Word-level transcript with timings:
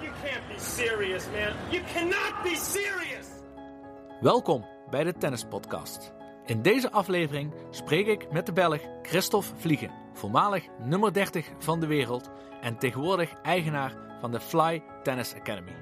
You 0.00 0.10
can't 0.22 0.48
be 0.48 0.58
serious, 0.58 1.26
man. 1.32 1.52
You 1.70 1.82
cannot 1.92 2.42
be 2.42 2.54
serious. 2.54 3.26
Welkom 4.20 4.66
bij 4.90 5.04
de 5.04 5.12
Tennis 5.12 5.44
Podcast. 5.44 6.12
In 6.44 6.62
deze 6.62 6.90
aflevering 6.90 7.54
spreek 7.70 8.06
ik 8.06 8.32
met 8.32 8.46
de 8.46 8.52
Belg 8.52 8.80
Christophe 9.02 9.48
Vliegen, 9.56 9.90
voormalig 10.12 10.64
nummer 10.78 11.12
30 11.12 11.46
van 11.58 11.80
de 11.80 11.86
wereld 11.86 12.30
en 12.60 12.78
tegenwoordig 12.78 13.32
eigenaar 13.42 13.92
van 14.20 14.30
de 14.30 14.40
Fly 14.40 14.82
Tennis 15.02 15.34
Academy. 15.34 15.74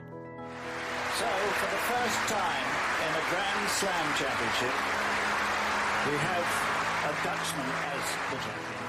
So, 1.18 1.25
for 1.61 1.68
the 1.76 1.82
first 1.93 2.21
time 2.26 2.67
in 3.07 3.12
a 3.21 3.25
Grand 3.30 3.71
Slam 3.79 4.07
championship, 4.21 4.76
we 6.08 6.17
have 6.30 6.48
a 7.11 7.12
Dutchman 7.26 7.71
as 7.94 8.07
the 8.30 8.39
champion. 8.46 8.85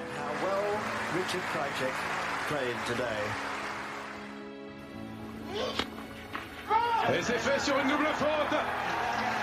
And 0.00 0.10
how 0.20 0.32
well 0.44 0.66
Richard 1.18 1.44
Krajcek 1.52 1.96
played 2.48 2.76
today. 2.86 3.49
Et 7.14 7.22
c'est 7.22 7.38
fait 7.38 7.60
sur 7.60 7.76
une 7.78 7.88
double 7.88 8.12
faute. 8.14 8.58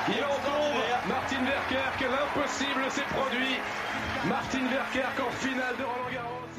Il 0.07 0.23
Martin 1.07 1.43
Verkerk. 1.45 1.99
L'impossible 2.01 2.91
s'est 2.91 3.09
produit. 3.09 3.57
Martin 4.27 4.67
Verkerk 4.67 5.19
en 5.19 5.31
finale 5.31 5.75
de 5.77 5.83
Roland 5.83 6.11
Garros. 6.11 6.55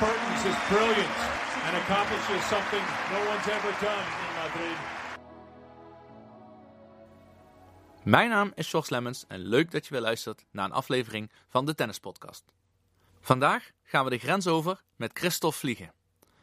Burton's 0.00 0.44
is 0.44 0.56
brilliant 0.68 1.16
and 1.66 1.76
accomplishes 1.82 2.42
something 2.48 2.84
no 3.12 3.18
one's 3.30 3.48
ever 3.48 3.72
done 3.80 4.06
in 4.24 4.32
Madrid. 4.42 4.78
Mijn 8.02 8.28
naam 8.28 8.52
is 8.54 8.70
George 8.70 8.90
Lemmens 8.90 9.24
en 9.28 9.38
leuk 9.38 9.70
dat 9.70 9.86
je 9.86 9.92
weer 9.92 10.02
luistert 10.02 10.44
naar 10.50 10.64
een 10.64 10.72
aflevering 10.72 11.30
van 11.48 11.66
de 11.66 11.74
Tennis 11.74 11.98
Podcast. 11.98 12.44
Vandaag 13.20 13.70
gaan 13.82 14.04
we 14.04 14.10
de 14.10 14.18
grens 14.18 14.46
over 14.46 14.82
met 14.96 15.10
Christophe 15.14 15.58
Vliegen. 15.58 15.99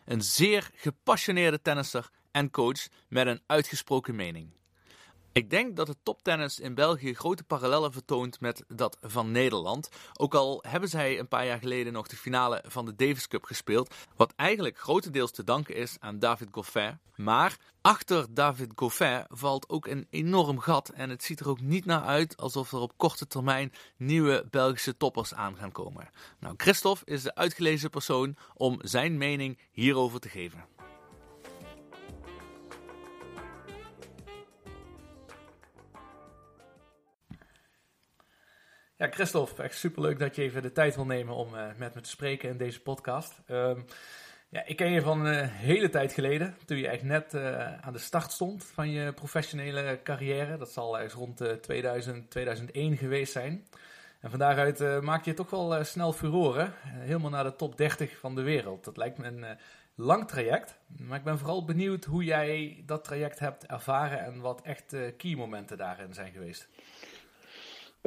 Een 0.07 0.21
zeer 0.21 0.69
gepassioneerde 0.73 1.61
tennisser 1.61 2.09
en 2.31 2.49
coach 2.49 2.87
met 3.07 3.27
een 3.27 3.41
uitgesproken 3.45 4.15
mening. 4.15 4.56
Ik 5.37 5.49
denk 5.49 5.75
dat 5.75 5.87
het 5.87 5.97
toptennis 6.03 6.59
in 6.59 6.75
België 6.75 7.13
grote 7.13 7.43
parallellen 7.43 7.91
vertoont 7.91 8.39
met 8.39 8.63
dat 8.67 8.97
van 9.01 9.31
Nederland. 9.31 9.89
Ook 10.13 10.33
al 10.33 10.63
hebben 10.67 10.89
zij 10.89 11.19
een 11.19 11.27
paar 11.27 11.45
jaar 11.45 11.59
geleden 11.59 11.93
nog 11.93 12.07
de 12.07 12.15
finale 12.15 12.63
van 12.67 12.85
de 12.85 12.95
Davis 12.95 13.27
Cup 13.27 13.43
gespeeld. 13.43 13.95
Wat 14.15 14.33
eigenlijk 14.35 14.77
grotendeels 14.77 15.31
te 15.31 15.43
danken 15.43 15.75
is 15.75 15.95
aan 15.99 16.19
David 16.19 16.47
Goffin. 16.51 16.99
Maar 17.15 17.57
achter 17.81 18.33
David 18.33 18.71
Goffin 18.75 19.25
valt 19.27 19.69
ook 19.69 19.87
een 19.87 20.07
enorm 20.09 20.59
gat. 20.59 20.89
En 20.89 21.09
het 21.09 21.23
ziet 21.23 21.39
er 21.39 21.49
ook 21.49 21.61
niet 21.61 21.85
naar 21.85 22.03
uit 22.03 22.37
alsof 22.37 22.71
er 22.71 22.79
op 22.79 22.97
korte 22.97 23.27
termijn 23.27 23.73
nieuwe 23.97 24.45
Belgische 24.49 24.97
toppers 24.97 25.33
aan 25.33 25.57
gaan 25.57 25.71
komen. 25.71 26.09
Nou, 26.39 26.53
Christophe 26.57 27.05
is 27.05 27.23
de 27.23 27.35
uitgelezen 27.35 27.89
persoon 27.89 28.37
om 28.53 28.79
zijn 28.81 29.17
mening 29.17 29.59
hierover 29.71 30.19
te 30.19 30.29
geven. 30.29 30.76
Ja, 38.99 39.07
Christophe, 39.07 39.63
echt 39.63 39.77
superleuk 39.77 40.19
dat 40.19 40.35
je 40.35 40.41
even 40.41 40.61
de 40.61 40.71
tijd 40.71 40.95
wil 40.95 41.05
nemen 41.05 41.35
om 41.35 41.53
uh, 41.53 41.65
met 41.77 41.95
me 41.95 42.01
te 42.01 42.09
spreken 42.09 42.49
in 42.49 42.57
deze 42.57 42.81
podcast. 42.81 43.41
Um, 43.47 43.85
ja, 44.49 44.65
ik 44.65 44.75
ken 44.75 44.91
je 44.91 45.01
van 45.01 45.25
een 45.25 45.47
hele 45.49 45.89
tijd 45.89 46.13
geleden, 46.13 46.57
toen 46.65 46.77
je 46.77 46.87
echt 46.87 47.03
net 47.03 47.33
uh, 47.33 47.77
aan 47.77 47.93
de 47.93 47.99
start 47.99 48.31
stond 48.31 48.65
van 48.65 48.91
je 48.91 49.13
professionele 49.13 49.99
carrière. 50.03 50.57
Dat 50.57 50.71
zal 50.71 50.95
ergens 50.95 51.13
rond 51.13 51.43
2000, 51.61 52.29
2001 52.29 52.97
geweest 52.97 53.31
zijn. 53.31 53.67
En 54.19 54.29
van 54.29 54.39
daaruit 54.39 55.01
maak 55.01 55.25
je 55.25 55.33
toch 55.33 55.49
wel 55.49 55.83
snel 55.83 56.13
furoren, 56.13 56.73
helemaal 56.81 57.29
naar 57.29 57.43
de 57.43 57.55
top 57.55 57.77
30 57.77 58.17
van 58.17 58.35
de 58.35 58.41
wereld. 58.41 58.83
Dat 58.83 58.97
lijkt 58.97 59.17
me 59.17 59.25
een 59.27 59.45
lang 59.95 60.27
traject, 60.27 60.77
maar 60.87 61.17
ik 61.17 61.23
ben 61.23 61.37
vooral 61.37 61.65
benieuwd 61.65 62.05
hoe 62.05 62.23
jij 62.23 62.83
dat 62.85 63.03
traject 63.03 63.39
hebt 63.39 63.65
ervaren 63.65 64.19
en 64.19 64.39
wat 64.39 64.61
echt 64.61 64.95
key 65.17 65.35
momenten 65.35 65.77
daarin 65.77 66.13
zijn 66.13 66.31
geweest. 66.31 66.69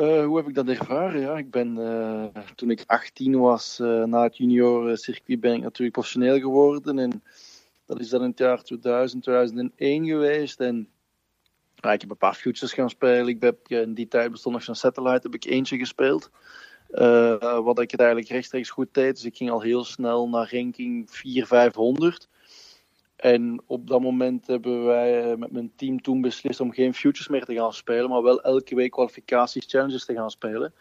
Uh, 0.01 0.25
hoe 0.25 0.37
heb 0.37 0.49
ik 0.49 0.55
dat 0.55 0.69
ervaren? 0.69 1.21
Ja, 1.21 1.37
ik 1.37 1.51
ben 1.51 1.77
uh, 1.77 2.25
toen 2.55 2.71
ik 2.71 2.85
18 2.87 3.39
was, 3.39 3.79
uh, 3.81 4.05
na 4.05 4.23
het 4.23 4.37
juniorencircuit, 4.37 5.41
ben 5.41 5.55
ik 5.55 5.63
natuurlijk 5.63 5.93
professioneel 5.93 6.39
geworden. 6.39 6.99
En 6.99 7.23
dat 7.87 8.01
is 8.01 8.09
dan 8.09 8.23
in 8.23 8.29
het 8.29 8.39
jaar 8.39 8.63
2000, 8.63 9.23
2001 9.23 10.07
geweest. 10.07 10.61
En 10.61 10.89
ik 11.75 12.01
heb 12.01 12.11
een 12.11 12.17
paar 12.17 12.35
futures 12.35 12.73
gaan 12.73 12.91
spelen. 12.91 13.29
Ik 13.29 13.43
heb, 13.43 13.69
in 13.69 13.95
die 13.95 14.09
tijd 14.09 14.31
bestond 14.31 14.55
nog 14.55 14.65
zo'n 14.65 14.75
satellite, 14.75 15.21
heb 15.23 15.35
ik 15.35 15.45
eentje 15.45 15.79
gespeeld. 15.79 16.31
wat 17.65 17.81
ik 17.81 17.91
het 17.91 18.01
eigenlijk 18.01 18.31
rechtstreeks 18.31 18.71
goed 18.71 18.95
deed. 18.95 19.15
Dus 19.15 19.25
ik 19.25 19.37
ging 19.37 19.51
al 19.51 19.61
heel 19.61 19.85
snel 19.85 20.29
naar 20.29 20.55
ranking 20.55 21.11
4, 21.11 21.47
500. 21.47 22.29
En 23.21 23.63
op 23.67 23.87
dat 23.87 24.01
moment 24.01 24.47
hebben 24.47 24.85
wij 24.85 25.37
met 25.37 25.51
mijn 25.51 25.73
team 25.77 26.03
toen 26.03 26.21
beslist 26.21 26.61
om 26.61 26.73
geen 26.73 26.95
futures 26.95 27.29
meer 27.29 27.45
te 27.45 27.55
gaan 27.55 27.73
spelen, 27.73 28.11
maar 28.11 28.23
wel 28.23 28.43
elke 28.43 28.75
week 28.75 28.91
kwalificaties, 28.91 29.67
challenges 29.67 30.05
te 30.05 30.15
gaan 30.15 30.31
spelen. 30.31 30.75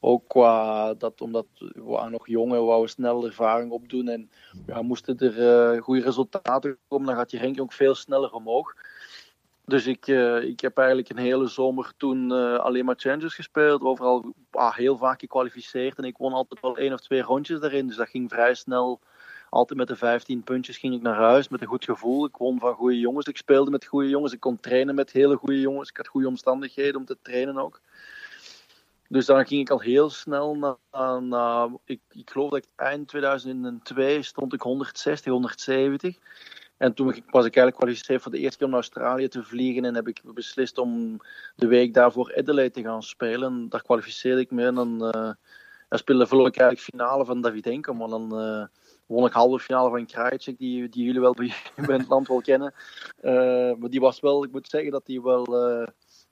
Ook 0.00 0.28
qua 0.28 0.94
dat, 0.94 1.20
omdat 1.20 1.46
we 1.56 1.82
waren 1.82 2.10
nog 2.10 2.28
jong 2.28 2.52
en 2.52 2.64
wouden 2.64 2.90
snel 2.90 3.24
ervaring 3.24 3.70
opdoen. 3.70 4.08
En 4.08 4.30
ja, 4.66 4.82
moesten 4.82 5.18
er 5.18 5.74
uh, 5.74 5.82
goede 5.82 6.02
resultaten 6.02 6.78
komen, 6.88 7.06
dan 7.06 7.16
gaat 7.16 7.30
je 7.30 7.38
ranking 7.38 7.60
ook 7.60 7.72
veel 7.72 7.94
sneller 7.94 8.32
omhoog. 8.32 8.74
Dus 9.64 9.86
ik, 9.86 10.06
uh, 10.06 10.42
ik 10.42 10.60
heb 10.60 10.78
eigenlijk 10.78 11.08
een 11.08 11.16
hele 11.18 11.46
zomer 11.46 11.92
toen 11.96 12.30
alleen 12.60 12.84
maar 12.84 12.98
challenges 12.98 13.34
gespeeld. 13.34 13.82
Overal 13.82 14.34
ah, 14.50 14.76
heel 14.76 14.96
vaak 14.96 15.20
gekwalificeerd. 15.20 15.98
En 15.98 16.04
ik 16.04 16.16
won 16.16 16.32
altijd 16.32 16.60
wel 16.60 16.76
één 16.76 16.92
of 16.92 17.00
twee 17.00 17.22
rondjes 17.22 17.60
daarin. 17.60 17.86
Dus 17.86 17.96
dat 17.96 18.08
ging 18.08 18.30
vrij 18.30 18.54
snel 18.54 19.00
altijd 19.50 19.78
met 19.78 19.88
de 19.88 19.96
15 19.96 20.42
puntjes 20.42 20.78
ging 20.78 20.94
ik 20.94 21.02
naar 21.02 21.16
huis 21.16 21.48
met 21.48 21.60
een 21.60 21.66
goed 21.66 21.84
gevoel. 21.84 22.24
Ik 22.24 22.36
won 22.36 22.58
van 22.58 22.74
goede 22.74 22.98
jongens. 22.98 23.26
Ik 23.26 23.36
speelde 23.36 23.70
met 23.70 23.84
goede 23.84 24.08
jongens. 24.08 24.32
Ik 24.32 24.40
kon 24.40 24.60
trainen 24.60 24.94
met 24.94 25.12
hele 25.12 25.36
goede 25.36 25.60
jongens. 25.60 25.88
Ik 25.88 25.96
had 25.96 26.08
goede 26.08 26.28
omstandigheden 26.28 26.96
om 26.96 27.04
te 27.04 27.16
trainen 27.22 27.58
ook. 27.58 27.80
Dus 29.08 29.26
dan 29.26 29.46
ging 29.46 29.60
ik 29.60 29.70
al 29.70 29.80
heel 29.80 30.10
snel 30.10 30.78
naar. 31.20 31.68
ik, 31.84 32.00
ik 32.10 32.30
geloof 32.30 32.50
dat 32.50 32.64
ik 32.64 32.70
eind 32.76 33.08
2002 33.08 34.22
stond 34.22 34.52
ik 34.52 34.60
160, 34.60 35.32
170. 35.32 36.16
En 36.76 36.94
toen 36.94 37.06
was 37.06 37.16
ik 37.16 37.26
eigenlijk 37.30 37.74
gekwalificeerd 37.74 38.22
voor 38.22 38.32
de 38.32 38.38
eerste 38.38 38.56
keer 38.56 38.66
om 38.66 38.72
naar 38.72 38.82
Australië 38.82 39.28
te 39.28 39.42
vliegen. 39.42 39.84
En 39.84 39.94
heb 39.94 40.08
ik 40.08 40.20
beslist 40.34 40.78
om 40.78 41.20
de 41.56 41.66
week 41.66 41.94
daarvoor 41.94 42.34
Adelaide 42.36 42.74
te 42.74 42.82
gaan 42.82 43.02
spelen. 43.02 43.52
En 43.52 43.68
daar 43.68 43.82
kwalificeerde 43.82 44.40
ik 44.40 44.50
me. 44.50 44.66
En 44.66 44.74
dan, 44.74 44.98
dan 45.88 45.98
speelde 45.98 46.24
ik 46.24 46.38
eigenlijk 46.38 46.80
finale 46.80 47.24
van 47.24 47.40
Davidenko. 47.40 47.94
Maar 47.94 48.08
dan, 48.08 48.40
uh, 48.40 48.64
won 49.10 49.26
ik 49.26 49.32
halve 49.32 49.58
finale 49.58 49.90
van 49.90 50.06
Krajicek, 50.06 50.58
die, 50.58 50.88
die 50.88 51.04
jullie 51.04 51.20
wel 51.20 51.34
bij 51.34 51.52
het 51.96 52.08
land 52.08 52.28
wel 52.28 52.40
kennen. 52.40 52.74
Uh, 53.22 53.32
maar 53.78 53.90
die 53.90 54.00
was 54.00 54.20
wel, 54.20 54.44
ik 54.44 54.52
moet 54.52 54.68
zeggen 54.68 54.90
dat 54.90 55.06
die 55.06 55.22
wel 55.22 55.70
uh, 55.80 55.86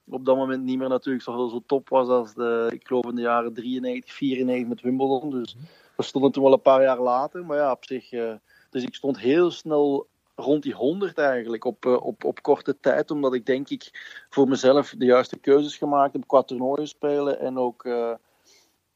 op 0.08 0.24
dat 0.24 0.36
moment 0.36 0.64
niet 0.64 0.78
meer 0.78 0.88
natuurlijk 0.88 1.24
zo, 1.24 1.48
zo 1.48 1.62
top 1.66 1.88
was 1.88 2.08
als 2.08 2.34
de, 2.34 2.68
ik 2.72 2.86
geloof 2.86 3.04
in 3.04 3.14
de 3.14 3.20
jaren 3.20 3.52
93, 3.52 4.12
94 4.12 4.68
met 4.68 4.80
Wimbledon. 4.80 5.30
Dus 5.30 5.56
we 5.96 6.02
stonden 6.02 6.32
toen 6.32 6.42
wel 6.42 6.52
een 6.52 6.62
paar 6.62 6.82
jaar 6.82 7.00
later. 7.00 7.44
Maar 7.44 7.56
ja, 7.56 7.70
op 7.70 7.84
zich, 7.84 8.12
uh, 8.12 8.32
dus 8.70 8.82
ik 8.82 8.94
stond 8.94 9.18
heel 9.18 9.50
snel 9.50 10.06
rond 10.34 10.62
die 10.62 10.74
100 10.74 11.18
eigenlijk 11.18 11.64
op, 11.64 11.86
op, 11.86 12.24
op 12.24 12.42
korte 12.42 12.80
tijd. 12.80 13.10
Omdat 13.10 13.34
ik 13.34 13.46
denk 13.46 13.68
ik 13.68 13.90
voor 14.30 14.48
mezelf 14.48 14.94
de 14.98 15.04
juiste 15.04 15.38
keuzes 15.38 15.76
gemaakt 15.76 16.12
heb 16.12 16.26
qua 16.26 16.42
toernooien 16.42 16.88
spelen 16.88 17.40
en 17.40 17.58
ook 17.58 17.84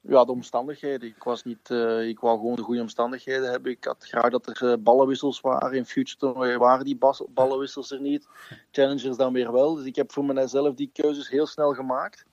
ja, 0.02 0.24
de 0.24 0.32
omstandigheden. 0.32 1.08
Ik, 1.08 1.22
was 1.22 1.44
niet, 1.44 1.70
uh, 1.70 2.08
ik 2.08 2.20
wou 2.20 2.38
gewoon 2.38 2.56
de 2.56 2.62
goede 2.62 2.80
omstandigheden 2.80 3.50
hebben. 3.50 3.72
Ik 3.72 3.84
had 3.84 4.04
graag 4.04 4.30
dat 4.30 4.46
er 4.46 4.62
uh, 4.62 4.76
ballenwissels 4.78 5.40
waren. 5.40 5.72
In 5.72 5.86
future 5.86 6.58
waren 6.58 6.84
die 6.84 6.98
ballenwissels 7.28 7.90
er 7.90 8.00
niet. 8.00 8.28
Challengers 8.70 9.16
dan 9.16 9.32
weer 9.32 9.52
wel. 9.52 9.74
Dus 9.74 9.84
ik 9.84 9.96
heb 9.96 10.12
voor 10.12 10.24
mezelf 10.24 10.74
die 10.74 10.90
keuzes 10.92 11.28
heel 11.28 11.46
snel 11.46 11.74
gemaakt. 11.74 12.24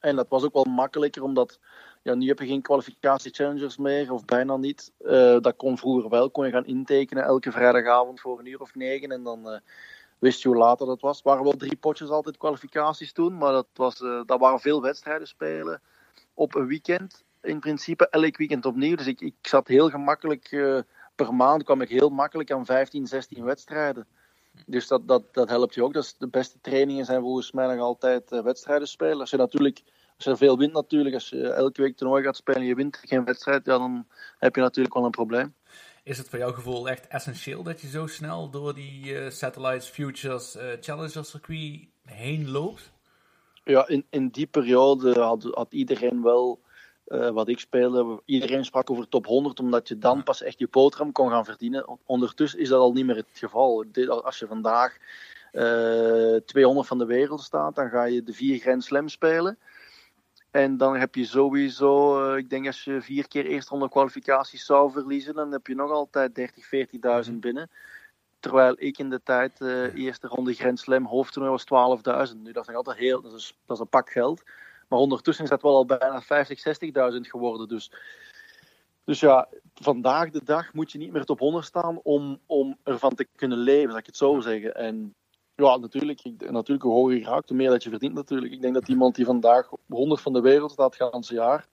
En 0.00 0.16
dat 0.16 0.28
was 0.28 0.44
ook 0.44 0.52
wel 0.52 0.64
makkelijker, 0.64 1.22
omdat 1.22 1.58
ja, 2.02 2.14
nu 2.14 2.28
heb 2.28 2.38
je 2.38 2.46
geen 2.46 2.62
kwalificatie-challengers 2.62 3.76
meer, 3.76 4.12
of 4.12 4.24
bijna 4.24 4.56
niet. 4.56 4.92
Uh, 5.00 5.40
dat 5.40 5.56
kon 5.56 5.78
vroeger 5.78 6.10
wel. 6.10 6.30
Kon 6.30 6.44
je 6.44 6.52
gaan 6.52 6.66
intekenen 6.66 7.24
elke 7.24 7.52
vrijdagavond 7.52 8.20
voor 8.20 8.38
een 8.38 8.46
uur 8.46 8.60
of 8.60 8.74
negen. 8.74 9.10
En 9.10 9.22
dan 9.22 9.60
wist 10.18 10.42
je 10.42 10.48
hoe 10.48 10.56
later 10.56 10.86
dat 10.86 11.00
was. 11.00 11.16
Het 11.16 11.26
waren 11.26 11.44
wel 11.44 11.56
drie 11.56 11.76
potjes 11.76 12.08
altijd 12.08 12.36
kwalificaties 12.36 13.12
toen, 13.12 13.38
maar 13.38 13.52
dat, 13.52 13.66
was, 13.74 13.98
dat 13.98 14.40
waren 14.40 14.60
veel 14.60 14.82
wedstrijden 14.82 15.28
spelen 15.28 15.80
op 16.38 16.54
een 16.54 16.66
weekend. 16.66 17.24
In 17.42 17.60
principe 17.60 18.08
elk 18.08 18.36
weekend 18.36 18.64
opnieuw. 18.64 18.96
Dus 18.96 19.06
ik, 19.06 19.20
ik 19.20 19.34
zat 19.42 19.68
heel 19.68 19.90
gemakkelijk, 19.90 20.52
uh, 20.52 20.78
per 21.14 21.34
maand 21.34 21.62
kwam 21.62 21.80
ik 21.80 21.88
heel 21.88 22.08
makkelijk 22.08 22.50
aan 22.50 22.64
15, 22.64 23.06
16 23.06 23.44
wedstrijden. 23.44 24.06
Dus 24.66 24.86
dat, 24.86 25.08
dat, 25.08 25.22
dat 25.34 25.48
helpt 25.48 25.74
je 25.74 25.82
ook. 25.82 25.92
Dus 25.92 26.16
de 26.18 26.28
beste 26.28 26.58
trainingen 26.60 27.04
zijn 27.04 27.20
volgens 27.20 27.52
mij 27.52 27.66
nog 27.66 27.84
altijd 27.84 28.32
uh, 28.32 28.42
wedstrijden 28.42 28.88
spelen. 28.88 29.20
Als 29.20 29.30
je 29.30 29.36
natuurlijk, 29.36 29.82
als 30.16 30.24
je 30.24 30.36
veel 30.36 30.58
wint 30.58 30.72
natuurlijk, 30.72 31.14
als 31.14 31.28
je 31.28 31.48
elke 31.48 31.82
week 31.82 31.96
toernooi 31.96 32.24
gaat 32.24 32.36
spelen 32.36 32.60
en 32.60 32.66
je 32.66 32.74
wint 32.74 33.00
geen 33.02 33.24
wedstrijd, 33.24 33.64
dan 33.64 34.06
heb 34.38 34.54
je 34.54 34.60
natuurlijk 34.60 34.94
wel 34.94 35.04
een 35.04 35.10
probleem. 35.10 35.54
Is 36.02 36.18
het 36.18 36.28
voor 36.28 36.38
jouw 36.38 36.52
gevoel 36.52 36.88
echt 36.88 37.06
essentieel 37.06 37.62
dat 37.62 37.80
je 37.80 37.88
zo 37.88 38.06
snel 38.06 38.50
door 38.50 38.74
die 38.74 39.04
uh, 39.04 39.30
Satellites, 39.30 39.88
Futures, 39.88 40.56
uh, 40.56 40.62
Challenger 40.80 41.24
circuit 41.24 41.88
heen 42.04 42.50
loopt? 42.50 42.92
Ja, 43.68 43.88
in, 43.88 44.06
in 44.10 44.28
die 44.28 44.46
periode 44.46 45.20
had, 45.20 45.48
had 45.50 45.72
iedereen 45.72 46.22
wel 46.22 46.60
eh, 47.04 47.30
wat 47.30 47.48
ik 47.48 47.58
speelde, 47.58 48.22
iedereen 48.24 48.64
sprak 48.64 48.90
over 48.90 49.08
top 49.08 49.26
100, 49.26 49.60
omdat 49.60 49.88
je 49.88 49.98
dan 49.98 50.22
pas 50.22 50.42
echt 50.42 50.58
je 50.58 50.68
boterham 50.70 51.12
kon 51.12 51.30
gaan 51.30 51.44
verdienen. 51.44 51.98
Ondertussen 52.06 52.58
is 52.58 52.68
dat 52.68 52.80
al 52.80 52.92
niet 52.92 53.06
meer 53.06 53.16
het 53.16 53.26
geval. 53.32 53.84
Als 54.24 54.38
je 54.38 54.46
vandaag 54.46 54.96
uh, 55.52 56.36
eh, 56.36 56.42
200 56.42 56.86
van 56.86 56.98
de 56.98 57.04
wereld 57.04 57.40
staat, 57.40 57.74
dan 57.74 57.88
ga 57.88 58.04
je 58.04 58.22
de 58.22 58.32
vier 58.32 58.58
Grand 58.58 58.84
Slam 58.84 59.08
spelen. 59.08 59.58
En 60.50 60.76
dan 60.76 60.96
heb 60.96 61.14
je 61.14 61.24
sowieso, 61.24 62.24
uh, 62.32 62.36
ik 62.36 62.50
denk 62.50 62.66
als 62.66 62.84
je 62.84 63.00
vier 63.00 63.28
keer 63.28 63.46
eerste 63.46 63.70
ronde 63.70 63.88
kwalificaties 63.88 64.64
zou 64.64 64.92
verliezen, 64.92 65.34
dan 65.34 65.52
heb 65.52 65.66
je 65.66 65.74
nog 65.74 65.90
altijd 65.90 66.34
30, 66.34 66.64
40.000 66.64 66.70
mhm. 67.00 67.38
binnen. 67.38 67.70
Terwijl 68.48 68.74
ik 68.78 68.98
in 68.98 69.10
de 69.10 69.22
tijd, 69.22 69.60
uh, 69.60 69.94
eerste 69.94 70.26
ronde 70.26 70.52
Grand 70.52 70.78
Slam 70.78 71.06
hoofdtoernooi 71.06 71.64
was 71.66 72.30
12.000. 72.30 72.36
Nu 72.36 72.52
dat 72.52 72.62
is 72.62 72.68
nog 72.68 72.76
altijd 72.76 72.96
heel, 72.96 73.22
dat 73.22 73.32
is, 73.32 73.58
dat 73.66 73.76
is 73.76 73.82
een 73.82 73.88
pak 73.88 74.10
geld. 74.10 74.42
Maar 74.88 74.98
ondertussen 74.98 75.44
is 75.44 75.50
dat 75.50 75.62
wel 75.62 75.76
al 75.76 75.84
bijna 75.84 76.22
50, 76.22 76.58
60.000 77.12 77.20
geworden. 77.20 77.68
Dus, 77.68 77.92
dus 79.04 79.20
ja, 79.20 79.48
vandaag 79.74 80.30
de 80.30 80.44
dag 80.44 80.72
moet 80.72 80.92
je 80.92 80.98
niet 80.98 81.12
meer 81.12 81.24
top 81.24 81.38
100 81.38 81.64
staan 81.64 82.00
om, 82.02 82.40
om 82.46 82.78
ervan 82.82 83.14
te 83.14 83.26
kunnen 83.36 83.58
leven, 83.58 83.90
zal 83.90 83.98
ik 83.98 84.06
het 84.06 84.16
zo 84.16 84.40
zeggen. 84.40 84.74
En 84.74 85.14
ja, 85.54 85.76
natuurlijk, 85.76 86.22
ik, 86.22 86.50
natuurlijk 86.50 86.82
hoe 86.82 86.92
hoger 86.92 87.16
je 87.16 87.24
raakt, 87.24 87.48
hoe 87.48 87.58
meer 87.58 87.70
dat 87.70 87.82
je 87.82 87.90
verdient 87.90 88.14
natuurlijk. 88.14 88.52
Ik 88.52 88.60
denk 88.62 88.74
dat 88.74 88.88
iemand 88.88 89.14
die 89.14 89.24
vandaag 89.24 89.72
op 89.72 89.80
100 89.88 90.20
van 90.20 90.32
de 90.32 90.40
wereld 90.40 90.70
staat, 90.70 90.98
het 90.98 91.12
hele 91.12 91.40
jaar, 91.40 91.66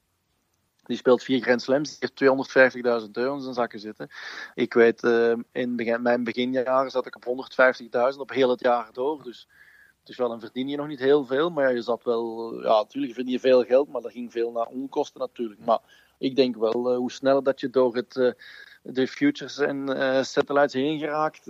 die 0.86 0.98
speelt 0.98 1.24
vier 1.24 1.42
Grand 1.42 1.62
Slams, 1.62 2.00
die 2.00 2.10
heeft 2.16 3.06
250.000 3.06 3.12
euro 3.12 3.36
in 3.36 3.42
zijn 3.42 3.54
zakken 3.54 3.80
zitten. 3.80 4.10
Ik 4.56 4.74
weet, 4.74 5.04
uh, 5.04 5.34
in 5.52 5.76
begin, 5.76 6.02
mijn 6.02 6.24
beginjaren 6.24 6.92
zat 6.92 7.06
ik 7.06 7.16
op 7.16 7.50
150.000 8.14 8.20
op 8.20 8.30
heel 8.30 8.50
het 8.50 8.60
jaar 8.60 8.90
door. 8.92 9.24
Dus 9.24 9.48
dus 10.04 10.18
wel, 10.18 10.30
dan 10.30 10.40
verdien 10.40 10.68
je 10.68 10.78
nog 10.78 10.88
niet 10.88 11.00
heel 11.00 11.26
veel. 11.26 11.50
Maar 11.50 11.74
je 11.74 11.82
zat 11.82 12.04
wel, 12.04 12.54
ja, 12.62 12.78
natuurlijk 12.78 13.14
verdien 13.14 13.32
je 13.32 13.40
veel 13.40 13.64
geld, 13.64 13.88
maar 13.88 14.02
dat 14.02 14.12
ging 14.12 14.32
veel 14.32 14.52
naar 14.52 14.66
onkosten 14.66 15.20
natuurlijk. 15.20 15.66
Maar 15.66 15.80
ik 16.18 16.36
denk 16.36 16.56
wel, 16.56 16.92
uh, 16.92 16.98
hoe 16.98 17.12
sneller 17.12 17.44
dat 17.44 17.60
je 17.60 17.70
door 17.70 17.96
het, 17.96 18.16
uh, 18.16 18.32
de 18.82 19.08
futures 19.08 19.58
en 19.58 19.90
satellites 20.26 20.74
heen 20.74 21.00
geraakt, 21.00 21.46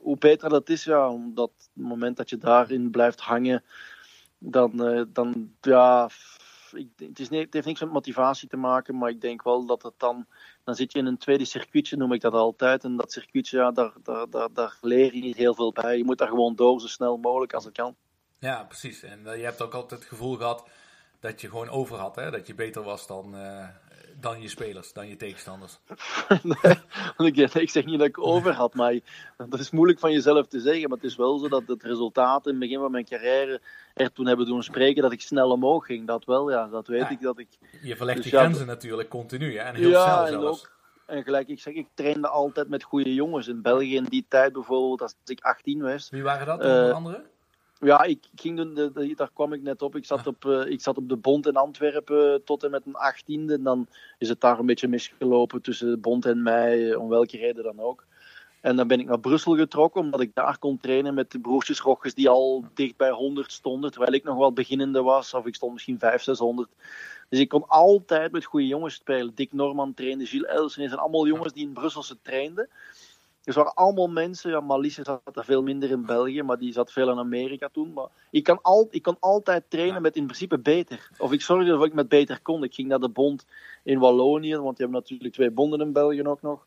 hoe 0.00 0.16
beter 0.18 0.48
dat 0.48 0.68
is. 0.68 0.84
Ja, 0.84 1.10
omdat 1.10 1.50
het 1.56 1.68
moment 1.72 2.16
dat 2.16 2.30
je 2.30 2.38
daarin 2.38 2.90
blijft 2.90 3.20
hangen, 3.20 3.64
dan, 4.38 5.06
dan 5.12 5.52
ja, 5.60 6.08
het, 6.72 7.18
heeft 7.50 7.66
niks 7.66 7.80
met 7.80 7.92
motivatie 7.92 8.48
te 8.48 8.56
maken, 8.56 8.98
maar 8.98 9.10
ik 9.10 9.20
denk 9.20 9.42
wel 9.42 9.66
dat 9.66 9.82
het 9.82 9.94
dan, 9.96 10.26
dan 10.64 10.74
zit 10.74 10.92
je 10.92 10.98
in 10.98 11.06
een 11.06 11.18
tweede 11.18 11.44
circuitje, 11.44 11.96
noem 11.96 12.12
ik 12.12 12.20
dat 12.20 12.32
altijd. 12.32 12.84
En 12.84 12.96
dat 12.96 13.12
circuitje, 13.12 13.58
ja, 13.58 13.70
daar, 13.70 13.92
daar, 14.02 14.30
daar, 14.30 14.52
daar 14.52 14.76
leer 14.80 15.14
je 15.14 15.22
niet 15.22 15.36
heel 15.36 15.54
veel 15.54 15.72
bij. 15.72 15.96
Je 15.96 16.04
moet 16.04 16.18
daar 16.18 16.28
gewoon 16.28 16.54
door, 16.54 16.80
zo 16.80 16.86
snel 16.86 17.16
mogelijk 17.16 17.52
als 17.52 17.64
het 17.64 17.74
kan. 17.74 17.96
Ja, 18.38 18.64
precies. 18.64 19.02
En 19.02 19.22
je 19.24 19.44
hebt 19.44 19.62
ook 19.62 19.74
altijd 19.74 20.00
het 20.00 20.08
gevoel 20.08 20.36
gehad 20.36 20.68
dat 21.20 21.40
je 21.40 21.48
gewoon 21.48 21.68
over 21.68 21.98
had, 21.98 22.16
hè? 22.16 22.30
dat 22.30 22.46
je 22.46 22.54
beter 22.54 22.82
was 22.82 23.06
dan, 23.06 23.34
uh, 23.34 23.68
dan 24.20 24.40
je 24.40 24.48
spelers, 24.48 24.92
dan 24.92 25.08
je 25.08 25.16
tegenstanders. 25.16 25.78
nee, 26.42 27.32
ik, 27.32 27.54
ik, 27.54 27.70
zeg 27.70 27.84
niet 27.84 27.98
dat 27.98 28.08
ik 28.08 28.26
over 28.26 28.52
had, 28.52 28.74
maar 28.74 28.98
dat 29.48 29.60
is 29.60 29.70
moeilijk 29.70 29.98
van 29.98 30.12
jezelf 30.12 30.46
te 30.46 30.60
zeggen. 30.60 30.88
Maar 30.88 30.98
het 30.98 31.06
is 31.06 31.16
wel 31.16 31.38
zo 31.38 31.48
dat 31.48 31.62
het 31.66 31.82
resultaat 31.82 32.44
in 32.44 32.50
het 32.50 32.60
begin 32.60 32.78
van 32.78 32.90
mijn 32.90 33.04
carrière 33.04 33.60
er 33.94 34.12
toen 34.12 34.26
hebben 34.26 34.46
doen 34.46 34.62
spreken 34.62 35.02
dat 35.02 35.12
ik 35.12 35.20
snel 35.20 35.50
omhoog 35.50 35.86
ging. 35.86 36.06
Dat 36.06 36.24
wel, 36.24 36.50
ja, 36.50 36.66
dat 36.66 36.86
weet 36.86 37.10
ik 37.10 37.20
dat 37.20 37.38
ik. 37.38 37.48
Je 37.82 37.96
verlegt 37.96 38.22
dus, 38.22 38.30
die 38.30 38.38
grenzen 38.38 38.66
natuurlijk 38.66 39.08
continu, 39.08 39.56
hè? 39.56 39.62
en 39.62 39.74
heel 39.74 39.88
ja, 39.88 40.26
snel 40.26 40.40
zelfs. 40.40 40.62
En, 40.62 40.68
ook, 40.68 41.16
en 41.16 41.22
gelijk 41.22 41.48
ik 41.48 41.60
zeg, 41.60 41.74
ik 41.74 41.88
trainde 41.94 42.28
altijd 42.28 42.68
met 42.68 42.82
goede 42.82 43.14
jongens. 43.14 43.48
In 43.48 43.62
België 43.62 43.96
in 43.96 44.04
die 44.04 44.26
tijd 44.28 44.52
bijvoorbeeld, 44.52 45.02
als 45.02 45.14
ik 45.24 45.40
18 45.40 45.82
was. 45.82 46.10
Wie 46.10 46.22
waren 46.22 46.46
dat, 46.46 46.60
onder 46.60 46.88
uh, 46.88 46.94
andere? 46.94 47.24
Ja, 47.80 48.02
ik 48.02 48.28
ging 48.34 48.56
doen, 48.56 48.74
de, 48.74 48.92
de, 48.92 49.14
daar 49.14 49.30
kwam 49.32 49.52
ik 49.52 49.62
net 49.62 49.82
op. 49.82 49.96
Ik 49.96 50.04
zat, 50.04 50.26
op, 50.26 50.44
uh, 50.44 50.66
ik 50.66 50.80
zat 50.80 50.96
op 50.96 51.08
de 51.08 51.16
Bond 51.16 51.46
in 51.46 51.56
Antwerpen 51.56 52.44
tot 52.44 52.64
en 52.64 52.70
met 52.70 52.86
een 52.86 52.94
achttiende. 52.94 53.54
En 53.54 53.62
dan 53.62 53.86
is 54.18 54.28
het 54.28 54.40
daar 54.40 54.58
een 54.58 54.66
beetje 54.66 54.88
misgelopen 54.88 55.62
tussen 55.62 55.90
de 55.90 55.96
Bond 55.96 56.26
en 56.26 56.42
mij, 56.42 56.94
om 56.94 57.08
welke 57.08 57.36
reden 57.36 57.64
dan 57.64 57.80
ook. 57.80 58.04
En 58.60 58.76
dan 58.76 58.88
ben 58.88 59.00
ik 59.00 59.06
naar 59.06 59.20
Brussel 59.20 59.56
getrokken, 59.56 60.00
omdat 60.00 60.20
ik 60.20 60.34
daar 60.34 60.58
kon 60.58 60.78
trainen 60.78 61.14
met 61.14 61.30
de 61.30 61.40
broertjes 61.40 61.82
die 62.14 62.28
al 62.28 62.64
dicht 62.74 62.96
bij 62.96 63.10
100 63.10 63.52
stonden. 63.52 63.90
Terwijl 63.90 64.12
ik 64.12 64.24
nog 64.24 64.36
wel 64.36 64.52
beginnende 64.52 65.02
was, 65.02 65.34
of 65.34 65.46
ik 65.46 65.54
stond 65.54 65.72
misschien 65.72 65.98
500, 65.98 66.38
600. 66.38 66.68
Dus 67.28 67.38
ik 67.38 67.48
kon 67.48 67.68
altijd 67.68 68.32
met 68.32 68.44
goede 68.44 68.66
jongens 68.66 68.94
spelen. 68.94 69.34
Dick 69.34 69.52
Norman 69.52 69.94
trainde, 69.94 70.26
Gilles 70.26 70.50
Elsen. 70.50 70.88
zijn 70.88 71.00
allemaal 71.00 71.26
jongens 71.26 71.52
die 71.52 71.66
in 71.66 71.72
Brusselse 71.72 72.16
trainden. 72.22 72.68
Dus 73.42 73.54
waren 73.54 73.74
allemaal 73.74 74.08
mensen, 74.08 74.50
ja, 74.50 74.60
Malice 74.60 75.02
zat 75.02 75.36
er 75.36 75.44
veel 75.44 75.62
minder 75.62 75.90
in 75.90 76.06
België, 76.06 76.42
maar 76.42 76.58
die 76.58 76.72
zat 76.72 76.92
veel 76.92 77.10
in 77.10 77.18
Amerika 77.18 77.68
toen. 77.72 77.92
Maar 77.92 78.08
ik 78.30 78.44
kan, 78.44 78.58
al, 78.62 78.86
ik 78.90 79.02
kan 79.02 79.16
altijd 79.20 79.64
trainen 79.68 80.02
met 80.02 80.16
in 80.16 80.24
principe 80.24 80.58
beter. 80.58 81.10
Of 81.18 81.32
ik 81.32 81.42
zorgde 81.42 81.70
dat 81.70 81.84
ik 81.84 81.94
met 81.94 82.08
beter 82.08 82.42
kon. 82.42 82.64
Ik 82.64 82.74
ging 82.74 82.88
naar 82.88 82.98
de 82.98 83.08
bond 83.08 83.46
in 83.84 83.98
Wallonië, 83.98 84.56
want 84.56 84.76
die 84.76 84.86
hebben 84.86 85.00
natuurlijk 85.00 85.34
twee 85.34 85.50
bonden 85.50 85.80
in 85.80 85.92
België 85.92 86.22
ook 86.22 86.42
nog. 86.42 86.66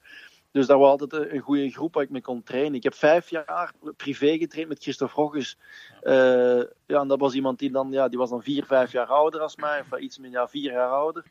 Dus 0.52 0.68
dat 0.68 0.80
was 0.80 0.90
altijd 0.90 1.32
een 1.32 1.40
goede 1.40 1.70
groep 1.70 1.94
waar 1.94 2.04
ik 2.04 2.10
mee 2.10 2.22
kon 2.22 2.44
trainen. 2.44 2.74
Ik 2.74 2.84
heb 2.84 2.94
vijf 2.94 3.30
jaar 3.30 3.74
privé 3.98 4.38
getraind 4.38 4.70
met 4.70 4.82
Christophe 4.82 5.16
Rogges. 5.16 5.58
Uh, 6.04 6.64
ja, 6.86 7.00
en 7.00 7.08
dat 7.08 7.20
was 7.20 7.34
iemand 7.34 7.60
die 7.60 7.72
dan, 7.72 7.92
ja, 7.92 8.08
die 8.08 8.18
was 8.18 8.30
dan 8.30 8.44
vier, 8.44 8.66
vijf 8.66 8.92
jaar 8.92 9.08
ouder 9.08 9.42
als 9.42 9.56
mij. 9.56 9.80
Of 9.80 10.00
iets 10.00 10.18
meer, 10.18 10.32
ja, 10.32 10.48
vier 10.48 10.72
jaar 10.72 10.90
ouder. 10.90 11.24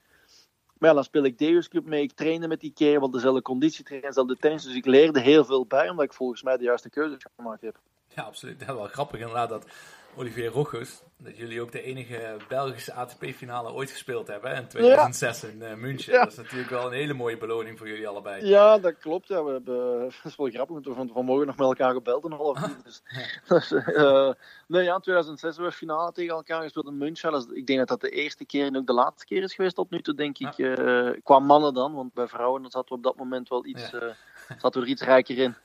Maar 0.82 0.90
ja, 0.90 0.96
dan 0.96 1.06
speel 1.06 1.24
ik 1.24 1.38
Deus 1.38 1.68
Cup 1.68 1.84
mee. 1.84 2.02
Ik 2.02 2.12
trainde 2.12 2.48
met 2.48 2.60
die 2.60 2.72
kerel, 2.72 3.10
dezelfde 3.10 3.42
conditie 3.42 3.84
trainen, 3.84 4.08
dezelfde 4.08 4.36
tennis. 4.36 4.62
Dus 4.62 4.74
ik 4.74 4.86
leerde 4.86 5.20
heel 5.20 5.44
veel 5.44 5.66
bij, 5.66 5.88
omdat 5.88 6.04
ik 6.04 6.12
volgens 6.12 6.42
mij 6.42 6.56
de 6.56 6.64
juiste 6.64 6.90
keuzes 6.90 7.26
gemaakt 7.36 7.60
heb. 7.60 7.78
Ja, 8.08 8.22
absoluut. 8.22 8.58
Dat 8.58 8.68
is 8.68 8.74
wel 8.74 8.86
grappig 8.86 9.20
inderdaad 9.20 9.48
dat 9.48 9.66
Olivier 10.16 10.48
Rochus, 10.48 11.02
dat 11.18 11.36
jullie 11.36 11.60
ook 11.60 11.72
de 11.72 11.82
enige 11.82 12.36
Belgische 12.48 12.92
ATP-finale 12.92 13.72
ooit 13.72 13.90
gespeeld 13.90 14.26
hebben 14.26 14.54
in 14.54 14.68
2006 14.68 15.44
in 15.44 15.58
uh, 15.58 15.74
München. 15.74 16.12
Dat 16.12 16.30
is 16.30 16.36
natuurlijk 16.36 16.70
wel 16.70 16.86
een 16.86 16.92
hele 16.92 17.12
mooie 17.12 17.38
beloning 17.38 17.78
voor 17.78 17.88
jullie 17.88 18.08
allebei. 18.08 18.46
Ja, 18.46 18.78
dat 18.78 18.98
klopt. 18.98 19.28
Ja. 19.28 19.44
We 19.44 19.52
hebben, 19.52 19.98
dat 20.22 20.24
is 20.24 20.36
wel 20.36 20.48
grappig, 20.48 20.74
want 20.74 20.86
we 20.86 20.94
van, 20.94 21.10
vanmorgen 21.12 21.46
nog 21.46 21.56
met 21.56 21.66
elkaar 21.66 21.92
gebeld 21.92 22.24
een 22.24 22.32
half 22.32 22.58
uur. 22.58 22.76
Dus, 22.84 23.02
dus 23.48 23.72
uh, 23.72 24.32
nee, 24.74 24.84
ja, 24.84 24.94
in 24.94 25.00
2006 25.00 25.40
hebben 25.42 25.72
we 25.72 25.78
finale 25.78 26.12
tegen 26.12 26.34
elkaar 26.34 26.62
gespeeld 26.62 26.86
in 26.86 26.98
München. 26.98 27.32
Dus 27.32 27.46
ik 27.46 27.66
denk 27.66 27.78
dat 27.78 27.88
dat 27.88 28.00
de 28.00 28.10
eerste 28.10 28.44
keer 28.44 28.66
en 28.66 28.76
ook 28.76 28.86
de 28.86 28.92
laatste 28.92 29.24
keer 29.24 29.42
is 29.42 29.54
geweest 29.54 29.74
tot 29.74 29.90
nu 29.90 30.02
toe, 30.02 30.14
denk 30.14 30.38
ik. 30.38 30.58
Uh, 30.58 31.10
qua 31.22 31.38
mannen 31.38 31.74
dan, 31.74 31.94
want 31.94 32.14
bij 32.14 32.28
vrouwen 32.28 32.62
zaten 32.62 32.88
we 32.88 32.94
op 32.94 33.02
dat 33.02 33.16
moment 33.16 33.48
wel 33.48 33.66
iets... 33.66 33.90
Ja 33.90 34.16
zat 34.58 34.76
er 34.76 34.86
iets 34.86 35.02
rijker 35.02 35.38
in. 35.38 35.54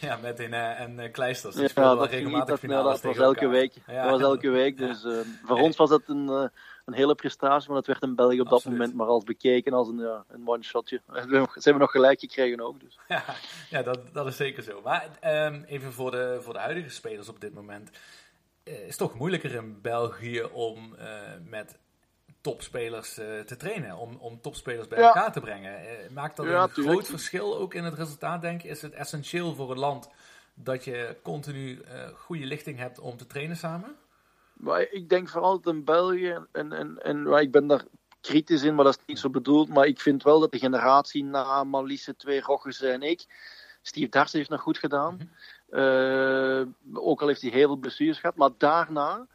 Ja, 0.00 0.16
met 0.16 0.38
een, 0.38 0.52
uh, 0.52 0.80
en 0.80 0.98
uh, 0.98 1.12
kleisters. 1.12 1.54
Die 1.54 1.70
ja, 1.74 1.94
dat 1.94 2.10
regelmatig 2.10 2.48
dat, 2.48 2.58
finale. 2.58 2.90
dat 2.90 3.02
was 3.02 3.16
elke 3.16 3.46
week. 3.46 3.72
Ja, 3.86 4.02
dat 4.02 4.10
was 4.10 4.20
elke 4.20 4.50
week. 4.50 4.76
Dus 4.86 5.04
uh, 5.04 5.18
voor 5.44 5.58
ons 5.58 5.76
was 5.76 5.90
dat 5.90 6.02
een, 6.06 6.28
een 6.84 6.94
hele 6.94 7.14
prestatie, 7.14 7.68
maar 7.68 7.78
het 7.78 7.86
werd 7.86 8.02
in 8.02 8.14
België 8.14 8.40
op 8.40 8.48
dat 8.48 8.64
moment 8.64 8.94
maar 8.94 9.06
als 9.06 9.24
bekeken 9.24 9.72
als 9.72 9.88
een, 9.88 9.98
ja, 9.98 10.24
een 10.28 10.48
one-shotje. 10.48 11.00
Ze 11.12 11.40
hebben 11.52 11.78
nog 11.78 11.90
gelijk 11.90 12.20
gekregen 12.20 12.60
ook. 12.60 12.80
Dus. 12.80 12.98
Ja, 13.08 13.24
ja 13.70 13.82
dat, 13.82 14.00
dat 14.12 14.26
is 14.26 14.36
zeker 14.36 14.62
zo. 14.62 14.80
Maar 14.84 15.08
um, 15.24 15.64
even 15.66 15.92
voor 15.92 16.10
de, 16.10 16.38
voor 16.40 16.52
de 16.52 16.60
huidige 16.60 16.90
spelers 16.90 17.28
op 17.28 17.40
dit 17.40 17.54
moment. 17.54 17.90
is 18.64 18.86
het 18.86 18.98
toch 18.98 19.14
moeilijker 19.14 19.54
in 19.54 19.80
België 19.80 20.42
om 20.42 20.96
met 21.44 21.78
topspelers 22.46 23.18
uh, 23.18 23.40
te 23.40 23.56
trainen, 23.56 23.96
om, 23.96 24.16
om 24.20 24.40
topspelers 24.40 24.88
bij 24.88 24.98
elkaar 24.98 25.32
te 25.32 25.40
brengen. 25.40 25.72
Uh, 25.82 26.10
maakt 26.10 26.36
dat 26.36 26.46
een 26.46 26.68
groot 26.68 27.06
verschil 27.06 27.58
ook 27.58 27.74
in 27.74 27.84
het 27.84 27.94
resultaat, 27.94 28.40
denk 28.40 28.62
je? 28.62 28.68
Is 28.68 28.82
het 28.82 28.92
essentieel 28.92 29.54
voor 29.54 29.70
een 29.70 29.78
land 29.78 30.10
dat 30.54 30.84
je 30.84 31.16
continu 31.22 31.70
uh, 31.70 32.08
goede 32.14 32.44
lichting 32.44 32.78
hebt 32.78 32.98
om 32.98 33.16
te 33.16 33.26
trainen 33.26 33.56
samen? 33.56 33.96
Maar 34.52 34.80
ik 34.80 35.08
denk 35.08 35.28
vooral 35.28 35.60
dat 35.60 35.74
in 35.74 35.84
België, 35.84 36.38
en, 36.52 36.72
en, 36.72 36.98
en 37.02 37.26
ik 37.26 37.50
ben 37.50 37.66
daar 37.66 37.84
kritisch 38.20 38.62
in, 38.62 38.74
maar 38.74 38.84
dat 38.84 38.96
is 38.98 39.04
niet 39.06 39.18
zo 39.18 39.30
bedoeld, 39.30 39.68
maar 39.68 39.86
ik 39.86 40.00
vind 40.00 40.22
wel 40.22 40.40
dat 40.40 40.52
de 40.52 40.58
generatie 40.58 41.24
na 41.24 41.64
Malisse, 41.64 42.16
twee 42.16 42.40
Rogges 42.40 42.80
en 42.80 43.02
ik, 43.02 43.24
Steve 43.82 44.08
Dars 44.08 44.32
heeft 44.32 44.50
nog 44.50 44.60
goed 44.60 44.78
gedaan. 44.78 45.30
Mhm. 45.70 46.66
ook 46.92 47.20
al 47.20 47.28
heeft 47.28 47.42
hij 47.42 47.50
heel 47.50 47.66
veel 47.66 47.76
blessures 47.76 48.18
gehad, 48.18 48.36
maar 48.36 48.50
daarna 48.58 49.26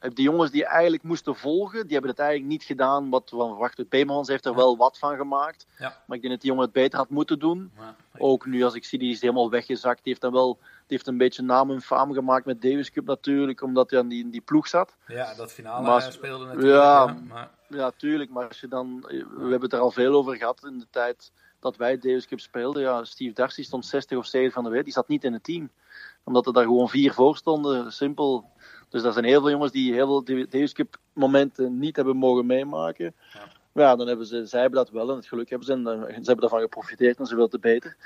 de 0.00 0.22
jongens 0.22 0.50
die 0.50 0.64
eigenlijk 0.64 1.02
moesten 1.02 1.36
volgen, 1.36 1.82
die 1.82 1.92
hebben 1.92 2.10
het 2.10 2.18
eigenlijk 2.18 2.50
niet 2.50 2.62
gedaan 2.62 3.10
wat 3.10 3.30
we 3.30 3.36
verwachten. 3.36 3.88
Peemans 3.88 4.28
heeft 4.28 4.46
er 4.46 4.54
wel 4.54 4.76
wat 4.76 4.98
van 4.98 5.16
gemaakt. 5.16 5.66
Ja. 5.78 6.02
Maar 6.06 6.16
ik 6.16 6.22
denk 6.22 6.32
dat 6.32 6.42
die 6.42 6.50
jongen 6.50 6.64
het 6.64 6.72
beter 6.72 6.98
had 6.98 7.10
moeten 7.10 7.38
doen. 7.38 7.72
Ja. 7.78 7.96
Ook 8.18 8.46
nu 8.46 8.62
als 8.62 8.74
ik 8.74 8.84
zie, 8.84 8.98
die 8.98 9.12
is 9.12 9.20
helemaal 9.20 9.50
weggezakt. 9.50 10.02
Die 10.02 10.12
heeft 10.12 10.20
dan 10.20 10.32
wel 10.32 10.58
die 10.90 10.98
heeft 10.98 11.06
een 11.06 11.18
beetje 11.18 11.42
naam 11.42 11.70
en 11.70 11.80
faam 11.80 12.12
gemaakt 12.12 12.44
met 12.44 12.62
Davis 12.62 12.90
Cup 12.90 13.06
natuurlijk, 13.06 13.62
omdat 13.62 13.90
hij 13.90 13.98
aan 13.98 14.08
die, 14.08 14.24
in 14.24 14.30
die 14.30 14.40
ploeg 14.40 14.68
zat. 14.68 14.96
Ja, 15.06 15.34
dat 15.34 15.52
finale 15.52 15.86
maar, 15.86 16.12
speelde 16.12 16.44
natuurlijk. 16.44 16.72
Ja, 16.72 17.06
ja, 17.06 17.16
maar... 17.28 17.50
ja, 17.66 17.90
tuurlijk. 17.96 18.30
Maar 18.30 18.48
als 18.48 18.60
je 18.60 18.68
dan, 18.68 19.00
we 19.08 19.40
hebben 19.40 19.60
het 19.60 19.72
er 19.72 19.78
al 19.78 19.90
veel 19.90 20.14
over 20.14 20.36
gehad 20.36 20.64
in 20.64 20.78
de 20.78 20.86
tijd 20.90 21.32
dat 21.60 21.76
wij 21.76 21.98
Davis 21.98 22.26
Cup 22.26 22.40
speelden. 22.40 22.82
Ja, 22.82 23.04
Steve 23.04 23.34
Darcy 23.34 23.62
stond 23.62 23.86
60 23.86 24.18
of 24.18 24.26
70 24.26 24.54
van 24.54 24.62
de 24.62 24.68
wereld. 24.68 24.86
Die 24.86 24.96
zat 24.96 25.08
niet 25.08 25.24
in 25.24 25.32
het 25.32 25.44
team. 25.44 25.70
Omdat 26.24 26.46
er 26.46 26.52
daar 26.52 26.64
gewoon 26.64 26.88
vier 26.88 27.12
voor 27.12 27.36
stonden. 27.36 27.92
Simpel. 27.92 28.50
Dus 28.88 29.02
er 29.02 29.12
zijn 29.12 29.24
heel 29.24 29.40
veel 29.40 29.50
jongens 29.50 29.72
die 29.72 29.92
heel 29.92 30.06
veel 30.06 30.46
Davis 30.48 30.72
Cup 30.72 30.96
momenten 31.12 31.78
niet 31.78 31.96
hebben 31.96 32.16
mogen 32.16 32.46
meemaken. 32.46 33.14
Ja. 33.32 33.48
Maar 33.72 33.84
ja, 33.84 33.96
dan 33.96 34.06
hebben 34.06 34.26
ze, 34.26 34.46
zij 34.46 34.60
hebben 34.60 34.78
dat 34.78 34.90
wel 34.90 35.10
en 35.10 35.16
het 35.16 35.26
geluk 35.26 35.50
hebben 35.50 35.66
ze 35.66 35.72
en 35.72 35.82
ze 35.84 36.14
hebben 36.14 36.40
daarvan 36.40 36.60
geprofiteerd 36.60 37.18
en 37.18 37.26
ze 37.26 37.34
willen 37.34 37.50
te 37.50 37.58
beter. 37.58 37.96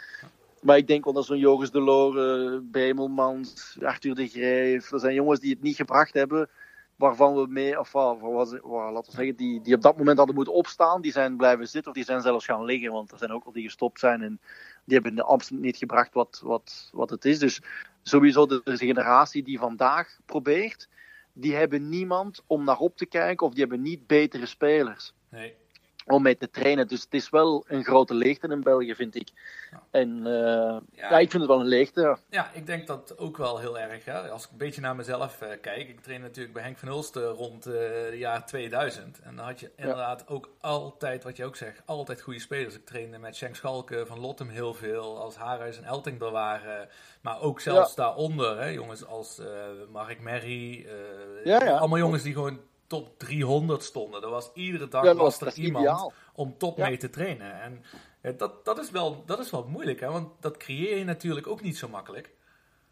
Maar 0.63 0.77
ik 0.77 0.87
denk 0.87 1.05
wel 1.05 1.13
dat 1.13 1.25
zo'n 1.25 1.39
Joris 1.39 1.71
de 1.71 1.81
Loren, 1.81 2.71
Bemelmans, 2.71 3.77
Arthur 3.83 4.15
de 4.15 4.29
Grijf, 4.29 4.89
dat 4.89 5.01
zijn 5.01 5.15
jongens 5.15 5.41
die 5.41 5.51
het 5.51 5.63
niet 5.63 5.77
gebracht 5.77 6.15
hebben, 6.15 6.49
waarvan 6.97 7.35
we 7.35 7.47
mee, 7.49 7.79
of 7.79 7.93
wat, 7.93 8.21
laten 8.63 9.11
we 9.11 9.17
zeggen, 9.17 9.37
die, 9.37 9.61
die 9.61 9.75
op 9.75 9.83
dat 9.83 9.97
moment 9.97 10.17
hadden 10.17 10.35
moeten 10.37 10.55
opstaan, 10.55 11.01
die 11.01 11.13
zijn 11.13 11.37
blijven 11.37 11.69
zitten 11.69 11.91
of 11.91 11.97
die 11.97 12.07
zijn 12.07 12.21
zelfs 12.21 12.45
gaan 12.45 12.65
liggen. 12.65 12.93
Want 12.93 13.13
er 13.13 13.19
zijn 13.19 13.33
ook 13.33 13.45
al 13.45 13.53
die 13.53 13.65
gestopt 13.65 14.01
zijn 14.01 14.23
en 14.23 14.41
die 14.85 14.99
hebben 14.99 15.25
absoluut 15.25 15.63
niet 15.63 15.77
gebracht 15.77 16.15
wat, 16.15 16.41
wat, 16.45 16.91
wat 16.93 17.11
het 17.11 17.25
is. 17.25 17.39
Dus 17.39 17.63
sowieso 18.03 18.47
de, 18.47 18.61
de 18.65 18.77
generatie 18.77 19.43
die 19.43 19.59
vandaag 19.59 20.19
probeert, 20.27 20.89
die 21.33 21.55
hebben 21.55 21.89
niemand 21.89 22.43
om 22.47 22.65
naar 22.65 22.79
op 22.79 22.97
te 22.97 23.07
kijken 23.07 23.47
of 23.47 23.53
die 23.53 23.61
hebben 23.61 23.83
niet 23.83 24.07
betere 24.07 24.47
spelers. 24.47 25.15
Nee. 25.29 25.55
Om 26.07 26.23
mee 26.23 26.37
te 26.37 26.51
trainen. 26.51 26.89
Dus 26.89 27.03
het 27.03 27.15
is 27.15 27.31
wel 27.31 27.65
een 27.67 27.85
grote 27.85 28.15
leegte 28.15 28.49
in 28.49 28.61
België, 28.61 28.95
vind 28.95 29.15
ik. 29.15 29.29
Ja. 29.71 29.83
En 29.91 30.19
uh, 30.19 30.25
ja. 30.25 30.81
Ja. 30.91 31.19
ik 31.19 31.31
vind 31.31 31.43
het 31.43 31.47
wel 31.47 31.61
een 31.61 31.67
leegte. 31.67 32.01
Ja. 32.01 32.19
Ja, 32.31 32.51
ik 32.53 32.67
denk 32.67 32.87
dat 32.87 33.19
ook 33.19 33.37
wel 33.37 33.59
heel 33.59 33.79
erg. 33.79 34.05
Hè? 34.05 34.31
Als 34.31 34.45
ik 34.45 34.51
een 34.51 34.57
beetje 34.57 34.81
naar 34.81 34.97
mezelf 34.97 35.43
uh, 35.43 35.49
kijk. 35.61 35.89
Ik 35.89 36.01
train 36.01 36.21
natuurlijk 36.21 36.55
bij 36.55 36.63
Henk 36.63 36.79
van 36.79 36.89
Hulst 36.89 37.17
uh, 37.17 37.31
rond 37.37 37.65
het 37.65 38.15
jaar 38.15 38.47
2000. 38.47 39.21
En 39.21 39.37
dan 39.37 39.45
had 39.45 39.61
je 39.61 39.71
inderdaad 39.77 40.29
ook 40.29 40.49
altijd, 40.61 41.25
wat 41.25 41.37
je 41.37 41.45
ook 41.45 41.57
zegt, 41.57 41.83
altijd 41.85 42.21
goede 42.21 42.41
spelers. 42.41 42.75
Ik 42.75 42.87
trainde 42.87 43.19
met 43.19 43.37
Schenk 43.37 43.57
Schalke 43.57 44.05
van 44.07 44.21
Lottem 44.21 44.49
heel 44.49 44.75
veel. 44.75 45.19
Als 45.19 45.37
Haarhuis 45.37 45.77
en 45.77 45.85
Elting 45.85 46.21
er 46.21 46.31
waren. 46.31 46.89
Maar 47.21 47.41
ook 47.41 47.61
zelfs 47.61 47.95
daaronder, 47.95 48.61
hè? 48.61 48.69
jongens 48.69 49.07
als 49.07 49.41
Mark 49.93 50.21
Merry. 50.21 50.87
allemaal 51.45 51.99
jongens 51.99 52.23
die 52.23 52.33
gewoon 52.33 52.61
top 52.87 53.19
300 53.19 53.83
stonden. 53.83 54.23
Er 54.23 54.29
was 54.31 54.50
iedere 54.55 54.88
dag 54.88 55.05
Ja, 55.05 55.14
was 55.14 55.41
er 55.41 55.55
iemand 55.59 55.85
ideaal. 55.85 56.12
om 56.35 56.55
top 56.59 56.76
Ja. 56.79 56.87
mee 56.88 56.97
te 56.97 57.11
trainen. 57.11 57.61
En 57.62 57.83
eh, 58.21 58.33
dat, 58.38 58.64
dat, 58.64 58.79
is 58.79 58.91
wel, 58.91 59.23
dat 59.26 59.38
is 59.38 59.50
wel 59.50 59.67
moeilijk, 59.69 60.00
hè? 60.00 60.11
want 60.11 60.29
dat 60.41 60.57
creëer 60.57 60.99
je 60.99 61.05
natuurlijk 61.05 61.47
ook 61.47 61.62
niet 61.62 61.76
zo 61.76 61.88
makkelijk. 61.88 62.31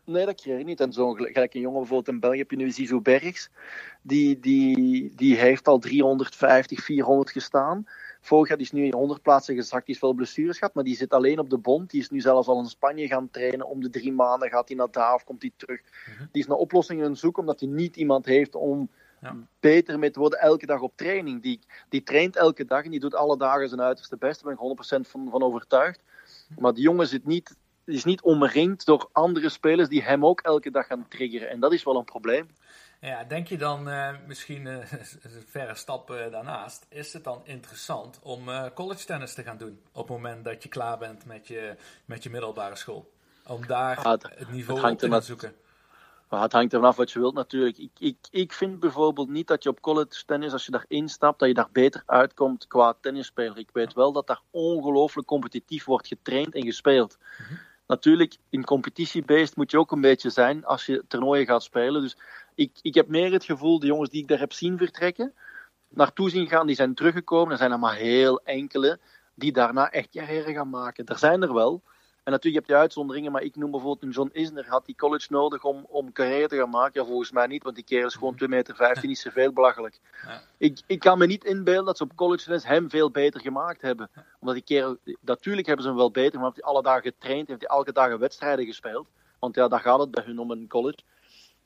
Nee, 0.04 0.26
dat 0.26 0.40
kreeg 0.40 0.58
je 0.58 0.64
niet. 0.64 0.80
En 0.80 0.92
zo'n 0.92 1.16
gel- 1.16 1.26
gelijk 1.32 1.54
een 1.54 1.60
jongen 1.60 1.78
bijvoorbeeld 1.78 2.14
in 2.14 2.20
België 2.20 2.38
heb 2.38 2.50
je 2.50 2.56
nu 2.56 2.70
Zizou 2.70 3.00
Bergs. 3.00 3.50
Die, 4.02 4.40
die, 4.40 5.12
die 5.16 5.36
heeft 5.36 5.68
al 5.68 5.78
350, 5.78 6.80
400 6.84 7.30
gestaan. 7.30 7.86
Vorig 8.20 8.48
jaar 8.48 8.56
die 8.56 8.66
is 8.66 8.72
nu 8.72 8.84
in 8.84 8.92
100 8.94 9.22
plaatsen 9.22 9.54
gezakt. 9.54 9.86
Die 9.86 9.94
is 9.94 10.00
wel 10.00 10.12
blessures 10.12 10.58
gehad, 10.58 10.74
maar 10.74 10.84
die 10.84 10.96
zit 10.96 11.12
alleen 11.12 11.38
op 11.38 11.50
de 11.50 11.58
bond. 11.58 11.90
Die 11.90 12.00
is 12.00 12.10
nu 12.10 12.20
zelfs 12.20 12.48
al 12.48 12.58
in 12.58 12.66
Spanje 12.66 13.06
gaan 13.06 13.30
trainen. 13.30 13.66
Om 13.66 13.80
de 13.82 13.90
drie 13.90 14.12
maanden 14.12 14.48
gaat 14.48 14.68
hij 14.68 14.76
naar 14.76 14.90
daar 14.90 15.14
of 15.14 15.24
komt 15.24 15.42
hij 15.42 15.50
terug. 15.56 15.80
Die 16.32 16.42
is 16.42 16.48
naar 16.48 16.56
oplossingen 16.56 17.04
aan 17.04 17.10
het 17.10 17.20
zoeken, 17.20 17.40
omdat 17.40 17.60
hij 17.60 17.68
niet 17.68 17.96
iemand 17.96 18.26
heeft 18.26 18.54
om 18.54 18.90
Ja. 19.22 19.36
beter 19.60 19.98
mee 19.98 20.10
te 20.10 20.18
worden 20.18 20.38
elke 20.38 20.66
dag 20.66 20.80
op 20.80 20.92
training. 20.96 21.42
Die, 21.42 21.60
die 21.88 22.02
traint 22.02 22.36
elke 22.36 22.64
dag 22.64 22.84
en 22.84 22.90
die 22.90 23.00
doet 23.00 23.14
alle 23.14 23.36
dagen 23.36 23.68
zijn 23.68 23.80
uiterste 23.80 24.16
best. 24.16 24.42
Daar 24.42 24.54
ben 24.54 24.70
ik 24.70 25.04
100% 25.06 25.10
van, 25.10 25.28
van 25.30 25.42
overtuigd. 25.42 26.02
Maar 26.58 26.74
die 26.74 26.82
jongen 26.82 27.06
zit 27.06 27.26
niet, 27.26 27.56
is 27.84 28.04
niet 28.04 28.22
omringd 28.22 28.84
door 28.86 29.08
andere 29.12 29.48
spelers 29.48 29.88
die 29.88 30.02
hem 30.02 30.26
ook 30.26 30.40
elke 30.40 30.70
dag 30.70 30.86
gaan 30.86 31.08
triggeren. 31.08 31.48
En 31.50 31.60
dat 31.60 31.72
is 31.72 31.82
wel 31.84 31.96
een 31.96 32.04
probleem. 32.04 32.48
Ja, 33.00 33.24
denk 33.24 33.46
je 33.46 33.56
dan 33.58 33.88
eh, 33.88 34.08
misschien 34.26 34.66
eh, 34.66 34.76
een 35.22 35.44
verre 35.46 35.74
stap 35.74 36.10
eh, 36.10 36.30
daarnaast, 36.30 36.86
is 36.88 37.12
het 37.12 37.24
dan 37.24 37.40
interessant 37.44 38.18
om 38.22 38.44
college 38.74 39.04
tennis 39.04 39.34
te 39.34 39.42
gaan 39.42 39.56
doen 39.56 39.80
op 39.92 40.08
het 40.08 40.16
moment 40.16 40.44
dat 40.44 40.62
je 40.62 40.68
klaar 40.68 40.98
bent 40.98 41.24
met 41.24 41.46
je, 41.48 41.76
met 42.04 42.22
je 42.22 42.30
middelbare 42.30 42.76
school? 42.76 43.10
Om 43.46 43.66
daar 43.66 43.96
Ah, 43.96 44.10
het- 44.12 44.22
het 44.22 44.50
niveau 44.50 44.72
het 44.74 44.82
hangt 44.86 44.92
op 44.92 44.98
te 45.08 45.08
gaan 45.14 45.22
zoeken. 45.22 45.54
Maar 46.32 46.42
het 46.42 46.52
hangt 46.52 46.72
ervan 46.72 46.88
af 46.88 46.96
wat 46.96 47.10
je 47.10 47.18
wilt 47.18 47.34
natuurlijk. 47.34 47.78
Ik, 47.78 47.90
ik, 47.98 48.16
ik 48.30 48.52
vind 48.52 48.80
bijvoorbeeld 48.80 49.28
niet 49.28 49.46
dat 49.46 49.62
je 49.62 49.68
op 49.68 49.80
college 49.80 50.24
tennis, 50.26 50.52
als 50.52 50.64
je 50.64 50.72
daarin 50.72 51.08
stapt, 51.08 51.38
dat 51.38 51.48
je 51.48 51.54
daar 51.54 51.68
beter 51.72 52.02
uitkomt 52.06 52.66
qua 52.66 52.94
tennisspeler. 53.00 53.58
Ik 53.58 53.70
weet 53.72 53.92
wel 53.92 54.12
dat 54.12 54.26
daar 54.26 54.40
ongelooflijk 54.50 55.26
competitief 55.26 55.84
wordt 55.84 56.06
getraind 56.06 56.54
en 56.54 56.64
gespeeld. 56.64 57.18
Natuurlijk, 57.86 58.36
in 58.50 58.64
competitiebeest 58.64 59.56
moet 59.56 59.70
je 59.70 59.78
ook 59.78 59.92
een 59.92 60.00
beetje 60.00 60.30
zijn 60.30 60.64
als 60.64 60.86
je 60.86 61.04
toernooien 61.08 61.46
gaat 61.46 61.62
spelen. 61.62 62.02
Dus 62.02 62.16
ik, 62.54 62.78
ik 62.82 62.94
heb 62.94 63.08
meer 63.08 63.32
het 63.32 63.44
gevoel, 63.44 63.78
de 63.78 63.86
jongens 63.86 64.10
die 64.10 64.22
ik 64.22 64.28
daar 64.28 64.38
heb 64.38 64.52
zien 64.52 64.78
vertrekken, 64.78 65.34
naartoe 65.88 66.30
zien 66.30 66.48
gaan, 66.48 66.66
die 66.66 66.76
zijn 66.76 66.94
teruggekomen. 66.94 67.52
Er 67.52 67.58
zijn 67.58 67.72
er 67.72 67.78
maar 67.78 67.96
heel 67.96 68.40
enkele 68.44 68.98
die 69.34 69.52
daarna 69.52 69.90
echt 69.90 70.10
carrière 70.10 70.52
gaan 70.52 70.70
maken. 70.70 71.06
Er 71.06 71.18
zijn 71.18 71.42
er 71.42 71.54
wel. 71.54 71.82
En 72.22 72.32
natuurlijk 72.32 72.66
heb 72.66 72.76
je 72.76 72.82
uitzonderingen, 72.82 73.32
maar 73.32 73.42
ik 73.42 73.56
noem 73.56 73.70
bijvoorbeeld 73.70 74.02
een 74.02 74.22
John 74.22 74.30
Isner. 74.32 74.68
Had 74.68 74.86
die 74.86 74.96
college 74.96 75.26
nodig 75.30 75.64
om, 75.64 75.86
om 75.88 76.12
carrière 76.12 76.48
te 76.48 76.56
gaan 76.56 76.70
maken? 76.70 77.00
Ja, 77.00 77.06
volgens 77.06 77.30
mij 77.30 77.46
niet, 77.46 77.62
want 77.62 77.74
die 77.74 77.84
kerel 77.84 78.06
is 78.06 78.14
gewoon 78.14 78.36
2 78.36 78.48
meter 78.48 78.76
15, 78.76 79.10
is 79.10 79.26
veel 79.30 79.52
belachelijk. 79.52 80.00
Ja. 80.26 80.42
Ik, 80.56 80.80
ik 80.86 80.98
kan 80.98 81.18
me 81.18 81.26
niet 81.26 81.44
inbeelden 81.44 81.84
dat 81.84 81.96
ze 81.96 82.02
op 82.02 82.14
college 82.14 82.50
les 82.50 82.66
hem 82.66 82.90
veel 82.90 83.10
beter 83.10 83.40
gemaakt 83.40 83.82
hebben. 83.82 84.10
Omdat 84.40 84.54
die 84.54 84.64
kerel, 84.64 84.96
natuurlijk 85.20 85.66
hebben 85.66 85.84
ze 85.84 85.90
hem 85.90 86.00
wel 86.00 86.10
beter, 86.10 86.34
maar 86.34 86.44
heeft 86.44 86.62
hij 86.62 86.72
alle 86.72 86.82
dagen 86.82 87.02
getraind, 87.02 87.48
heeft 87.48 87.60
hij 87.60 87.76
elke 87.76 87.92
dag 87.92 88.16
wedstrijden 88.16 88.66
gespeeld. 88.66 89.06
Want 89.38 89.54
ja, 89.54 89.68
daar 89.68 89.80
gaat 89.80 90.00
het 90.00 90.10
bij 90.10 90.24
hun 90.24 90.38
om 90.38 90.50
een 90.50 90.68
college. 90.68 90.98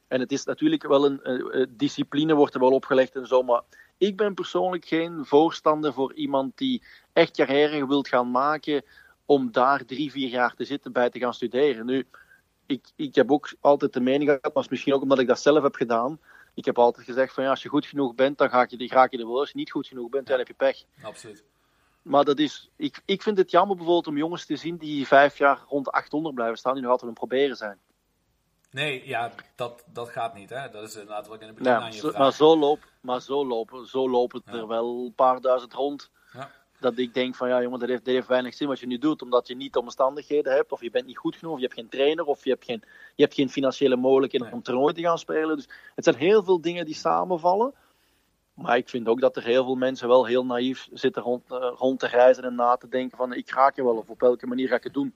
En 0.08 0.20
het 0.20 0.32
is 0.32 0.44
natuurlijk 0.44 0.86
wel 0.86 1.04
een 1.04 1.22
eh, 1.22 1.60
eh, 1.60 1.66
discipline, 1.70 2.34
wordt 2.34 2.54
er 2.54 2.60
wel 2.60 2.72
opgelegd 2.72 3.16
en 3.16 3.26
zo, 3.26 3.42
maar 3.42 3.62
ik 3.98 4.16
ben 4.16 4.34
persoonlijk 4.34 4.84
geen 4.84 5.25
voorstander 5.25 5.92
voor 5.92 6.14
iemand 6.14 6.58
die 6.58 6.82
echt 7.12 7.36
carrière 7.36 7.86
wilt 7.86 8.08
gaan 8.08 8.30
maken 8.30 8.82
om 9.26 9.52
daar 9.52 9.85
drie, 9.85 10.11
vier 10.11 10.28
jaar 10.28 10.54
te 10.54 10.64
zitten 10.64 10.92
bij 10.92 11.11
te 11.11 11.18
gaan 11.18 11.35
studeren. 11.35 11.87
Nu, 11.87 12.06
ik, 12.66 12.85
ik 12.97 13.14
heb 13.14 13.30
ook 13.30 13.52
altijd 13.61 13.92
de 13.92 14.00
mening 14.00 14.30
gehad, 14.30 14.54
maar 14.54 14.66
misschien 14.71 14.95
ook 14.95 15.02
omdat 15.02 15.18
ik 15.18 15.26
dat 15.26 15.40
zelf 15.40 15.62
heb 15.62 15.75
gedaan. 15.75 16.21
Ik 16.54 16.64
heb 16.64 16.78
altijd 16.78 17.06
gezegd 17.06 17.35
van 17.35 17.45
ja, 17.45 17.50
als 17.50 17.62
je 17.62 17.68
goed 17.68 17.87
genoeg 17.87 18.14
bent, 18.14 18.38
dan 18.38 18.50
ga 18.50 18.66
je, 18.68 18.87
raak 18.88 19.12
je 19.12 19.18
er 19.18 19.26
wel. 19.26 19.38
Als 19.38 19.50
je 19.50 19.56
niet 19.56 19.71
goed 19.71 19.87
genoeg 19.87 20.09
bent, 20.09 20.26
dan 20.26 20.38
heb 20.38 20.47
je 20.47 20.54
pech. 20.54 20.83
Absoluut. 21.02 21.45
Maar 22.02 22.25
dat 22.25 22.38
is, 22.38 22.71
ik, 22.76 23.02
ik 23.04 23.23
vind 23.23 23.38
het 23.38 23.50
jammer 23.50 23.76
bijvoorbeeld 23.76 24.06
om 24.06 24.16
jongens 24.16 24.45
te 24.47 24.56
zien 24.56 24.76
die 24.76 25.06
vijf 25.06 25.38
jaar 25.38 25.64
rond 25.68 25.85
de 25.85 25.90
800 25.90 26.35
blijven 26.35 26.59
staan, 26.59 26.73
die 26.73 26.83
nog 26.83 26.90
altijd 26.90 27.09
een 27.09 27.16
proberen 27.16 27.56
zijn. 27.56 27.78
Nee, 28.71 29.06
ja, 29.06 29.33
dat, 29.54 29.85
dat 29.92 30.09
gaat 30.09 30.35
niet. 30.35 30.50
Hè? 30.50 30.68
Dat 30.71 30.83
is 30.83 30.92
inderdaad 30.95 31.26
wat 31.26 31.35
ik 31.37 31.40
in 31.40 31.47
het 31.47 31.56
begin 31.56 31.73
Ja, 31.73 31.80
aan 31.80 31.92
je 31.92 31.99
zo- 31.99 32.12
maar 32.18 32.33
zo, 32.33 32.59
loop, 32.59 32.85
maar 33.00 33.21
zo 33.21 33.47
lopen, 33.47 33.87
zo 33.87 34.11
lopen 34.11 34.42
Ja. 34.47 34.52
er 34.52 34.66
wel 34.66 35.04
een 35.04 35.14
paar 35.14 35.40
duizend 35.40 35.73
rond. 35.73 36.11
Dat 36.80 36.99
ik 36.99 37.14
denk 37.14 37.35
van 37.35 37.49
ja 37.49 37.62
jongen, 37.62 37.78
dat 37.78 37.88
heeft, 37.88 38.04
dat 38.04 38.14
heeft 38.14 38.28
weinig 38.28 38.54
zin 38.54 38.68
wat 38.68 38.80
je 38.80 38.87
nu 38.87 38.99
doet. 38.99 39.23
Omdat 39.23 39.47
je 39.49 39.56
niet 39.56 39.73
de 39.73 39.80
omstandigheden 39.80 40.52
hebt. 40.52 40.73
Of 40.73 40.80
je 40.80 40.90
bent 40.90 41.06
niet 41.06 41.18
goed 41.18 41.37
genoeg. 41.37 41.52
Of 41.52 41.59
je 41.59 41.64
hebt 41.64 41.78
geen 41.78 41.88
trainer. 41.88 42.25
Of 42.25 42.45
je 42.45 42.50
hebt 42.50 42.64
geen, 42.64 42.83
je 43.14 43.23
hebt 43.23 43.35
geen 43.35 43.50
financiële 43.50 43.97
mogelijkheden 43.97 44.52
om 44.52 44.62
toernooi 44.62 44.95
te 44.95 45.02
gaan 45.02 45.18
spelen. 45.18 45.56
Dus 45.56 45.68
het 45.95 46.04
zijn 46.04 46.16
heel 46.16 46.42
veel 46.42 46.61
dingen 46.61 46.85
die 46.85 46.95
samenvallen. 46.95 47.75
Maar 48.54 48.76
ik 48.76 48.88
vind 48.88 49.09
ook 49.09 49.21
dat 49.21 49.37
er 49.37 49.45
heel 49.45 49.64
veel 49.64 49.75
mensen 49.75 50.09
wel 50.09 50.26
heel 50.26 50.45
naïef 50.45 50.88
zitten 50.92 51.23
rond, 51.23 51.50
eh, 51.50 51.73
rond 51.75 52.00
te 52.00 52.06
reizen 52.06 52.45
en 52.45 52.54
na 52.54 52.76
te 52.76 52.88
denken 52.88 53.16
van 53.16 53.33
ik 53.33 53.50
raak 53.50 53.76
je 53.76 53.83
wel. 53.83 53.97
Of 53.97 54.09
op 54.09 54.21
welke 54.21 54.47
manier 54.47 54.68
ga 54.68 54.76
ik 54.76 54.85
het 54.85 54.95
doen. 54.95 55.14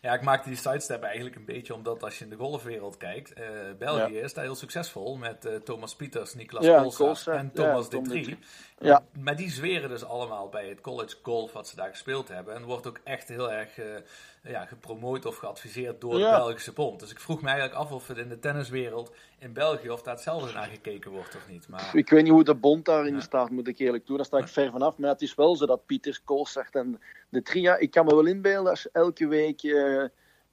Ja, 0.00 0.14
ik 0.14 0.22
maakte 0.22 0.48
die 0.48 0.58
sidestep 0.58 1.02
eigenlijk 1.02 1.36
een 1.36 1.44
beetje 1.44 1.74
omdat 1.74 2.02
als 2.02 2.18
je 2.18 2.24
in 2.24 2.30
de 2.30 2.36
golfwereld 2.36 2.96
kijkt, 2.96 3.32
eh, 3.32 3.44
België 3.78 4.14
Ja. 4.14 4.22
is 4.22 4.34
daar 4.34 4.44
heel 4.44 4.54
succesvol 4.54 5.16
met 5.16 5.44
eh, 5.44 5.54
Thomas 5.54 5.96
Pieters, 5.96 6.34
Niklas 6.34 6.64
Ja, 6.64 6.86
Kolsa 6.94 7.32
en 7.32 7.52
Thomas 7.52 7.88
de. 7.88 8.00
Trie. 8.02 8.38
Ja. 8.78 9.02
Maar 9.18 9.36
die 9.36 9.50
zweren 9.50 9.88
dus 9.88 10.04
allemaal 10.04 10.48
bij 10.48 10.68
het 10.68 10.80
college 10.80 11.16
golf 11.22 11.52
wat 11.52 11.68
ze 11.68 11.76
daar 11.76 11.88
gespeeld 11.90 12.28
hebben. 12.28 12.54
En 12.54 12.64
wordt 12.64 12.86
ook 12.86 13.00
echt 13.04 13.28
heel 13.28 13.52
erg 13.52 13.78
eh, 13.78 13.86
ja, 14.42 14.64
gepromoot 14.66 15.26
of 15.26 15.36
geadviseerd 15.36 16.00
door 16.00 16.14
de. 16.14 16.18
Belgische 16.18 16.72
bond. 16.72 17.00
Dus 17.00 17.10
ik 17.10 17.20
vroeg 17.20 17.42
me 17.42 17.48
eigenlijk 17.48 17.78
af 17.78 17.90
of 17.92 18.08
het 18.08 18.18
in 18.18 18.28
de 18.28 18.38
tenniswereld 18.38 19.12
in 19.42 19.52
België 19.52 19.90
of 19.90 20.02
daar 20.02 20.14
hetzelfde 20.14 20.52
naar 20.52 20.66
gekeken 20.68 21.10
wordt 21.10 21.36
of 21.36 21.48
niet. 21.48 21.68
Maar 21.68 21.90
Ik 21.96 22.10
weet 22.10 22.22
niet 22.22 22.32
hoe 22.32 22.44
de 22.44 22.54
bond 22.54 22.84
daarin 22.84 23.14
Ja. 23.14 23.20
staat, 23.20 23.50
moet 23.50 23.68
ik 23.68 23.78
eerlijk 23.78 24.04
toe. 24.06 24.16
Daar 24.16 24.26
sta 24.26 24.38
ik 24.38 24.48
ver 24.48 24.70
vanaf. 24.70 24.96
Maar 24.98 25.10
het 25.10 25.22
is 25.22 25.34
wel 25.34 25.56
zo 25.56 25.66
dat 25.66 25.86
Pieters, 25.86 26.24
Koolsart 26.24 26.74
en 26.74 27.00
de 27.28 27.42
Tria... 27.42 27.76
Ik 27.76 27.90
kan 27.90 28.04
me 28.04 28.14
wel 28.14 28.26
inbeelden 28.26 28.70
als 28.70 28.82
je 28.82 28.90
elke 28.92 29.26
week 29.26 29.62
eh 29.62 30.04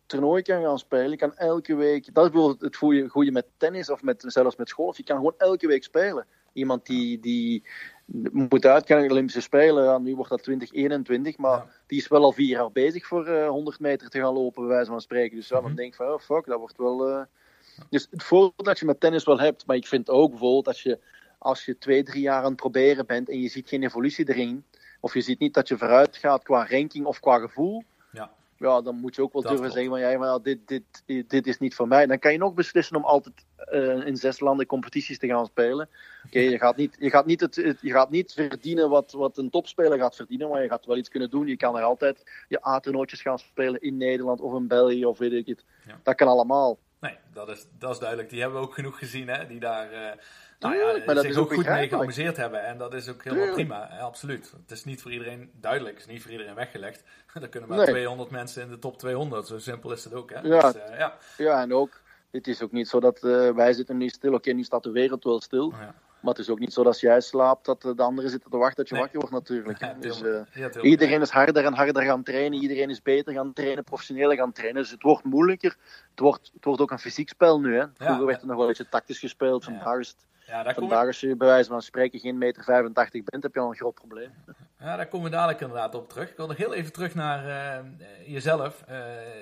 toernooi 0.06 0.42
kan 0.42 0.64
gaan 0.64 0.80
spelen. 0.80 1.10
Je 1.10 1.16
kan 1.16 1.36
elke 1.36 1.76
week... 1.76 2.14
Dat 2.14 2.26
is 2.26 2.32
bijvoorbeeld 2.32 2.62
het 2.62 2.76
goede, 2.76 3.08
goede 3.08 3.32
met 3.32 3.46
tennis 3.58 3.90
of 3.90 4.02
met, 4.02 4.24
zelfs 4.28 4.56
met 4.56 4.72
golf. 4.72 4.98
Je 4.98 5.04
kan 5.04 5.16
gewoon 5.16 5.34
elke 5.38 5.68
week 5.68 5.84
spelen. 5.84 6.26
Iemand 6.54 6.86
die, 6.86 7.20
die 7.20 7.64
moet 8.32 8.66
uitgaan 8.66 8.98
in 9.02 9.08
de 9.08 9.12
Olympische 9.14 9.42
Spelen. 9.42 10.04
Nu 10.04 10.16
wordt 10.16 10.30
dat 10.30 10.44
2021. 10.44 11.38
Maar 11.38 11.58
Ja. 11.58 11.68
die 11.88 11.98
is 12.00 12.08
wel 12.08 12.24
al 12.24 12.32
vier 12.32 12.48
jaar 12.48 12.72
bezig 12.72 13.06
voor 13.08 13.26
eh 13.26 13.48
100 13.50 13.80
meter 13.80 14.10
te 14.10 14.20
gaan 14.20 14.34
lopen, 14.34 14.62
bij 14.68 14.72
wijze 14.76 14.92
van 14.92 15.02
spreken. 15.02 15.36
Dus 15.36 15.48
ja, 15.48 15.56
dan 15.56 15.66
Mhm. 15.66 15.76
denk 15.76 15.90
ik 15.90 15.96
van, 15.96 16.08
oh 16.14 16.20
fuck, 16.20 16.46
dat 16.46 16.60
wordt 16.60 16.78
wel... 16.78 17.08
eh, 17.10 17.22
Dus 17.90 18.08
het 18.12 18.24
voordeel 18.24 18.64
dat 18.64 18.80
je 18.80 18.86
met 18.86 19.00
tennis 19.00 19.24
wel 19.24 19.40
hebt. 19.40 19.66
Maar 19.66 19.76
ik 19.76 19.88
vind 19.88 20.10
ook 20.10 20.30
bijvoorbeeld 20.30 20.68
als 20.68 20.84
je 20.84 21.00
als 21.38 21.66
je 21.66 21.78
twee, 21.78 22.04
drie 22.04 22.22
jaar 22.22 22.40
aan 22.44 22.46
het 22.52 22.56
proberen 22.56 23.06
bent 23.06 23.30
en 23.30 23.42
je 23.42 23.50
ziet 23.50 23.70
geen 23.70 23.84
evolutie 23.84 24.30
erin, 24.30 24.64
of 25.00 25.14
je 25.14 25.22
ziet 25.22 25.40
niet 25.40 25.54
dat 25.54 25.68
je 25.68 25.78
vooruit 25.78 26.18
gaat 26.18 26.44
qua 26.44 26.68
ranking 26.70 27.06
of 27.06 27.20
qua 27.20 27.40
gevoel, 27.40 27.84
ja, 28.12 28.32
ja, 28.58 28.82
dan 28.82 28.96
moet 28.96 29.16
je 29.16 29.22
ook 29.22 29.34
wel 29.34 29.42
Dat 29.42 29.52
durven 29.52 29.72
klopt. 29.72 29.84
zeggen 29.92 30.02
van 30.02 30.12
ja, 30.12 30.18
maar 30.32 30.42
dit, 30.42 30.60
dit, 31.06 31.30
dit 31.30 31.48
is 31.48 31.58
niet 31.60 31.76
voor 31.76 31.88
mij. 31.88 32.06
Dan 32.06 32.20
kan 32.20 32.32
je 32.32 32.38
nog 32.38 32.54
beslissen 32.54 32.96
om 32.96 33.04
altijd 33.04 33.46
eh, 33.56 34.06
in 34.06 34.18
zes 34.18 34.40
landen 34.40 34.66
competities 34.66 35.20
te 35.20 35.28
gaan 35.28 35.46
spelen. 35.46 35.90
Oké, 36.26 36.40
je 36.40 36.58
gaat 36.58 36.76
niet, 36.76 36.96
je 37.00 37.10
gaat 37.10 37.26
niet, 37.26 37.40
het, 37.42 37.56
het- 37.56 37.82
je 37.82 37.92
gaat 37.92 38.10
niet 38.10 38.34
verdienen 38.34 38.90
wat, 38.90 39.12
wat 39.12 39.38
een 39.38 39.50
topspeler 39.50 39.98
gaat 39.98 40.16
verdienen, 40.16 40.50
maar 40.50 40.62
je 40.64 40.70
gaat 40.70 40.86
wel 40.86 40.98
iets 40.98 41.10
kunnen 41.10 41.30
doen. 41.30 41.48
Je 41.48 41.58
kan 41.58 41.78
er 41.78 41.84
altijd 41.84 42.24
je 42.48 42.68
A-toernooitjes 42.68 43.22
gaan 43.22 43.40
spelen 43.40 43.82
in 43.82 43.98
Nederland 43.98 44.42
of 44.42 44.56
in 44.56 44.68
België 44.68 45.06
of 45.06 45.18
weet 45.18 45.32
ik 45.34 45.48
het. 45.48 45.64
Ja. 45.88 46.00
Dat 46.04 46.16
kan 46.16 46.28
allemaal. 46.28 46.78
Nee, 47.00 47.18
dat 47.34 47.50
is, 47.50 47.68
dat 47.80 47.92
is 47.92 48.00
duidelijk. 48.00 48.30
Die 48.30 48.42
hebben 48.42 48.60
we 48.60 48.66
ook 48.68 48.74
genoeg 48.74 48.98
gezien, 48.98 49.28
hè, 49.28 49.48
die 49.48 49.60
daar 49.60 49.92
eh 49.92 50.12
nou 50.60 50.74
Tuurlijk, 50.74 50.98
ja, 50.98 51.06
maar 51.06 51.16
dat 51.16 51.24
zich 51.24 51.34
is 51.34 51.40
ook 51.40 51.54
goed 51.54 51.66
mee 51.68 51.88
geamuseerd 51.88 52.38
hebben. 52.38 52.64
En 52.66 52.78
dat 52.78 52.94
is 52.94 53.10
ook 53.10 53.24
helemaal 53.24 53.46
Tuurlijk. 53.46 53.68
prima, 53.68 53.88
hè, 53.92 54.00
absoluut. 54.02 54.52
Het 54.62 54.72
is 54.72 54.84
niet 54.84 55.02
voor 55.02 55.12
iedereen 55.12 55.52
duidelijk, 55.54 55.96
het 55.98 56.06
is 56.08 56.12
niet 56.14 56.22
voor 56.22 56.32
iedereen 56.32 56.56
weggelegd. 56.56 57.04
Er 57.34 57.50
kunnen 57.50 57.70
maar 57.70 57.78
Nee. 57.78 57.88
200 57.88 58.30
mensen 58.30 58.64
in 58.64 58.70
de 58.70 58.80
top 58.80 58.98
200, 58.98 59.48
zo 59.48 59.60
simpel 59.60 59.92
is 59.92 60.04
het 60.04 60.14
ook. 60.14 60.30
Hè? 60.30 60.40
Ja. 60.40 60.72
Dus, 60.72 60.82
eh, 60.82 60.98
ja. 60.98 61.18
Ja, 61.38 61.62
en 61.62 61.74
ook, 61.74 62.02
Het 62.32 62.48
is 62.48 62.62
ook 62.62 62.72
niet 62.72 62.88
zo 62.88 63.00
dat 63.00 63.24
eh, 63.24 63.50
wij 63.52 63.74
zitten 63.74 63.98
nu 63.98 64.10
stil. 64.10 64.34
Oké, 64.34 64.52
nu 64.52 64.64
staat 64.64 64.84
de 64.84 64.92
wereld 64.92 65.24
wel 65.24 65.42
stil. 65.42 65.72
Ja. 65.72 65.96
Maar 66.22 66.34
het 66.34 66.42
is 66.42 66.50
ook 66.50 66.60
niet 66.60 66.74
zo 66.74 66.84
dat 66.84 66.92
als 66.92 67.02
jij 67.02 67.22
slaapt, 67.22 67.66
dat 67.66 67.82
de 67.82 68.02
anderen 68.04 68.30
zitten 68.32 68.52
te 68.52 68.58
wachten 68.58 68.76
dat 68.76 68.88
je 68.88 68.94
Nee. 68.94 69.04
wakker 69.04 69.20
wordt 69.20 69.36
natuurlijk. 69.36 69.80
Ja, 69.90 69.94
dus, 70.00 70.22
eh, 70.22 70.84
iedereen 70.84 71.22
is 71.22 71.30
harder 71.30 71.66
en 71.66 71.74
harder 71.74 72.04
gaan 72.04 72.24
trainen. 72.24 72.62
Iedereen 72.62 72.90
is 72.90 73.02
beter 73.02 73.34
gaan 73.34 73.54
trainen, 73.54 73.84
professioneler 73.84 74.38
gaan 74.38 74.52
trainen. 74.52 74.82
Dus 74.82 74.92
het 74.92 75.04
wordt 75.04 75.24
moeilijker. 75.24 75.78
Het 76.12 76.20
wordt, 76.20 76.52
het 76.54 76.66
wordt 76.66 76.82
ook 76.82 76.92
een 76.92 77.00
fysiek 77.00 77.30
spel 77.30 77.60
nu. 77.60 77.76
Hè. 77.76 77.86
Vroeger 77.94 78.26
werd 78.26 78.38
het 78.38 78.46
nog 78.48 78.56
wel 78.56 78.62
een 78.66 78.72
beetje 78.72 78.90
tactisch 78.90 79.20
gespeeld. 79.20 79.64
Vandaag 79.64 80.00
is 80.00 80.08
het 80.08 80.26
Ja, 80.50 80.64
daar 80.64 80.74
Vandaag 80.74 81.06
als 81.06 81.20
je 81.20 81.36
bij 81.36 81.48
wijze 81.48 81.70
van 81.70 81.82
spreken 81.82 82.20
geen 82.20 82.38
meter 82.38 82.64
85 82.64 83.24
bent, 83.24 83.44
heb 83.44 83.54
je 83.54 83.60
al 83.60 83.70
een 83.70 83.76
groot 83.76 83.94
probleem. 83.94 84.32
ja, 84.80 84.96
daar 84.96 85.08
komen 85.08 85.30
we 85.30 85.36
dadelijk 85.36 85.62
inderdaad 85.62 85.96
op 85.96 86.10
terug. 86.10 86.30
Ik 86.30 86.38
wil 86.38 86.48
nog 86.48 86.58
heel 86.58 86.74
even 86.74 86.92
terug 86.94 87.16
naar 87.16 87.48
eh, 87.78 87.86
jezelf. 88.26 88.84
Eh, 88.88 88.98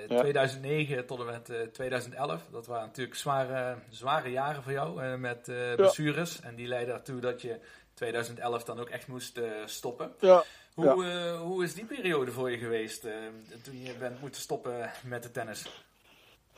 Ja. 0.08 0.18
2009 0.20 1.06
tot 1.06 1.20
en 1.20 1.26
met 1.26 1.50
eh, 1.50 1.60
2011. 1.72 2.42
Dat 2.52 2.66
waren 2.66 2.86
natuurlijk 2.86 3.16
zware, 3.16 3.76
zware 3.90 4.30
jaren 4.30 4.62
voor 4.62 4.72
jou 4.72 5.02
eh, 5.02 5.14
met 5.14 5.48
eh, 5.48 5.74
blessures. 5.74 6.40
En 6.40 6.54
die 6.54 6.66
leidden 6.66 6.94
ertoe 6.94 7.20
dat 7.20 7.42
je 7.42 7.58
2011 7.94 8.64
dan 8.64 8.80
ook 8.80 8.88
echt 8.88 9.06
moest 9.06 9.36
eh, 9.38 9.44
stoppen. 9.64 10.12
Ja. 10.20 10.42
Hoe, 10.74 11.04
eh, 11.04 11.40
hoe 11.40 11.64
is 11.64 11.74
die 11.74 11.84
periode 11.84 12.30
voor 12.32 12.50
je 12.50 12.58
geweest 12.58 13.04
eh, 13.04 13.12
toen 13.62 13.82
je 13.82 13.92
bent 13.98 14.20
moeten 14.20 14.40
stoppen 14.40 14.90
met 15.04 15.22
de 15.22 15.30
tennis? 15.30 15.84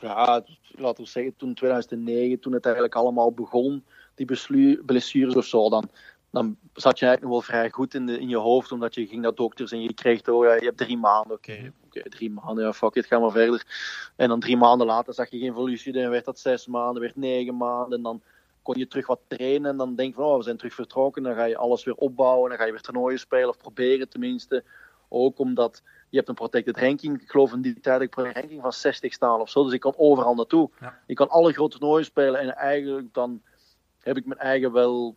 Ja, 0.01 0.43
laten 0.71 1.03
we 1.03 1.09
zeggen, 1.09 1.35
toen 1.35 1.53
2009, 1.53 2.39
toen 2.39 2.53
het 2.53 2.65
eigenlijk 2.65 2.95
allemaal 2.95 3.31
begon, 3.33 3.83
die 4.15 4.79
blessures 4.85 5.35
of 5.35 5.45
zo, 5.45 5.69
dan, 5.69 5.89
dan 6.29 6.57
zat 6.73 6.99
je 6.99 7.05
eigenlijk 7.05 7.21
nog 7.21 7.31
wel 7.31 7.55
vrij 7.55 7.69
goed 7.69 7.93
in, 7.93 8.05
de, 8.05 8.19
in 8.19 8.29
je 8.29 8.37
hoofd, 8.37 8.71
omdat 8.71 8.95
je 8.95 9.07
ging 9.07 9.21
naar 9.21 9.35
dokters 9.35 9.71
en 9.71 9.81
je 9.81 9.93
kreeg, 9.93 10.27
oh 10.27 10.45
ja, 10.45 10.53
je 10.53 10.65
hebt 10.65 10.77
drie 10.77 10.97
maanden, 10.97 11.35
oké, 11.35 11.73
oké, 11.85 12.09
drie 12.09 12.31
maanden, 12.31 12.63
ja, 12.63 12.73
fuck 12.73 12.95
it, 12.95 13.05
ga 13.05 13.19
maar 13.19 13.31
verder. 13.31 13.65
En 14.15 14.27
dan 14.27 14.39
drie 14.39 14.57
maanden 14.57 14.87
later 14.87 15.13
zag 15.13 15.29
je 15.29 15.39
geen 15.39 15.51
evolutie, 15.51 15.93
dan 15.93 16.09
werd 16.09 16.25
dat 16.25 16.39
zes 16.39 16.67
maanden, 16.67 17.01
werd 17.01 17.15
negen 17.15 17.57
maanden, 17.57 17.97
en 17.97 18.03
dan 18.03 18.21
kon 18.61 18.77
je 18.77 18.87
terug 18.87 19.07
wat 19.07 19.19
trainen 19.27 19.71
en 19.71 19.77
dan 19.77 19.95
denk 19.95 20.09
je 20.09 20.21
van, 20.21 20.31
oh, 20.31 20.37
we 20.37 20.43
zijn 20.43 20.57
terug 20.57 20.73
vertrokken, 20.73 21.23
dan 21.23 21.35
ga 21.35 21.43
je 21.43 21.57
alles 21.57 21.83
weer 21.83 21.95
opbouwen, 21.95 22.49
dan 22.49 22.57
ga 22.57 22.65
je 22.65 22.71
weer 22.71 22.81
toernooien 22.81 23.19
spelen, 23.19 23.49
of 23.49 23.57
proberen 23.57 24.09
tenminste. 24.09 24.63
Ook 25.09 25.39
omdat 25.39 25.81
je 26.11 26.17
hebt 26.17 26.29
een 26.29 26.35
protected 26.35 26.77
ranking. 26.77 27.21
Ik 27.21 27.29
geloof 27.29 27.53
in 27.53 27.61
die 27.61 27.79
tijd 27.79 28.01
ik 28.01 28.15
een 28.15 28.33
ranking 28.33 28.61
van 28.61 28.73
60 28.73 29.13
staan 29.13 29.39
of 29.39 29.49
zo. 29.49 29.63
Dus 29.63 29.73
ik 29.73 29.79
kan 29.79 29.93
overal 29.97 30.35
naartoe. 30.35 30.69
Ja. 30.79 30.99
Ik 31.05 31.15
kan 31.15 31.29
alle 31.29 31.53
grote 31.53 31.77
toernooien 31.77 32.05
spelen. 32.05 32.39
En 32.39 32.55
eigenlijk 32.55 33.13
dan 33.13 33.41
heb 33.99 34.17
ik 34.17 34.25
mijn 34.25 34.39
eigen 34.39 34.71
wel, 34.71 35.15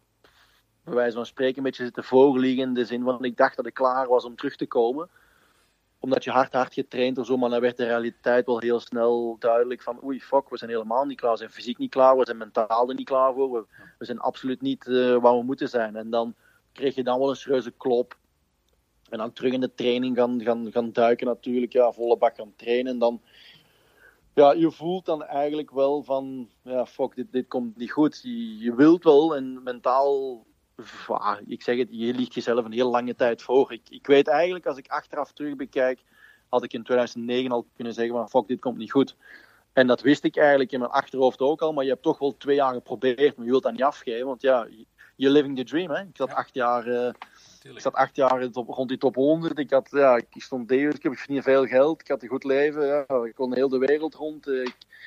bij 0.85 0.95
wijze 0.95 1.17
van 1.17 1.27
spreken, 1.27 1.57
een 1.57 1.63
beetje 1.63 1.85
zitten 1.85 2.05
voorliegen. 2.05 2.63
In 2.63 2.75
de 2.75 2.85
zin 2.85 3.03
van 3.03 3.25
ik 3.25 3.37
dacht 3.37 3.57
dat 3.57 3.67
ik 3.67 3.75
klaar 3.75 4.09
was 4.09 4.25
om 4.25 4.37
terug 4.37 4.57
te 4.57 4.67
komen. 4.67 5.09
Omdat 5.99 6.25
je 6.25 6.31
hard 6.31 6.53
hard 6.53 6.75
getraind 6.75 7.19
of 7.19 7.27
zo. 7.27 7.37
Maar 7.37 7.51
dan 7.51 7.61
werd 7.61 7.77
de 7.77 7.85
realiteit 7.85 8.47
wel 8.47 8.59
heel 8.59 8.81
snel 8.81 9.37
duidelijk 9.39 9.83
van 9.83 10.05
oei 10.05 10.21
fuck, 10.21 10.49
we 10.49 10.59
zijn 10.59 10.71
helemaal 10.71 11.05
niet 11.05 11.21
klaar. 11.21 11.33
We 11.33 11.39
zijn 11.39 11.51
fysiek 11.51 11.79
niet 11.79 11.91
klaar. 11.91 12.17
We 12.17 12.25
zijn 12.25 12.37
mentaal 12.37 12.89
er 12.89 12.95
niet 12.95 13.09
klaar 13.09 13.35
voor. 13.35 13.53
We, 13.53 13.65
we 13.99 14.05
zijn 14.05 14.19
absoluut 14.19 14.61
niet 14.61 14.87
eh, 14.87 15.17
waar 15.17 15.37
we 15.37 15.43
moeten 15.43 15.69
zijn. 15.69 15.97
En 15.97 16.11
dan 16.11 16.35
kreeg 16.73 16.95
je 16.95 17.05
dan 17.05 17.19
wel 17.19 17.31
een 17.31 17.37
serieuze 17.37 17.71
klop. 17.71 18.17
En 19.15 19.21
dan 19.21 19.33
terug 19.33 19.53
in 19.53 19.61
de 19.61 19.75
training 19.75 20.17
gaan, 20.17 20.41
gaan, 20.43 20.73
gaan 20.73 20.93
duiken 20.93 21.27
natuurlijk. 21.27 21.73
Ja, 21.73 21.93
volle 21.93 22.17
bak 22.17 22.37
gaan 22.37 22.53
trainen. 22.57 22.93
En 22.93 22.99
dan, 22.99 23.23
ja, 24.35 24.53
je 24.53 24.71
voelt 24.71 25.05
dan 25.05 25.25
eigenlijk 25.25 25.71
wel 25.71 26.03
van, 26.03 26.49
ja, 26.63 26.87
fuck, 26.87 27.15
dit, 27.15 27.33
dit 27.33 27.49
komt 27.49 27.77
niet 27.77 27.91
goed. 27.91 28.21
Je, 28.23 28.59
je 28.59 28.75
wilt 28.75 29.05
wel 29.05 29.37
en 29.37 29.63
mentaal, 29.63 30.45
ja, 31.09 31.41
ik 31.47 31.63
zeg 31.63 31.79
het, 31.79 31.89
je 31.91 32.15
liegt 32.15 32.35
jezelf 32.35 32.65
een 32.65 32.73
heel 32.73 32.91
lange 32.91 33.15
tijd 33.15 33.43
voor. 33.43 33.73
Ik, 33.73 33.83
ik 33.89 34.07
weet 34.07 34.29
eigenlijk, 34.29 34.67
als 34.67 34.79
ik 34.79 34.89
achteraf 34.89 35.33
terug 35.33 35.57
bekijk, 35.57 36.03
had 36.49 36.65
ik 36.65 36.73
in 36.73 36.83
2009 36.83 37.53
al 37.53 37.67
kunnen 37.75 37.95
zeggen 37.95 38.15
van, 38.15 38.29
fuck, 38.29 38.49
dit 38.49 38.61
komt 38.61 38.79
niet 38.79 38.93
goed. 38.93 39.17
En 39.73 39.87
dat 39.87 40.01
wist 40.01 40.25
ik 40.25 40.37
eigenlijk 40.37 40.73
in 40.73 40.79
mijn 40.79 40.91
achterhoofd 40.91 41.41
ook 41.41 41.63
al, 41.63 41.73
maar 41.73 41.85
je 41.85 41.91
hebt 41.91 42.03
toch 42.03 42.19
wel 42.19 42.37
twee 42.37 42.57
jaar 42.57 42.75
geprobeerd, 42.75 43.37
maar 43.37 43.45
je 43.45 43.51
wilt 43.51 43.63
dat 43.63 43.73
niet 43.73 43.83
afgeven, 43.83 44.27
want 44.27 44.43
ja, 44.43 44.67
you're 45.17 45.35
living 45.35 45.57
the 45.57 45.65
dream, 45.65 45.91
hè. 45.91 46.01
Ik 46.01 46.17
zat 46.17 46.33
acht 46.33 46.55
jaar... 46.55 46.87
eh, 46.87 47.13
ik 47.73 47.81
zat 47.81 47.95
acht 47.95 48.17
jaar 48.17 48.43
in 48.43 48.51
rond 48.53 48.89
die 48.89 48.99
top 48.99 49.15
100. 49.15 49.59
Ik, 49.59 49.71
had, 49.71 49.89
ja, 49.91 50.17
ik 50.17 50.43
stond 50.43 50.69
degelijk, 50.69 51.05
ik 51.05 51.19
verdiende 51.19 51.43
veel 51.43 51.67
geld. 51.67 52.01
Ik 52.01 52.09
had 52.09 52.23
een 52.23 52.29
goed 52.29 52.45
leven. 52.45 52.87
Ja. 52.87 53.25
Ik 53.25 53.35
kon 53.35 53.55
heel 53.55 53.69
de 53.69 53.79
wereld 53.79 54.15
rond. 54.15 54.47
Eh, 54.47 54.67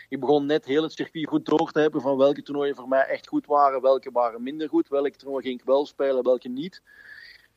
Ik, 0.10 0.20
begon 0.20 0.46
net 0.46 0.66
heel 0.66 0.84
het 0.84 0.92
circuit 0.92 1.28
goed 1.28 1.46
door 1.46 1.72
te 1.72 1.80
hebben 1.80 2.02
van 2.02 2.18
welke 2.18 2.42
toernooien 2.42 2.76
voor 2.76 2.88
mij 2.88 3.06
echt 3.06 3.28
goed 3.28 3.46
waren, 3.46 3.82
welke 3.82 4.12
waren 4.12 4.44
minder 4.44 4.70
goed, 4.70 4.88
welke 4.88 5.18
toernooi 5.18 5.44
ging 5.44 5.60
ik 5.60 5.66
wel 5.66 5.86
spelen, 5.86 6.24
welke 6.24 6.50
niet. 6.50 6.82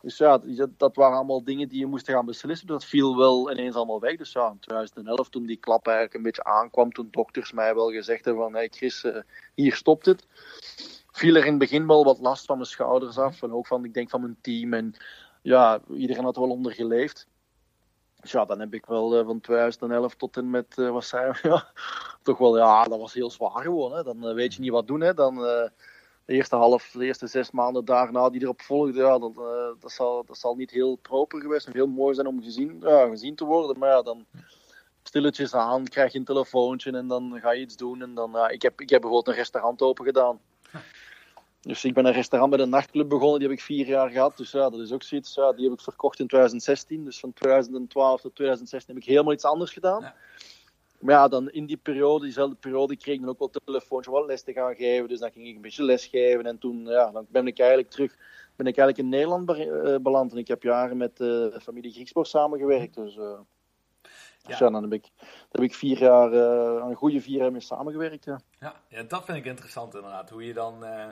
Dus 0.01 0.17
ja, 0.17 0.41
dat, 0.77 0.97
waren 0.97 1.17
allemaal 1.17 1.45
dingen 1.45 1.69
die 1.69 1.79
je 1.79 1.87
moest 1.87 2.11
gaan 2.11 2.27
beslissen. 2.27 2.67
Dat 2.67 2.85
viel 2.85 3.17
wel 3.17 3.51
ineens 3.51 3.75
allemaal 3.75 4.01
weg. 4.01 4.17
Dus 4.17 4.33
ja, 4.33 4.51
in 4.51 4.59
2011, 4.59 5.29
toen 5.29 5.47
die 5.47 5.57
klap 5.57 5.87
eigenlijk 5.87 6.17
een 6.17 6.23
beetje 6.23 6.45
aankwam, 6.45 6.93
toen 6.93 7.09
dokters 7.11 7.53
mij 7.53 7.75
wel 7.75 7.91
gezegd 7.91 8.25
hebben 8.25 8.43
van 8.43 8.55
hey 8.55 8.69
Chris, 8.69 9.05
eh, 9.05 9.23
hier 9.55 9.75
stopt 9.75 10.07
het 10.07 10.27
viel 11.21 11.35
er 11.35 11.45
in 11.45 11.51
het 11.51 11.59
begin 11.59 11.87
wel 11.87 12.05
wat 12.05 12.21
last 12.21 12.47
van 12.47 12.57
mijn 12.57 12.69
schouders 12.69 13.19
af. 13.19 13.43
En 13.43 13.53
ook 13.53 13.67
van, 13.67 13.85
ik 13.85 13.95
denk, 13.95 14.11
van 14.11 14.21
mijn 14.21 14.37
team. 14.41 14.73
En 14.73 14.95
ja, 15.43 15.81
iedereen 15.95 16.25
had 16.25 16.37
wel 16.37 16.51
onder 16.51 16.73
geleefd. 16.73 17.27
Dus 18.21 18.33
ja, 18.33 18.45
dan 18.45 18.61
heb 18.61 18.75
ik 18.75 18.87
wel 18.87 19.19
eh, 19.19 19.25
van 19.25 19.41
2011 19.41 20.15
tot 20.15 20.37
en 20.37 20.51
met, 20.51 20.79
eh, 20.79 20.91
wat 20.91 21.05
zijn 21.05 21.37
ja, 21.43 21.73
toch 22.23 22.39
wel, 22.39 22.57
ja, 22.59 22.85
dat 22.85 22.99
was 23.01 23.15
heel 23.15 23.31
zwaar 23.31 23.63
gewoon. 23.63 23.93
Hè. 23.93 24.03
Dan 24.03 24.29
eh, 24.29 24.35
weet 24.35 24.55
je 24.55 24.61
niet 24.61 24.71
wat 24.71 24.87
doen. 24.87 25.01
Hè. 25.01 25.15
Dan 25.15 25.37
eh, 25.37 25.69
de 26.25 26.35
eerste 26.35 26.57
half, 26.57 26.91
de 26.91 27.05
eerste 27.05 27.27
zes 27.27 27.51
maanden 27.51 27.85
daarna 27.85 28.31
die 28.31 28.43
erop 28.43 28.61
volgden, 28.61 29.05
ja, 29.05 29.19
dat, 29.19 29.33
eh, 29.37 29.81
dat, 29.81 29.93
zal, 29.93 30.25
dat 30.25 30.39
zal 30.39 30.55
niet 30.55 30.71
heel 30.71 30.97
proper 30.97 31.41
geweest 31.41 31.67
en 31.67 31.73
heel 31.73 31.87
mooi 31.87 32.15
zijn 32.15 32.27
om 32.27 32.43
gezien, 32.43 32.77
ja, 32.81 33.09
gezien 33.09 33.35
te 33.35 33.45
worden. 33.45 33.79
Maar 33.79 33.89
ja, 33.89 34.03
dan 34.03 34.27
stilletjes 35.03 35.55
aan, 35.55 35.85
krijg 35.85 36.13
je 36.13 36.19
een 36.19 36.25
telefoontje 36.25 36.93
en 36.93 37.09
dan 37.09 37.39
ga 37.41 37.51
je 37.51 37.61
iets 37.61 37.77
doen. 37.77 38.03
En 38.03 38.15
dan, 38.15 38.51
ik, 38.51 38.63
heb, 38.63 38.81
ik 38.81 38.91
heb 38.91 39.01
bijvoorbeeld 39.01 39.29
een 39.29 39.43
restaurant 39.43 39.83
open 39.83 40.05
gedaan. 40.05 40.41
Dus 41.61 41.85
ik 41.85 41.95
ben 41.95 42.07
een 42.07 42.13
restaurant 42.13 42.51
met 42.51 42.61
een 42.61 42.69
nachtclub 42.69 43.09
begonnen, 43.09 43.39
die 43.39 43.49
heb 43.49 43.59
ik 43.59 43.65
vier 43.65 43.87
jaar 43.87 44.11
gehad. 44.11 44.37
Dus 44.37 44.51
ja, 44.51 44.71
dat 44.71 44.81
is 44.81 44.93
ook 44.93 45.03
zoiets. 45.03 45.35
Ja, 45.35 45.53
die 45.53 45.65
heb 45.65 45.73
ik 45.73 45.81
verkocht 45.81 46.21
in 46.21 46.27
2016. 46.27 47.05
Dus 47.05 47.21
van 47.21 47.33
2012 47.33 48.21
tot 48.21 48.35
2016 48.35 48.95
heb 48.95 49.03
ik 49.03 49.09
helemaal 49.09 49.33
iets 49.33 49.45
anders 49.45 49.73
gedaan. 49.73 50.01
Ja. 50.03 50.15
Maar 51.01 51.15
ja, 51.15 51.29
dan 51.29 51.51
in 51.51 51.67
die 51.67 51.77
periode, 51.77 52.25
diezelfde 52.25 52.57
periode, 52.57 52.97
kreeg 52.97 53.15
ik 53.15 53.21
dan 53.21 53.31
ook 53.31 53.39
wel 53.39 53.51
telefoontje 53.65 54.11
wat 54.11 54.27
les 54.27 54.43
te 54.43 54.53
gaan 54.53 54.75
geven. 54.75 55.09
Dus 55.09 55.19
dan 55.19 55.31
ging 55.31 55.47
ik 55.47 55.55
een 55.55 55.61
beetje 55.61 55.85
les 55.85 56.07
geven. 56.07 56.47
En 56.47 56.59
toen 56.59 56.87
ja, 56.87 57.11
dan 57.11 57.27
ben 57.29 57.47
ik 57.47 57.59
eigenlijk 57.59 57.91
terug 57.91 58.17
ben 58.57 58.67
ik 58.67 58.79
eigenlijk 58.79 58.99
in 58.99 59.09
Nederland 59.09 59.51
eh, 59.51 59.97
beland. 60.03 60.33
En 60.33 60.39
ik 60.39 60.49
heb 60.49 60.63
jaren 60.63 60.97
met 60.97 61.17
de 61.17 61.59
familie 61.63 61.93
Griekspoor 61.93 62.27
samengewerkt. 62.27 62.95
Dus, 62.95 63.17
eh, 63.17 63.39
dus 64.43 64.59
Ja. 64.59 64.65
ja, 64.65 64.71
dan 64.71 64.83
heb 64.83 64.93
ik, 64.93 65.09
dan 65.19 65.49
heb 65.51 65.63
ik 65.63 65.75
vier 65.75 65.99
jaar, 65.99 66.33
eh, 66.33 66.89
een 66.89 66.95
goede 66.95 67.21
vier 67.21 67.39
jaar 67.39 67.53
mee 67.53 67.61
samengewerkt. 67.61 68.25
Ja. 68.25 68.41
Ja, 68.61 68.75
ja, 68.89 69.03
dat 69.03 69.25
vind 69.25 69.39
ik 69.39 69.45
interessant 69.45 69.95
inderdaad. 69.95 70.31
Hoe 70.31 70.47
je 70.47 70.55
dan, 70.55 70.85
eh, 70.85 71.09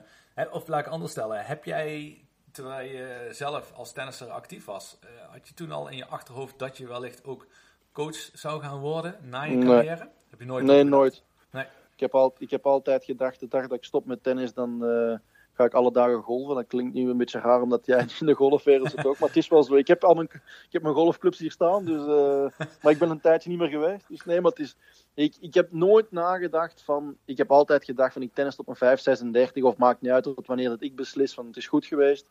of 0.51 0.69
laat 0.69 0.81
ik 0.87 0.93
anders 0.93 1.13
stellen, 1.13 1.45
heb 1.45 1.65
jij, 1.65 2.21
terwijl 2.53 2.89
je 2.89 3.29
zelf 3.33 3.73
als 3.75 3.93
tennisser 3.93 4.29
actief 4.29 4.65
was, 4.65 4.99
eh, 5.01 5.09
had 5.33 5.49
je 5.49 5.55
toen 5.55 5.73
al 5.73 5.89
in 5.89 5.97
je 5.97 6.07
achterhoofd 6.07 6.59
dat 6.59 6.77
je 6.77 6.87
wellicht 6.87 7.25
ook 7.25 7.47
coach 7.93 8.31
zou 8.33 8.63
gaan 8.63 8.79
worden 8.79 9.17
na 9.23 9.43
je 9.43 9.57
Nee. 9.57 9.67
carrière? 9.67 10.09
Heb 10.31 10.41
je 10.41 10.47
nooit 10.47 10.65
Nee, 10.65 10.83
nooit. 10.85 11.23
Nee. 11.51 11.65
Ik 11.95 12.01
heb, 12.01 12.15
al, 12.15 12.35
ik 12.39 12.51
heb 12.51 12.67
altijd 12.67 13.05
gedacht, 13.05 13.41
de 13.41 13.49
dag 13.49 13.67
dat 13.67 13.79
ik 13.79 13.85
stop 13.85 14.07
met 14.07 14.23
tennis, 14.23 14.53
dan 14.53 14.85
eh, 14.85 15.19
ga 15.59 15.65
ik 15.65 15.75
alle 15.75 15.93
dagen 15.93 16.23
golven. 16.23 16.55
Dat 16.55 16.67
klinkt 16.67 16.95
nu 16.95 17.11
een 17.11 17.17
beetje 17.17 17.41
raar, 17.41 17.63
omdat 17.63 17.87
jij 17.87 17.99
in 18.21 18.27
de 18.27 18.35
golfwereld 18.35 18.91
zit 18.91 19.07
ook. 19.07 19.19
Maar 19.19 19.29
het 19.29 19.37
is 19.37 19.49
wel 19.49 19.63
zo. 19.63 19.75
Ik 19.75 19.87
heb 19.87 20.05
al 20.05 20.15
mijn, 20.15 20.29
ik 20.33 20.69
heb 20.73 20.83
mijn 20.83 20.95
golfclubs 20.95 21.39
hier 21.39 21.51
staan, 21.51 21.85
dus, 21.85 22.07
eh, 22.07 22.67
maar 22.83 22.93
ik 22.93 22.99
ben 22.99 23.11
een 23.11 23.21
tijdje 23.21 23.51
niet 23.51 23.59
meer 23.59 23.69
geweest. 23.69 24.09
Dus 24.09 24.25
nee, 24.25 24.41
maar 24.41 24.51
het 24.51 24.61
is... 24.61 24.77
Ik, 25.15 25.37
ik 25.41 25.55
heb 25.55 25.73
nooit 25.73 26.13
nagedacht 26.13 26.83
van... 26.83 27.17
Ik 27.25 27.37
heb 27.37 27.51
altijd 27.51 27.85
gedacht 27.85 28.13
van, 28.13 28.23
ik 28.23 28.35
tennis 28.35 28.57
tot 28.57 28.67
mijn 28.67 28.79
5, 28.79 29.01
36, 29.01 29.63
of 29.63 29.77
maakt 29.77 30.01
niet 30.01 30.11
uit 30.11 30.25
tot 30.25 30.47
wanneer 30.47 30.69
dat 30.69 30.83
ik 30.83 30.97
beslis 30.97 31.35
van, 31.35 31.47
het 31.47 31.57
is 31.57 31.67
goed 31.67 31.87
geweest. 31.87 32.27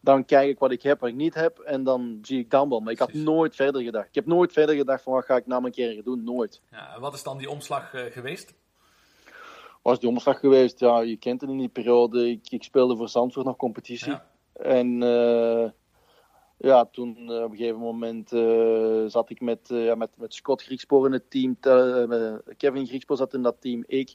Dan 0.00 0.24
kijk 0.24 0.48
ik 0.48 0.58
wat 0.58 0.70
ik 0.70 0.82
heb, 0.82 1.00
wat 1.00 1.08
ik 1.08 1.14
niet 1.14 1.34
heb, 1.34 1.58
en 1.58 1.84
dan 1.84 2.18
zie 2.22 2.38
ik 2.38 2.50
dan 2.50 2.68
wel. 2.68 2.80
Maar 2.80 2.92
ik 2.92 2.98
had 2.98 3.12
nooit 3.12 3.54
verder 3.54 3.82
gedacht. 3.82 4.08
Ik 4.08 4.14
heb 4.14 4.26
nooit 4.26 4.52
verder 4.52 4.74
gedacht 4.74 5.02
van, 5.02 5.12
wat 5.12 5.24
ga 5.24 5.36
ik 5.36 5.46
na 5.46 5.60
mijn 5.60 5.72
carrière 5.72 6.02
doen? 6.02 6.24
Nooit. 6.24 6.60
Ja, 6.70 6.94
en 6.94 7.00
wat 7.00 7.14
is 7.14 7.22
dan 7.22 7.38
die 7.38 7.50
omslag 7.50 7.94
eh, 7.94 8.12
geweest? 8.12 8.54
Was 9.88 10.00
die 10.00 10.08
omslag 10.08 10.40
geweest. 10.40 10.80
Ja, 10.80 11.00
je 11.00 11.16
kent 11.16 11.40
het 11.40 11.50
in 11.50 11.58
die 11.58 11.68
periode. 11.68 12.30
Ik, 12.30 12.50
ik 12.50 12.62
speelde 12.62 12.96
voor 12.96 13.08
Zandvoort 13.08 13.46
nog 13.46 13.56
competitie. 13.56 14.10
Ja. 14.10 14.26
En 14.52 15.02
eh, 15.02 15.70
ja, 16.56 16.84
toen 16.84 17.16
eh, 17.16 17.42
op 17.42 17.50
een 17.50 17.56
gegeven 17.56 17.80
moment 17.80 18.32
eh, 18.32 19.04
zat 19.06 19.30
ik 19.30 19.40
met, 19.40 19.60
ja, 19.68 19.94
met, 19.94 20.10
met 20.16 20.34
Scott 20.34 20.62
Griekspoor 20.62 21.06
in 21.06 21.12
het 21.12 21.30
team. 21.30 21.56
Kevin 22.56 22.86
Griekspoor 22.86 23.16
zat 23.16 23.34
in 23.34 23.42
dat 23.42 23.60
team. 23.60 23.84
Ik. 23.86 24.14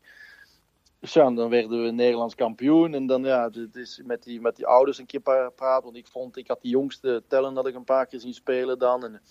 Dus 0.99 1.13
ja, 1.13 1.31
dan 1.31 1.49
werden 1.49 1.83
we 1.83 1.91
Nederlands 1.91 2.35
kampioen. 2.35 2.93
En 2.93 3.07
dan 3.07 3.23
ja, 3.23 3.49
het 3.51 3.75
is 3.75 4.01
met 4.05 4.23
die, 4.23 4.41
met 4.41 4.55
die 4.55 4.67
ouders 4.67 4.97
een 4.97 5.05
keer 5.05 5.21
praten. 5.55 5.83
Want 5.83 5.95
ik 5.95 6.07
vond, 6.07 6.37
ik 6.37 6.47
had 6.47 6.61
die 6.61 6.71
jongste 6.71 7.23
tellen 7.27 7.53
dat 7.53 7.67
ik 7.67 7.75
een 7.75 7.83
paar 7.83 8.05
keer 8.05 8.19
zien 8.19 8.33
spelen 8.33 8.79
dan. 8.79 9.03
En 9.03 9.21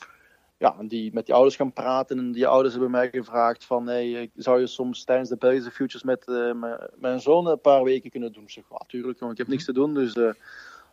ja, 0.62 0.77
en 0.79 0.88
die, 0.88 1.12
met 1.12 1.27
die 1.27 1.35
ouders 1.35 1.57
gaan 1.57 1.72
praten. 1.72 2.18
En 2.18 2.33
die 2.33 2.46
ouders 2.46 2.72
hebben 2.75 2.90
mij 2.90 3.11
gevraagd 3.11 3.64
van, 3.64 3.87
hey, 3.87 4.20
eh, 4.20 4.29
zou 4.35 4.61
je 4.61 4.66
soms 4.66 5.05
tijdens 5.05 5.29
de 5.29 5.37
Belgische 5.37 5.70
Futures 5.70 6.03
met 6.03 6.29
eh, 6.29 6.53
mijn- 6.96 7.20
zoon 7.20 7.46
een 7.46 7.61
paar 7.61 7.83
weken 7.83 8.11
kunnen 8.11 8.33
doen? 8.33 8.42
Ik 8.42 8.51
zeg, 8.51 8.64
ja, 8.70 8.81
tuurlijk, 8.87 9.18
jongen, 9.18 9.33
ik 9.33 9.38
heb 9.40 9.48
niks 9.48 9.64
te 9.64 9.72
doen. 9.72 9.94
Dus 9.94 10.12
eh, 10.14 10.31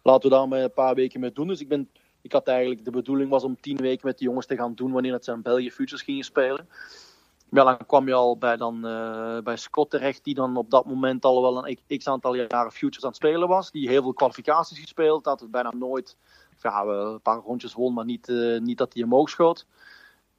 laten 0.03 0.29
we 0.29 0.35
daar 0.35 0.47
maar 0.47 0.59
een 0.59 0.73
paar 0.73 0.95
weken 0.95 1.19
mee 1.19 1.31
doen. 1.31 1.47
Dus 1.47 1.59
ik 1.59 1.67
ben, 1.67 1.89
ik 2.21 2.31
had 2.31 2.47
eigenlijk, 2.47 2.85
de 2.85 2.91
bedoeling 2.91 3.29
was 3.29 3.43
om 3.43 3.61
tien 3.61 3.77
weken 3.77 4.07
met 4.07 4.17
die 4.17 4.27
jongens 4.27 4.45
te 4.45 4.55
gaan 4.55 4.75
doen 4.75 4.91
wanneer 4.91 5.13
het 5.13 5.25
zijn 5.25 5.41
België 5.41 5.71
Futures 5.71 6.01
gingen 6.01 6.23
spelen. 6.23 6.67
ja, 7.51 7.63
dan 7.63 7.77
kwam 7.85 8.07
je 8.07 8.13
al 8.13 8.37
bij, 8.37 8.57
dan, 8.57 8.81
bij 9.43 9.57
Scott 9.57 9.89
terecht, 9.89 10.23
die 10.23 10.33
dan 10.33 10.57
op 10.57 10.69
dat 10.69 10.85
moment 10.85 11.25
al 11.25 11.41
wel 11.41 11.67
een 11.67 11.97
x 11.97 12.07
aantal 12.07 12.35
jaren 12.35 12.71
futures 12.71 13.03
aan 13.03 13.09
het 13.09 13.17
spelen 13.17 13.47
was. 13.47 13.71
Die 13.71 13.89
heel 13.89 14.01
veel 14.01 14.13
kwalificaties 14.13 14.79
gespeeld 14.79 15.25
had, 15.25 15.47
bijna 15.51 15.73
nooit, 15.75 16.17
ja, 16.61 16.83
een 16.83 17.21
paar 17.21 17.39
rondjes 17.39 17.73
won, 17.73 17.93
maar 17.93 18.05
niet, 18.05 18.27
uh, 18.27 18.59
niet 18.59 18.77
dat 18.77 18.93
hij 18.93 19.03
omhoog 19.03 19.29
schoot. 19.29 19.65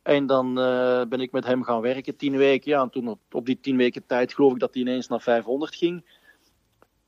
En 0.02 0.26
dan 0.26 0.58
uh, 0.58 1.04
ben 1.04 1.20
ik 1.20 1.32
met 1.32 1.44
hem 1.44 1.62
gaan 1.62 1.80
werken, 1.80 2.16
tien 2.16 2.36
weken. 2.36 2.70
Ja, 2.70 2.82
en 2.82 2.90
toen 2.90 3.08
op, 3.08 3.20
op, 3.30 3.46
die 3.46 3.60
tien 3.60 3.76
weken 3.76 4.06
tijd 4.06 4.34
geloof 4.34 4.52
ik 4.52 4.58
dat 4.58 4.74
hij 4.74 4.82
ineens 4.82 5.08
naar 5.08 5.20
500 5.20 5.74
ging. 5.74 6.04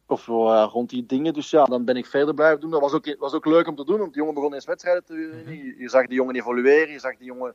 Of 0.07 0.27
uh, 0.27 0.69
rond 0.73 0.91
die 0.91 1.07
dingen. 1.07 1.33
Dus 1.33 1.51
ja, 1.51 1.65
dan 1.65 1.85
ben 1.85 1.97
ik 1.97 2.07
verder 2.07 2.35
blijven 2.35 2.61
doen. 2.61 2.71
Dat 2.71 2.81
was 2.81 2.93
ook, 2.93 3.17
was 3.19 3.33
ook 3.33 3.47
leuk 3.47 3.69
om 3.69 3.77
te 3.77 3.85
doen, 3.85 3.99
want 3.99 4.13
die 4.13 4.21
jongen 4.21 4.35
begon 4.35 4.55
eens 4.55 4.65
wedstrijden 4.65 5.05
te 5.05 5.15
winnen. 5.15 5.57
Je, 5.57 5.75
je 5.79 5.89
zag 5.89 6.07
die 6.07 6.17
jongen 6.17 6.35
evolueren, 6.35 6.93
je 6.93 6.99
zag 6.99 7.17
die 7.17 7.27
jongen 7.27 7.55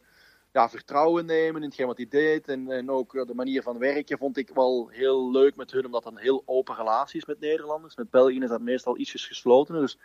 ja, 0.52 0.70
vertrouwen 0.70 1.26
nemen 1.26 1.62
in 1.62 1.68
hetgeen 1.68 1.88
wat 1.88 1.98
hij 1.98 2.08
deed. 2.10 2.48
En, 2.48 2.72
en 2.72 2.90
ook 2.90 3.12
de 3.12 3.34
manier 3.36 3.62
van 3.62 3.78
werken 3.78 4.18
vond 4.18 4.38
ik 4.38 4.50
wel 4.54 4.88
heel 4.88 5.32
leuk 5.32 5.56
met 5.56 5.72
hun, 5.72 5.86
omdat 5.86 6.04
het 6.04 6.14
een 6.14 6.20
heel 6.20 6.44
open 6.46 6.76
relatie 6.76 7.20
is 7.20 7.26
met 7.26 7.40
Nederlanders. 7.40 7.96
Met 7.96 8.10
België 8.10 8.40
is 8.40 8.50
dat 8.50 8.62
meestal 8.62 8.98
ietsjes 8.98 9.28
gesloten. 9.28 9.76
Dus 9.76 9.98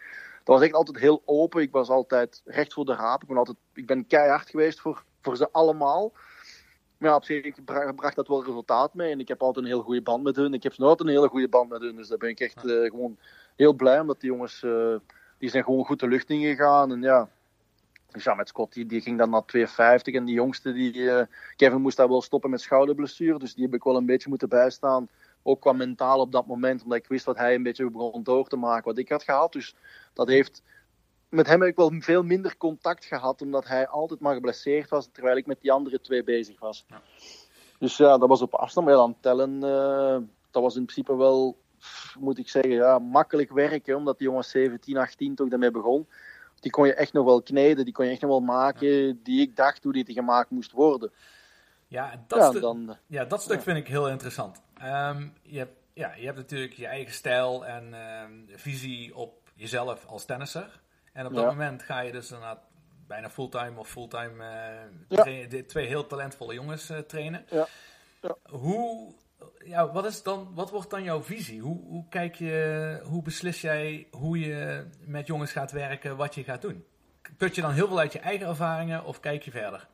dat 0.45 0.55
was 0.55 0.63
echt 0.63 0.75
altijd 0.75 0.99
heel 0.99 1.23
open. 1.25 1.63
Ik 1.63 1.73
was 1.73 1.89
altijd 1.89 2.43
recht 2.45 2.73
voor 2.73 2.85
de 2.85 2.95
raap. 2.95 3.23
Ik 3.23 3.29
ben, 3.29 3.37
altijd, 3.37 3.57
ik 3.75 3.87
ben 3.87 4.07
keihard 4.07 4.51
geweest 4.51 4.81
voor, 4.81 5.05
voor 5.21 5.37
ze 5.37 5.49
allemaal. 5.53 6.13
Maar 6.99 7.11
ja, 7.11 7.17
op 7.17 7.25
zich 7.25 7.65
bracht 7.95 8.17
dat 8.17 8.29
wel 8.29 8.45
resultaat 8.45 8.95
mee. 8.95 9.13
En 9.13 9.21
ik 9.21 9.29
heb 9.29 9.43
altijd 9.43 9.65
een 9.65 9.71
heel 9.71 9.83
goede 9.83 10.03
band 10.03 10.23
met 10.23 10.37
hun. 10.37 10.55
Ik 10.55 10.63
heb 10.63 10.81
altijd 10.81 11.09
een 11.09 11.15
hele 11.15 11.29
goede 11.29 11.49
band 11.49 11.69
met 11.69 11.81
hun. 11.81 11.97
Dus 11.97 12.09
daar 12.09 12.19
ben 12.19 12.29
ik 12.29 12.41
echt 12.41 12.65
uh, 12.65 12.91
gewoon 12.91 13.19
heel 13.57 13.73
blij 13.73 14.01
omdat 14.01 14.21
die 14.21 14.31
jongens, 14.31 14.63
uh, 14.63 14.97
die 15.39 15.51
zijn 15.51 15.65
gewoon 15.65 15.85
goed 15.85 16.01
de 16.01 16.09
lucht 16.09 16.31
ingegaan. 16.31 16.93
En 16.93 17.03
ja, 17.03 17.29
dus 18.13 18.25
ja, 18.25 18.35
met 18.35 18.49
Scott, 18.49 18.73
die, 18.73 18.87
die 18.87 19.01
ging 19.01 19.19
dan 19.19 19.31
naar 19.31 19.45
250. 19.45 20.15
En 20.15 20.25
die 20.25 20.35
jongste, 20.35 20.73
die, 20.73 20.95
uh, 20.95 21.23
Kevin 21.57 21.81
moest 21.81 21.97
daar 21.97 22.09
wel 22.09 22.23
stoppen 22.23 22.51
met 22.51 22.61
schouderblessure. 22.61 23.39
Dus 23.39 23.55
die 23.55 23.65
heb 23.65 23.75
ik 23.75 23.83
wel 23.83 23.97
een 23.97 24.07
beetje 24.07 24.29
moeten 24.29 24.49
bijstaan. 24.49 25.09
Ook 25.43 25.61
qua 25.61 25.73
mentaal 25.73 26.21
op 26.21 26.33
dat 26.33 26.47
moment. 26.47 26.83
Omdat 26.83 26.99
ik 26.99 27.07
wist 27.07 27.25
wat 27.25 27.37
hij 27.37 27.55
een 27.55 27.63
beetje 27.63 27.91
begon 27.91 28.23
door 28.23 28.49
te 28.49 28.57
maken. 28.57 28.85
Wat 28.85 28.99
ik 28.99 29.09
had 29.09 29.23
gehad. 29.23 29.53
Dus 29.53 29.75
dat 30.13 30.29
heeft... 30.29 30.63
Met 31.29 31.47
hem 31.47 31.61
heb 31.61 31.71
ik 31.71 31.77
wel 31.77 31.93
veel 31.99 32.23
minder 32.23 32.57
contact 32.57 33.05
gehad. 33.05 33.43
Omdat 33.43 33.67
hij 33.67 33.89
altijd 33.89 34.21
maar 34.21 34.35
geblesseerd 34.35 34.91
was. 34.91 35.09
Terwijl 35.13 35.37
ik 35.37 35.47
met 35.47 35.61
die 35.61 35.73
andere 35.73 36.01
twee 36.01 36.25
bezig 36.25 36.61
was. 36.61 36.85
Ja. 36.89 37.03
Dus 37.79 37.97
ja, 37.97 38.19
dat 38.19 38.29
was 38.29 38.43
op 38.43 38.55
afstand. 38.55 38.87
Maar 38.87 38.95
dan 38.95 39.17
tellen... 39.21 39.55
Uh, 39.55 40.17
dat 40.51 40.63
was 40.63 40.77
in 40.77 40.85
principe 40.85 41.17
wel... 41.17 41.61
Moet 42.19 42.39
ik 42.39 42.49
zeggen, 42.49 42.73
ja, 42.73 42.99
makkelijk 42.99 43.53
werken. 43.53 43.97
Omdat 43.97 44.19
die 44.19 44.27
jongens 44.27 44.51
17, 44.51 44.97
18 44.97 45.35
toch 45.35 45.49
daarmee 45.49 45.71
begon 45.71 46.07
die 46.63 46.71
kon 46.71 46.87
je 46.87 46.95
echt 46.95 47.13
nog 47.13 47.25
wel 47.25 47.43
kneden, 47.43 47.85
die 47.85 47.95
kon 47.95 48.05
je 48.05 48.11
echt 48.11 48.21
nog 48.21 48.31
wel 48.31 48.41
maken, 48.41 49.21
die 49.23 49.41
ik 49.41 49.57
dacht 49.57 49.85
hoe 49.85 49.93
die 49.93 50.13
gemaakt 50.13 50.51
moest 50.51 50.73
worden. 50.73 51.13
Ja, 51.87 52.25
dat, 52.27 52.53
ja, 52.55 52.61
dan, 52.61 52.97
ja, 53.07 53.25
dat 53.25 53.43
stuk 53.43 53.63
vind 53.63 53.77
ik 53.77 53.87
heel 53.87 54.09
interessant. 54.09 54.63
Um, 54.85 55.33
je, 55.43 55.59
hebt, 55.59 55.77
ja, 55.93 56.15
je 56.15 56.25
hebt 56.25 56.37
natuurlijk 56.37 56.73
je 56.73 56.87
eigen 56.87 57.13
stijl 57.13 57.67
en 57.67 57.95
um, 57.95 58.47
visie 58.49 59.17
op 59.17 59.42
jezelf 59.63 60.07
als 60.07 60.25
tennisser. 60.25 60.81
En 61.13 61.27
op 61.27 61.35
dat 61.35 61.47
moment 61.47 61.83
ga 61.83 62.01
je 62.01 62.13
dus 62.13 62.31
inderdaad 62.31 62.61
bijna 63.07 63.31
fulltime 63.31 63.79
of 63.79 63.89
fulltime 63.89 64.45
uh, 65.09 65.63
twee 65.67 65.87
heel 65.87 66.07
talentvolle 66.07 66.55
jongens 66.55 66.91
uh, 66.91 66.99
trainen. 66.99 67.45
Hoe 68.51 69.15
ja, 69.65 69.93
wat, 69.93 70.05
is 70.05 70.23
dan, 70.23 70.51
wat 70.55 70.71
wordt 70.71 70.91
dan 70.91 71.03
jouw 71.03 71.23
visie? 71.23 71.61
Hoe, 71.61 71.81
hoe, 71.85 72.05
kijk 72.09 72.35
je, 72.35 73.01
hoe 73.05 73.23
beslis 73.23 73.61
jij 73.61 74.07
hoe 74.11 74.39
je 74.39 74.87
met 75.07 75.27
jongens 75.27 75.53
gaat 75.53 75.73
werken, 75.73 76.17
wat 76.17 76.35
je 76.35 76.45
gaat 76.45 76.63
doen? 76.63 76.85
Put 77.37 77.55
je 77.55 77.61
dan 77.61 77.73
heel 77.73 77.89
veel 77.89 77.99
uit 77.99 78.13
je 78.13 78.19
eigen 78.19 78.47
ervaringen 78.47 79.05
of 79.05 79.21
kijk 79.21 79.43
je 79.43 79.51
verder? 79.51 79.89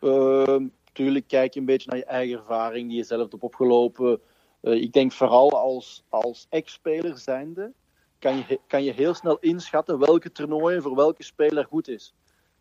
Uh, 0.00 0.68
tuurlijk 0.92 1.28
kijk 1.28 1.54
je 1.54 1.60
een 1.60 1.66
beetje 1.66 1.90
naar 1.90 1.98
je 1.98 2.04
eigen 2.04 2.38
ervaring 2.38 2.88
die 2.88 2.96
je 2.96 3.04
zelf 3.04 3.30
hebt 3.30 3.42
opgelopen. 3.42 4.20
Uh, 4.62 4.82
ik 4.82 4.92
denk 4.92 5.12
vooral 5.12 5.50
als, 5.50 6.04
als 6.08 6.46
ex-speler 6.50 7.18
zijnde 7.18 7.72
kan 8.20 8.36
je, 8.36 8.60
kan 8.66 8.84
je 8.84 8.92
heel 8.92 9.14
snel 9.14 9.38
inschatten 9.38 9.98
welke 9.98 10.32
toernooien 10.32 10.82
voor 10.82 10.94
welke 10.94 11.22
speler 11.22 11.64
goed 11.64 11.88
is. 11.88 12.14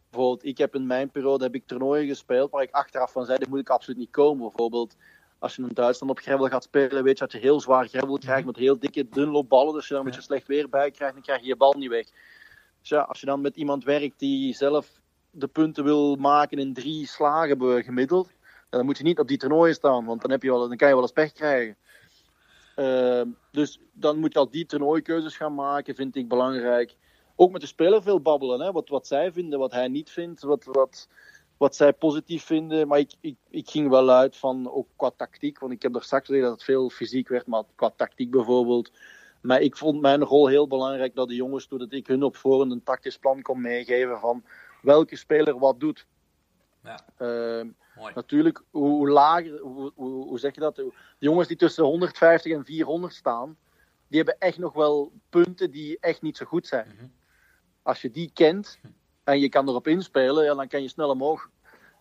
Bijvoorbeeld, 0.10 0.45
ik 0.45 0.58
heb 0.58 0.76
in 0.76 0.88
mijn 0.88 1.12
periode 1.12 1.43
heb 1.43 1.56
ik 1.56 1.67
toernooien 1.67 2.08
gespeeld 2.08 2.52
waar 2.52 2.63
ik 2.63 2.72
achteraf 2.72 3.12
van 3.12 3.26
zei, 3.26 3.38
dat 3.38 3.48
moet 3.48 3.60
ik 3.60 3.69
absoluut 3.69 4.00
niet 4.00 4.12
komen. 4.12 4.48
Bijvoorbeeld, 4.48 4.95
als 5.39 5.56
je 5.56 5.62
in 5.62 5.69
Duitsland 5.74 6.12
op 6.12 6.19
gravel 6.19 6.48
gaat 6.48 6.63
spelen, 6.63 7.04
weet 7.04 7.17
je 7.17 7.24
dat 7.24 7.32
je 7.32 7.39
heel 7.39 7.60
zwaar 7.60 7.88
gravel 7.88 8.17
krijgt 8.17 8.45
met 8.45 8.56
heel 8.56 8.80
dikke 8.80 9.10
dunlopballen. 9.10 9.74
Dus 9.74 9.76
als 9.76 9.88
je 9.88 9.93
dan 9.93 10.04
een 10.04 10.10
beetje 10.10 10.26
slecht 10.26 10.48
weer 10.48 10.69
bij 10.69 10.91
krijgt, 10.91 11.13
dan 11.13 11.24
krijg 11.24 11.41
je 11.41 11.48
je 11.48 11.56
bal 11.56 11.74
niet 11.74 11.89
weg. 11.89 12.06
Dus 12.80 12.89
ja, 12.89 13.02
als 13.02 13.19
je 13.19 13.26
dan 13.26 13.41
met 13.41 13.56
iemand 13.56 13.84
werkt 13.84 14.19
die 14.19 14.56
zelf 14.56 15.00
de 15.32 15.48
punten 15.48 15.84
wil 15.84 16.15
maken 16.15 16.58
in 16.58 16.74
drie 16.74 17.08
slagen 17.08 17.84
gemiddeld, 17.84 18.30
dan 18.69 18.86
moet 18.86 18.98
je 18.98 19.04
niet 19.04 19.19
op 19.19 19.28
die 19.28 19.38
toernooien 19.38 19.76
staan, 19.76 20.06
want 20.06 20.22
dan, 20.22 20.32
heb 20.32 20.43
je 20.43 20.50
wel, 20.50 20.67
dan 20.67 20.78
kan 20.78 20.88
je 20.88 20.93
wel 20.93 21.04
eens 21.04 21.12
pech 21.12 21.32
krijgen. 21.32 21.76
Uh, 22.79 23.21
dus 23.51 23.79
dan 23.93 24.19
moet 24.19 24.33
je 24.33 24.39
al 24.39 24.49
die 24.49 24.65
toernooikeuzes 24.65 25.35
gaan 25.35 25.55
maken, 25.55 25.95
vind 25.95 26.15
ik 26.15 26.27
belangrijk. 26.27 26.95
Ook 27.35 27.51
met 27.51 27.61
de 27.61 27.67
speler 27.67 28.03
veel 28.03 28.21
babbelen, 28.21 28.61
hè? 28.61 28.71
Wat, 28.71 28.89
wat 28.89 29.07
zij 29.07 29.31
vinden, 29.31 29.59
wat 29.59 29.71
hij 29.71 29.87
niet 29.87 30.09
vindt, 30.09 30.41
wat, 30.41 30.63
wat, 30.63 31.07
wat 31.57 31.75
zij 31.75 31.93
positief 31.93 32.43
vinden. 32.43 32.87
Maar 32.87 32.99
ik, 32.99 33.13
ik, 33.21 33.35
ik 33.49 33.69
ging 33.69 33.89
wel 33.89 34.09
uit 34.09 34.37
van 34.37 34.71
ook 34.71 34.87
qua 34.95 35.11
tactiek. 35.15 35.59
Want 35.59 35.71
ik 35.73 35.81
heb 35.81 35.95
er 35.95 36.03
straks 36.03 36.25
gezegd 36.25 36.43
dat 36.43 36.53
het 36.53 36.63
veel 36.63 36.89
fysiek 36.89 37.27
werd, 37.27 37.47
maar 37.47 37.63
qua 37.75 37.91
tactiek 37.95 38.31
bijvoorbeeld. 38.31 38.91
Maar 39.41 39.61
ik 39.61 39.77
vond 39.77 40.01
mijn 40.01 40.23
rol 40.23 40.47
heel 40.47 40.67
belangrijk 40.67 41.15
dat 41.15 41.27
de 41.27 41.35
jongens, 41.35 41.67
doordat 41.67 41.91
ik 41.91 42.07
hun 42.07 42.23
op 42.23 42.35
voorhand 42.35 42.71
een 42.71 42.83
tactisch 42.83 43.17
plan 43.17 43.41
kon 43.41 43.61
meegeven 43.61 44.19
van 44.19 44.43
welke 44.81 45.15
speler 45.15 45.59
wat 45.59 45.79
doet. 45.79 46.05
Ja. 46.83 46.99
Uh, 47.19 47.65
natuurlijk, 48.15 48.63
hoe 48.69 49.09
lager, 49.09 49.59
hoe, 49.59 49.91
hoe, 49.95 50.25
hoe, 50.25 50.39
zeg 50.39 50.53
je 50.53 50.61
dat? 50.61 50.75
De 50.75 50.93
jongens 51.17 51.47
die 51.47 51.57
tussen 51.57 51.83
150 51.83 52.53
en 52.53 52.65
400 52.65 53.13
staan, 53.13 53.57
die 54.07 54.17
hebben 54.17 54.39
echt 54.39 54.57
nog 54.57 54.73
wel 54.73 55.11
punten 55.29 55.71
die 55.71 55.97
echt 55.99 56.21
niet 56.21 56.37
zo 56.37 56.45
goed 56.45 56.67
zijn. 56.67 56.87
Mm 56.87 56.97
-hmm. 56.97 57.11
Als 57.81 58.01
je 58.01 58.11
die 58.11 58.31
kent, 58.33 58.79
en 59.23 59.39
je 59.39 59.49
kan 59.49 59.67
erop 59.67 59.87
inspelen, 59.87 60.43
ja, 60.43 60.53
dan 60.53 60.67
kan 60.67 60.81
je 60.81 60.87
snel 60.87 61.09
omhoog. 61.09 61.49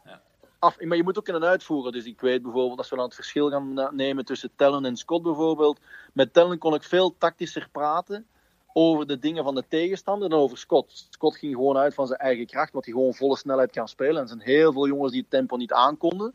Ja. 0.05 0.23
Af, 0.59 0.81
maar 0.81 0.97
je 0.97 1.03
moet 1.03 1.19
ook 1.19 1.25
kunnen 1.25 1.45
uitvoeren. 1.45 1.93
Dus 1.93 2.05
ik 2.05 2.21
weet 2.21 2.43
bijvoorbeeld, 2.43 2.79
als 2.79 2.91
we 2.91 2.97
dan 2.97 3.05
het 3.05 3.15
verschil 3.15 3.51
gaan 3.51 3.97
nemen 3.97 4.25
tussen 4.25 4.51
Tellen 4.57 4.85
en 4.85 4.97
Scott 4.97 5.23
bijvoorbeeld. 5.23 5.81
Met 6.13 6.33
Tellen 6.33 6.59
kon 6.59 6.75
ik 6.75 6.83
veel 6.83 7.17
tactischer 7.19 7.69
praten 7.73 8.27
over 8.73 9.07
de 9.07 9.19
dingen 9.19 9.45
van 9.45 9.55
de 9.55 9.65
tegenstander 9.69 10.29
dan 10.29 10.39
over 10.39 10.59
Scott. 10.59 11.07
Scott 11.11 11.37
ging 11.37 11.55
gewoon 11.55 11.77
uit 11.77 11.95
van 11.95 12.07
zijn 12.07 12.19
eigen 12.19 12.47
kracht, 12.47 12.73
want 12.73 12.85
hij 12.85 12.95
gewoon 12.95 13.15
volle 13.15 13.37
snelheid 13.37 13.71
kan 13.71 13.89
spelen. 13.89 14.17
En 14.17 14.23
er 14.23 14.29
zijn 14.29 14.41
heel 14.41 14.73
veel 14.73 14.87
jongens 14.87 15.13
die 15.13 15.21
het 15.21 15.31
tempo 15.31 15.57
niet 15.57 15.73
aankonden, 15.73 16.35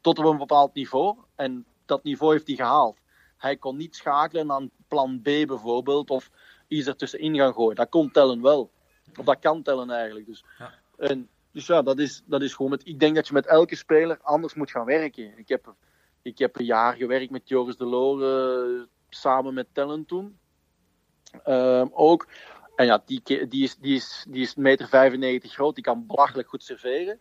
tot 0.00 0.18
op 0.18 0.24
een 0.24 0.38
bepaald 0.38 0.74
niveau. 0.74 1.16
En 1.34 1.64
dat 1.84 2.02
niveau 2.02 2.32
heeft 2.32 2.46
hij 2.46 2.56
gehaald. 2.56 2.96
Hij 3.36 3.56
kon 3.56 3.76
niet 3.76 3.96
schakelen 3.96 4.52
aan 4.52 4.70
plan 4.88 5.20
B 5.20 5.24
bijvoorbeeld, 5.24 6.10
of 6.10 6.30
iets 6.68 6.86
ertussenin 6.86 7.36
gaan 7.36 7.52
gooien. 7.52 7.76
Dat 7.76 7.88
kon 7.88 8.10
Tellen 8.10 8.42
wel. 8.42 8.70
Of 9.18 9.24
dat 9.24 9.38
kan 9.38 9.62
tellen 9.62 9.90
eigenlijk. 9.90 10.26
Dus, 10.26 10.44
ja. 10.58 10.72
En, 10.96 11.28
dus 11.50 11.66
ja, 11.66 11.82
dat 11.82 11.98
is, 11.98 12.22
dat 12.26 12.42
is 12.42 12.54
gewoon 12.54 12.70
met. 12.70 12.86
Ik 12.86 13.00
denk 13.00 13.14
dat 13.14 13.26
je 13.26 13.32
met 13.32 13.46
elke 13.46 13.76
speler 13.76 14.18
anders 14.22 14.54
moet 14.54 14.70
gaan 14.70 14.84
werken. 14.84 15.38
Ik 15.38 15.48
heb, 15.48 15.74
ik 16.22 16.38
heb 16.38 16.58
een 16.58 16.64
jaar 16.64 16.94
gewerkt 16.94 17.30
met 17.30 17.48
Joris 17.48 17.76
de 17.76 17.84
Lore 17.84 18.88
samen 19.08 19.54
met 19.54 19.66
Tellen 19.72 20.06
toen. 20.06 20.38
Um, 21.46 21.90
ook. 21.92 22.26
En 22.76 22.86
ja, 22.86 23.02
die, 23.06 23.20
die, 23.24 23.62
is, 23.62 23.76
die, 23.76 23.94
is, 23.94 24.24
die 24.28 24.42
is 24.42 24.54
meter 24.54 24.88
95 24.88 25.52
groot, 25.52 25.74
die 25.74 25.84
kan 25.84 26.06
belachelijk 26.06 26.48
goed 26.48 26.62
serveren. 26.62 27.20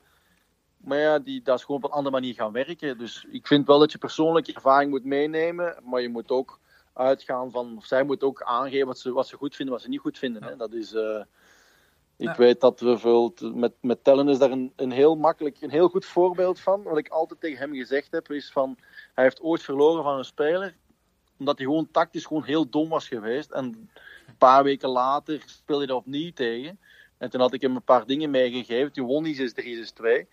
Maar 0.77 0.97
ja, 0.97 1.19
die, 1.19 1.41
dat 1.41 1.57
is 1.57 1.63
gewoon 1.63 1.83
op 1.83 1.89
een 1.89 1.95
andere 1.95 2.15
manier 2.15 2.33
gaan 2.33 2.51
werken. 2.51 2.97
Dus 2.97 3.25
ik 3.31 3.47
vind 3.47 3.67
wel 3.67 3.79
dat 3.79 3.91
je 3.91 3.97
persoonlijke 3.97 4.53
ervaring 4.53 4.91
moet 4.91 5.05
meenemen, 5.05 5.75
maar 5.83 6.01
je 6.01 6.09
moet 6.09 6.31
ook 6.31 6.59
uitgaan 6.93 7.51
van, 7.51 7.77
of 7.77 7.85
zij 7.85 8.03
moet 8.03 8.23
ook 8.23 8.41
aangeven 8.41 8.87
wat 8.87 8.99
ze, 8.99 9.11
wat 9.11 9.27
ze 9.27 9.35
goed 9.35 9.55
vinden, 9.55 9.73
wat 9.73 9.83
ze 9.83 9.89
niet 9.89 9.99
goed 9.99 10.17
vinden. 10.17 10.43
Hè. 10.43 10.55
Dat 10.55 10.73
is, 10.73 10.93
uh, 10.93 11.23
ik 12.17 12.27
ja. 12.27 12.35
weet 12.35 12.61
dat 12.61 12.79
we 12.79 12.97
veel, 12.97 13.33
met, 13.53 13.73
met 13.81 14.03
Tellen 14.03 14.29
is 14.29 14.37
daar 14.37 14.51
een, 14.51 14.73
een 14.75 14.91
heel 14.91 15.15
makkelijk, 15.15 15.61
een 15.61 15.69
heel 15.69 15.89
goed 15.89 16.05
voorbeeld 16.05 16.59
van. 16.59 16.83
Wat 16.83 16.97
ik 16.97 17.07
altijd 17.07 17.39
tegen 17.39 17.59
hem 17.59 17.73
gezegd 17.73 18.11
heb, 18.11 18.31
is 18.31 18.51
van, 18.51 18.77
hij 19.13 19.23
heeft 19.23 19.41
ooit 19.41 19.61
verloren 19.61 20.03
van 20.03 20.17
een 20.17 20.25
speler, 20.25 20.75
omdat 21.39 21.57
hij 21.57 21.65
gewoon 21.65 21.91
tactisch 21.91 22.25
gewoon 22.25 22.43
heel 22.43 22.69
dom 22.69 22.89
was 22.89 23.07
geweest. 23.07 23.51
En 23.51 23.65
een 24.27 24.37
paar 24.37 24.63
weken 24.63 24.89
later 24.89 25.43
speelde 25.45 25.83
hij 25.83 25.93
er 25.93 25.99
opnieuw 25.99 26.31
tegen. 26.31 26.79
En 27.17 27.29
toen 27.29 27.41
had 27.41 27.53
ik 27.53 27.61
hem 27.61 27.75
een 27.75 27.83
paar 27.83 28.05
dingen 28.05 28.29
meegegeven. 28.29 28.91
Toen 28.91 29.07
won 29.07 29.23
hij 29.23 29.51
6-3, 30.23 30.25
6-2. 30.25 30.27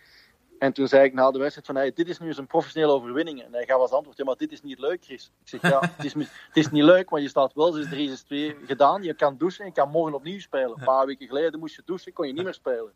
En 0.59 0.73
toen 0.73 0.89
zei 0.89 1.05
ik 1.05 1.13
na 1.13 1.31
de 1.31 1.39
wedstrijd 1.39 1.67
van, 1.67 1.77
hey, 1.77 1.93
dit 1.93 2.09
is 2.09 2.19
nu 2.19 2.27
eens 2.27 2.39
een 2.39 2.47
professionele 2.47 2.93
overwinning. 2.93 3.43
En 3.43 3.53
hij 3.53 3.67
gaf 3.67 3.81
als 3.81 3.91
antwoord, 3.91 4.17
ja, 4.17 4.25
maar 4.25 4.37
dit 4.37 4.53
is 4.53 4.63
niet 4.63 4.79
leuk, 4.79 5.05
Chris. 5.05 5.33
Ik 5.43 5.49
zeg, 5.49 5.63
ja, 5.63 5.81
het 5.97 6.05
is, 6.05 6.13
het 6.13 6.57
is 6.57 6.71
niet 6.71 6.83
leuk, 6.83 7.11
maar 7.11 7.21
je 7.21 7.29
staat 7.29 7.55
wel 7.55 7.85
6-3, 7.85 7.87
6-2 7.87 7.87
gedaan. 8.67 9.03
Je 9.03 9.15
kan 9.15 9.37
douchen, 9.37 9.65
je 9.65 9.73
kan 9.73 9.91
morgen 9.91 10.15
opnieuw 10.15 10.41
spelen. 10.41 10.71
Een 10.79 10.85
paar 10.85 11.07
weken 11.07 11.27
geleden 11.27 11.61
moest 11.61 11.77
je 11.77 11.83
douchen, 11.85 12.13
kon 12.13 12.27
je 12.27 12.33
niet 12.33 12.45
meer 12.45 12.55
spelen. 12.55 12.93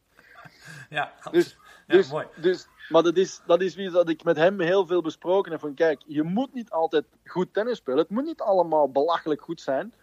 Ja, 0.90 1.12
dus, 1.30 1.50
ja, 1.50 1.63
dus, 1.86 2.10
mooi. 2.10 2.26
Dus, 2.40 2.66
maar 2.88 3.02
dat 3.02 3.16
is, 3.16 3.40
dat 3.46 3.60
is 3.60 3.74
wie 3.74 3.90
dat 3.90 4.08
ik 4.08 4.24
met 4.24 4.36
hem 4.36 4.60
heel 4.60 4.86
veel 4.86 5.02
besproken 5.02 5.50
heb. 5.50 5.60
Van 5.60 5.74
kijk, 5.74 6.02
je 6.06 6.22
moet 6.22 6.54
niet 6.54 6.70
altijd 6.70 7.04
goed 7.24 7.54
tennis 7.54 7.76
spelen. 7.76 7.98
Het 7.98 8.10
moet 8.10 8.24
niet 8.24 8.40
allemaal 8.40 8.90
belachelijk 8.90 9.42
goed 9.42 9.60
zijn 9.60 9.94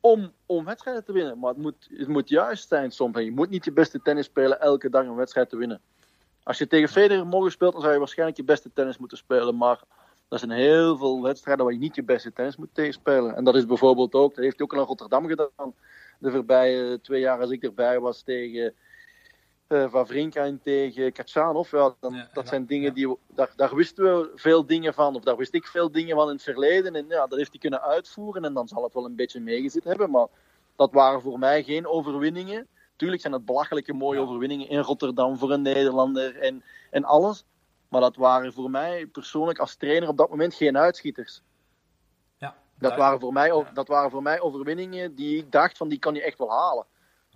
om, 0.00 0.32
om 0.46 0.64
wedstrijden 0.64 1.04
te 1.04 1.12
winnen. 1.12 1.38
Maar 1.38 1.50
het 1.50 1.62
moet, 1.62 1.88
het 1.96 2.08
moet 2.08 2.28
juist 2.28 2.68
zijn 2.68 2.90
soms. 2.90 3.16
En 3.16 3.24
je 3.24 3.32
moet 3.32 3.50
niet 3.50 3.64
je 3.64 3.72
beste 3.72 4.02
tennis 4.02 4.26
spelen 4.26 4.60
elke 4.60 4.90
dag 4.90 5.04
een 5.04 5.14
wedstrijd 5.14 5.48
te 5.48 5.56
winnen. 5.56 5.80
Als 6.42 6.58
je 6.58 6.66
tegen 6.66 6.88
Federer 6.88 7.26
morgen 7.26 7.52
speelt, 7.52 7.72
dan 7.72 7.80
zou 7.80 7.92
je 7.92 7.98
waarschijnlijk 7.98 8.38
je 8.38 8.44
beste 8.44 8.72
tennis 8.72 8.98
moeten 8.98 9.18
spelen. 9.18 9.56
Maar 9.56 9.80
er 10.28 10.38
zijn 10.38 10.50
heel 10.50 10.96
veel 10.96 11.22
wedstrijden 11.22 11.64
waar 11.64 11.74
je 11.74 11.80
niet 11.80 11.94
je 11.94 12.02
beste 12.02 12.32
tennis 12.32 12.56
moet 12.56 12.74
tegenspelen. 12.74 13.36
En 13.36 13.44
dat 13.44 13.56
is 13.56 13.66
bijvoorbeeld 13.66 14.14
ook, 14.14 14.34
dat 14.34 14.44
heeft 14.44 14.58
hij 14.58 14.66
ook 14.66 14.72
al 14.72 14.80
in 14.80 14.86
Rotterdam 14.86 15.26
gedaan. 15.26 15.74
De 16.18 16.30
voorbije 16.30 17.00
twee 17.00 17.20
jaar 17.20 17.40
als 17.40 17.50
ik 17.50 17.62
erbij 17.62 18.00
was 18.00 18.22
tegen 18.22 18.74
uh, 19.72 19.90
Wawrinka 19.90 20.44
en 20.44 20.60
tegen 20.62 21.12
Kachanov. 21.12 21.70
Ja, 21.70 21.94
dan, 22.00 22.14
Ja, 22.14 22.28
dat 22.32 22.48
zijn 22.48 22.66
dingen 22.66 22.94
die 22.94 23.08
we, 23.08 23.16
daar, 23.26 23.52
daar 23.56 23.74
wisten 23.74 24.04
we 24.04 24.30
veel 24.34 24.66
dingen 24.66 24.94
van. 24.94 25.14
Of 25.14 25.22
daar 25.22 25.36
wist 25.36 25.54
ik 25.54 25.66
veel 25.66 25.90
dingen 25.90 26.16
van 26.16 26.26
in 26.26 26.34
het 26.34 26.42
verleden. 26.42 26.94
En 26.94 27.04
ja, 27.08 27.26
dat 27.26 27.38
heeft 27.38 27.50
hij 27.50 27.60
kunnen 27.60 27.82
uitvoeren. 27.82 28.44
En 28.44 28.54
dan 28.54 28.68
zal 28.68 28.82
het 28.82 28.94
wel 28.94 29.04
een 29.04 29.14
beetje 29.16 29.40
meegezit 29.40 29.84
hebben. 29.84 30.10
Maar 30.10 30.26
dat 30.76 30.92
waren 30.92 31.20
voor 31.20 31.38
mij 31.38 31.62
geen 31.62 31.86
overwinningen. 31.86 32.66
Tuurlijk 32.96 33.20
zijn 33.20 33.32
het 33.32 33.44
belachelijke 33.44 33.92
mooie 33.92 34.18
Ja. 34.18 34.24
overwinningen 34.24 34.68
in 34.68 34.78
Rotterdam 34.78 35.36
voor 35.36 35.50
een 35.50 35.62
Nederlander 35.62 36.36
en, 36.38 36.62
en 36.90 37.04
alles. 37.04 37.44
Maar 37.88 38.00
dat 38.00 38.16
waren 38.16 38.52
voor 38.52 38.70
mij 38.70 39.06
persoonlijk 39.06 39.58
als 39.58 39.74
trainer 39.74 40.08
op 40.08 40.16
dat 40.16 40.30
moment 40.30 40.54
geen 40.54 40.78
uitschieters. 40.78 41.42
Ja, 42.38 42.56
Dat 42.78 42.96
waren, 42.96 43.20
voor 43.20 43.32
mij, 43.32 43.64
dat 43.74 43.88
waren 43.88 44.10
voor 44.10 44.22
mij 44.22 44.40
overwinningen 44.40 45.14
die 45.14 45.38
ik 45.38 45.52
dacht 45.52 45.76
van 45.76 45.88
die 45.88 45.98
kan 45.98 46.14
je 46.14 46.22
echt 46.22 46.38
wel 46.38 46.50
halen. 46.50 46.84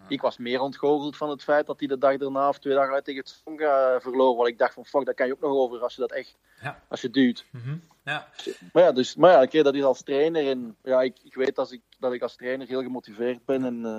Ik 0.09 0.21
was 0.21 0.39
meer 0.39 0.61
ontgoocheld 0.61 1.17
van 1.17 1.31
het 1.31 1.43
feit 1.43 1.67
dat 1.67 1.79
hij 1.79 1.89
de 1.89 1.99
dag 1.99 2.17
daarna 2.17 2.49
of 2.49 2.59
twee 2.59 2.75
dagen 2.75 2.95
uit 2.95 3.05
tegen 3.05 3.21
het 3.21 3.29
Tsonga 3.45 4.01
verloor. 4.01 4.37
Want 4.37 4.49
ik 4.49 4.59
dacht 4.59 4.75
van 4.75 4.85
fuck, 4.85 5.05
daar 5.05 5.15
kan 5.15 5.27
je 5.27 5.33
ook 5.33 5.41
nog 5.41 5.51
over 5.53 5.81
als 5.81 5.95
je 5.95 6.01
dat 6.01 6.13
echt, 6.13 6.37
Ja. 6.63 6.81
als 6.89 7.01
je 7.01 7.11
duwt. 7.11 7.45
Mhm. 7.51 7.77
ja. 8.05 8.29
Maar 8.73 8.83
ja, 8.83 8.93
dus, 8.93 9.17
maar 9.17 9.31
ja 9.31 9.43
oké, 9.43 9.63
dat 9.63 9.75
is 9.75 9.83
als 9.83 10.03
trainer. 10.03 10.49
En 10.49 10.77
ja, 10.83 11.03
ik, 11.03 11.17
ik 11.23 11.35
weet 11.35 11.59
als 11.59 11.73
ik, 11.73 11.81
dat 11.99 12.13
ik 12.13 12.23
als 12.23 12.37
trainer 12.37 12.67
heel 12.67 12.83
gemotiveerd 12.83 13.45
ben. 13.45 13.65
En 13.65 13.85
eh, 13.85 13.91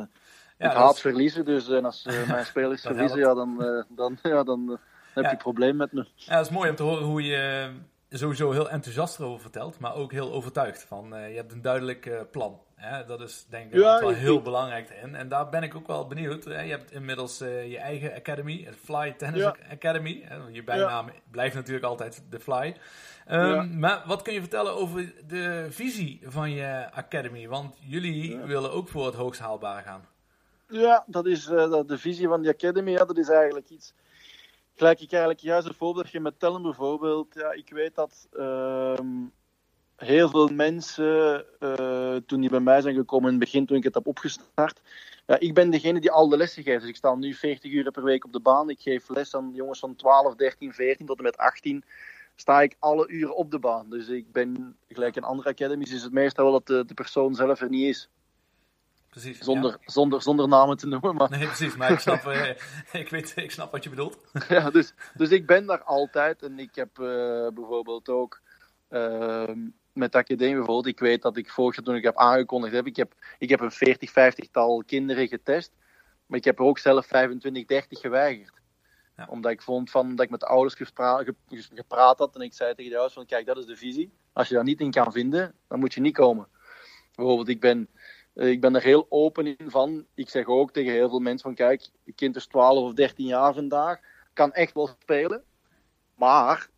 Ja, 0.57 0.65
ik 0.67 0.73
dat 0.73 0.73
haat 0.83 0.95
is- 0.95 1.01
verliezen. 1.01 1.45
Dus 1.45 1.69
en 1.69 1.85
als 1.85 2.05
eh, 2.05 2.27
mijn 2.31 2.45
spelers 2.45 2.81
Dat 2.81 2.91
verliezen, 2.91 3.19
ja, 3.19 3.33
dan, 3.33 3.63
eh, 3.63 3.83
dan, 3.89 4.17
ja, 4.23 4.43
dan 4.43 4.71
eh, 4.71 4.77
heb 5.13 5.23
je 5.23 5.29
een 5.31 5.37
probleem 5.37 5.75
met 5.75 5.91
me. 5.91 6.05
Ja, 6.15 6.37
het 6.37 6.45
is 6.45 6.51
mooi 6.51 6.69
om 6.69 6.75
te 6.75 6.83
horen 6.83 7.03
hoe 7.03 7.23
je 7.23 7.35
eh, 7.37 7.73
sowieso 8.17 8.51
heel 8.51 8.69
enthousiast 8.69 9.19
erover 9.19 9.41
vertelt, 9.41 9.79
maar 9.79 9.95
ook 9.95 10.11
heel 10.11 10.33
overtuigd 10.33 10.83
van 10.83 11.15
eh, 11.15 11.29
je 11.29 11.35
hebt 11.35 11.51
een 11.51 11.61
duidelijk 11.61 12.05
eh, 12.05 12.21
plan. 12.31 12.59
Hè? 12.75 13.05
Dat 13.05 13.21
is 13.21 13.45
denk 13.49 13.65
ik 13.73 13.79
Ja, 13.79 13.99
wel 13.99 14.09
ik- 14.11 14.17
heel 14.17 14.41
belangrijk 14.41 14.89
in. 15.03 15.15
En 15.15 15.29
daar 15.29 15.49
ben 15.49 15.63
ik 15.63 15.75
ook 15.75 15.87
wel 15.87 16.07
benieuwd. 16.07 16.43
Hè? 16.43 16.61
Je 16.61 16.71
hebt 16.71 16.91
inmiddels 16.91 17.41
eh, 17.41 17.71
je 17.71 17.77
eigen 17.77 18.13
academy, 18.13 18.63
het 18.65 18.75
Fly 18.83 19.11
Tennis 19.17 19.41
Ja. 19.41 19.55
Academy. 19.71 20.21
Hè? 20.25 20.35
Je 20.51 20.63
bijnaam 20.63 21.09
blijft 21.31 21.55
natuurlijk 21.55 21.85
altijd 21.85 22.23
de 22.29 22.39
Fly. 22.39 22.75
Ehm. 23.25 23.79
Maar 23.79 24.03
wat 24.05 24.21
kun 24.21 24.33
je 24.33 24.39
vertellen 24.39 24.73
over 24.75 25.13
de 25.27 25.67
visie 25.69 26.19
van 26.23 26.51
je 26.51 26.87
academy? 26.91 27.47
Want 27.47 27.77
jullie 27.81 28.37
willen 28.37 28.71
ook 28.71 28.87
voor 28.87 29.05
het 29.05 29.15
hoogst 29.15 29.39
haalbare 29.41 29.81
gaan. 29.81 30.05
Ja, 30.67 31.03
dat 31.07 31.25
is 31.25 31.45
de 31.45 31.95
visie 31.97 32.27
van 32.27 32.41
die 32.41 32.51
Academy. 32.51 32.91
Ja, 32.91 33.05
dat 33.05 33.17
is 33.17 33.29
eigenlijk 33.29 33.69
iets. 33.69 33.93
Gelijk 34.77 35.01
ik 35.01 35.11
eigenlijk 35.11 35.41
juist 35.41 35.67
een 35.67 35.73
voorbeeldje 35.73 36.19
met 36.19 36.39
Tellen 36.39 36.61
bijvoorbeeld. 36.61 37.33
Ja, 37.33 37.51
ik 37.51 37.69
weet 37.69 37.95
dat 37.95 38.27
ehm, 38.31 39.25
heel 39.95 40.29
veel 40.29 40.47
mensen, 40.47 41.45
eh, 41.59 42.15
toen 42.25 42.41
die 42.41 42.49
bij 42.49 42.59
mij 42.59 42.81
zijn 42.81 42.95
gekomen 42.95 43.25
in 43.25 43.35
het 43.35 43.43
begin, 43.43 43.65
toen 43.65 43.77
ik 43.77 43.83
het 43.83 43.93
heb 43.93 44.07
opgestart. 44.07 44.81
Ja, 45.25 45.39
ik 45.39 45.53
ben 45.53 45.69
degene 45.69 45.99
die 45.99 46.11
al 46.11 46.29
de 46.29 46.37
lessen 46.37 46.63
geeft. 46.63 46.79
Dus 46.79 46.89
ik 46.89 46.95
sta 46.95 47.15
nu 47.15 47.33
40 47.33 47.71
uur 47.71 47.91
per 47.91 48.03
week 48.03 48.25
op 48.25 48.33
de 48.33 48.39
baan. 48.39 48.69
Ik 48.69 48.79
geef 48.79 49.09
les 49.09 49.35
aan 49.35 49.51
jongens 49.53 49.79
van 49.79 49.95
12, 49.95 50.35
13, 50.35 50.73
14 50.73 51.05
tot 51.05 51.17
en 51.17 51.23
met 51.23 51.37
18. 51.37 51.83
Sta 52.35 52.61
ik 52.61 52.75
alle 52.79 53.07
uren 53.07 53.35
op 53.35 53.51
de 53.51 53.59
baan. 53.59 53.89
Dus 53.89 54.07
ik 54.07 54.31
ben, 54.31 54.77
gelijk 54.87 55.15
in 55.15 55.23
andere 55.23 55.49
academies, 55.49 55.93
is 55.93 56.03
het 56.03 56.13
meestal 56.13 56.51
wel 56.51 56.61
dat 56.63 56.87
de 56.87 56.93
persoon 56.93 57.35
zelf 57.35 57.61
er 57.61 57.69
niet 57.69 57.87
is. 57.87 58.09
Precies. 59.15 59.39
Zonder, 59.39 59.71
ja. 59.71 59.77
zonder, 59.91 60.21
zonder 60.21 60.47
namen 60.47 60.77
te 60.77 60.87
noemen. 60.87 61.15
Maar 61.15 61.29
Nee, 61.29 61.45
precies. 61.45 61.75
Maar 61.75 61.91
ik 61.91 61.99
snap, 61.99 62.25
eh, 62.27 62.49
ik, 62.91 63.09
weet, 63.09 63.33
ik 63.35 63.51
snap 63.51 63.71
wat 63.71 63.83
je 63.83 63.89
bedoelt. 63.89 64.17
ja, 64.49 64.69
dus, 64.69 64.93
dus 65.13 65.29
ik 65.29 65.45
ben 65.45 65.65
daar 65.65 65.83
altijd. 65.83 66.43
En 66.43 66.59
ik 66.59 66.75
heb 66.75 66.99
eh, 66.99 67.47
bijvoorbeeld 67.53 68.09
ook 68.09 68.41
ehm, 68.89 69.59
met 69.93 70.11
de 70.11 70.17
academie 70.17 70.55
bijvoorbeeld. 70.55 70.85
Ik 70.85 70.99
weet 70.99 71.21
dat 71.21 71.37
ik 71.37 71.49
vorig 71.49 71.75
jaar 71.75 71.85
toen 71.85 71.95
ik 71.95 72.03
heb 72.03 72.17
aangekondigd 72.17 72.73
heb. 72.73 72.87
Ik 72.87 72.95
heb, 72.95 73.13
ik 73.37 73.49
heb 73.49 73.59
een 73.59 73.71
40, 73.71 74.11
50 74.11 74.49
tal 74.51 74.83
kinderen 74.85 75.27
getest. 75.27 75.71
Maar 76.25 76.37
ik 76.37 76.45
heb 76.45 76.59
er 76.59 76.65
ook 76.65 76.79
zelf 76.79 77.05
25, 77.05 77.65
30 77.65 77.99
geweigerd. 77.99 78.61
Ja. 79.17 79.27
Omdat 79.29 79.51
ik 79.51 79.61
vond 79.61 79.91
van, 79.91 80.15
dat 80.15 80.25
ik 80.25 80.31
met 80.31 80.39
de 80.39 80.47
ouders 80.47 80.75
gepraat 81.73 82.19
had. 82.19 82.35
En 82.35 82.41
ik 82.41 82.53
zei 82.53 82.75
tegen 82.75 82.91
de 82.91 82.97
ouders 82.97 83.15
van 83.15 83.25
kijk, 83.25 83.45
dat 83.45 83.57
is 83.57 83.65
de 83.65 83.77
visie. 83.77 84.11
Als 84.33 84.47
je 84.47 84.55
daar 84.55 84.63
niet 84.63 84.79
in 84.79 84.91
kan 84.91 85.11
vinden, 85.11 85.53
dan 85.67 85.79
moet 85.79 85.93
je 85.93 86.01
niet 86.01 86.13
komen. 86.13 86.47
Bijvoorbeeld, 87.15 87.47
ik 87.47 87.59
ben, 87.59 87.89
ik 88.35 88.61
ben 88.61 88.75
er 88.75 88.83
heel 88.83 89.05
open 89.09 89.57
in 89.57 89.71
van. 89.71 90.05
Ik 90.13 90.29
zeg 90.29 90.45
ook 90.45 90.71
tegen 90.71 90.91
heel 90.91 91.09
veel 91.09 91.19
mensen 91.19 91.47
van 91.47 91.55
kijk, 91.55 91.89
je 92.03 92.13
kind 92.13 92.35
is 92.35 92.47
12 92.47 92.83
of 92.83 92.93
13 92.93 93.25
jaar 93.25 93.53
vandaag. 93.53 93.99
Kan 94.33 94.53
echt 94.53 94.73
wel 94.73 94.87
spelen. 94.87 95.43
Maar 96.15 96.69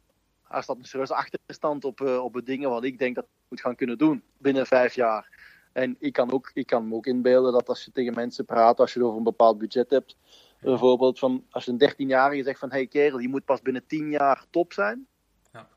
er 0.48 0.63
staat 0.63 0.78
een 0.78 0.86
serieuze 0.86 1.15
achterstand 1.15 1.86
op, 1.86 2.02
eh, 2.02 2.24
op 2.24 2.34
de 2.34 2.43
dingen 2.43 2.70
wat 2.70 2.84
ik 2.84 3.00
denk 3.00 3.15
dat 3.15 3.24
hij 3.24 3.34
moet 3.48 3.62
gaan 3.62 3.76
kunnen 3.76 3.98
doen 3.98 4.24
binnen 4.38 4.65
vijf 4.65 4.96
jaar. 4.96 5.30
En 5.74 5.96
ik 6.00 6.13
kan, 6.13 6.32
ook, 6.32 6.52
ik 6.54 6.65
kan 6.65 6.88
me 6.88 6.96
ook 6.96 7.06
inbeelden 7.06 7.52
dat 7.52 7.70
als 7.70 7.86
je 7.86 7.91
tegen 7.91 8.13
mensen 8.13 8.46
praat, 8.46 8.80
als 8.80 8.93
je 8.93 9.00
het 9.00 9.08
over 9.08 9.17
een 9.17 9.24
bepaald 9.24 9.58
budget 9.58 9.89
hebt, 9.89 10.17
bijvoorbeeld 10.62 11.20
van 11.20 11.46
als 11.50 11.65
je 11.65 11.72
een 11.72 11.93
13-jarige 11.93 12.43
zegt 12.43 12.60
van 12.60 12.72
hey 12.72 12.88
kerel, 12.88 13.20
je 13.20 13.28
moet 13.28 13.46
pas 13.46 13.62
binnen 13.62 13.88
10 13.88 14.10
jaar 14.10 14.46
top 14.50 14.74
zijn. 14.74 15.08
Ja. 15.52 15.67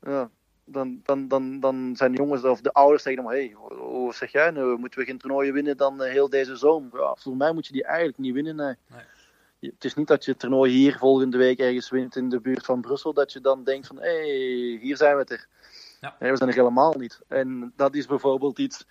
Ja, 0.00 0.30
dan, 0.68 1.00
dan, 1.02 1.28
dan, 1.28 1.60
dan 1.60 1.96
zijn 1.96 2.12
de 2.12 2.18
jongens 2.18 2.42
of 2.42 2.60
de 2.60 2.72
ouders 2.72 3.02
zeggen 3.02 3.22
dan, 3.22 3.32
hey, 3.32 3.52
hoe 3.78 4.14
zeg 4.14 4.32
jij 4.32 4.52
moeten 4.52 5.00
we 5.00 5.06
geen 5.06 5.18
toernooien 5.18 5.52
winnen 5.52 5.76
dan 5.76 6.02
eh, 6.02 6.10
heel 6.10 6.28
deze 6.28 6.56
zomer? 6.56 7.00
Ja, 7.00 7.16
voor 7.18 7.36
mij 7.36 7.52
moet 7.52 7.66
je 7.66 7.72
die 7.72 7.84
eigenlijk 7.84 8.18
niet 8.18 8.34
winnen, 8.34 8.56
nee. 8.56 8.74
Het 9.60 9.84
is 9.84 9.94
niet 9.94 10.06
dat 10.06 10.24
je 10.24 10.30
het 10.30 10.40
toernooi 10.40 10.72
hier 10.72 10.98
volgende 10.98 11.38
week 11.38 11.58
ergens 11.58 11.90
wint 11.90 12.16
in 12.16 12.28
de 12.28 12.40
buurt 12.40 12.64
van 12.64 12.80
Brussel, 12.80 13.12
dat 13.12 13.32
je 13.32 13.40
dan 13.40 13.64
denkt 13.64 13.86
van, 13.86 13.96
hé, 13.96 14.02
hey, 14.02 14.78
hier 14.80 14.96
zijn 14.96 15.14
we 15.14 15.20
het 15.20 15.30
er. 15.30 15.46
Ja. 16.00 16.16
Nee, 16.18 16.30
we 16.30 16.36
zijn 16.36 16.48
er 16.48 16.56
helemaal 16.56 16.94
niet. 16.94 17.20
En 17.28 17.72
dat 17.76 17.94
is 17.94 18.06
bijvoorbeeld 18.06 18.58
iets, 18.58 18.86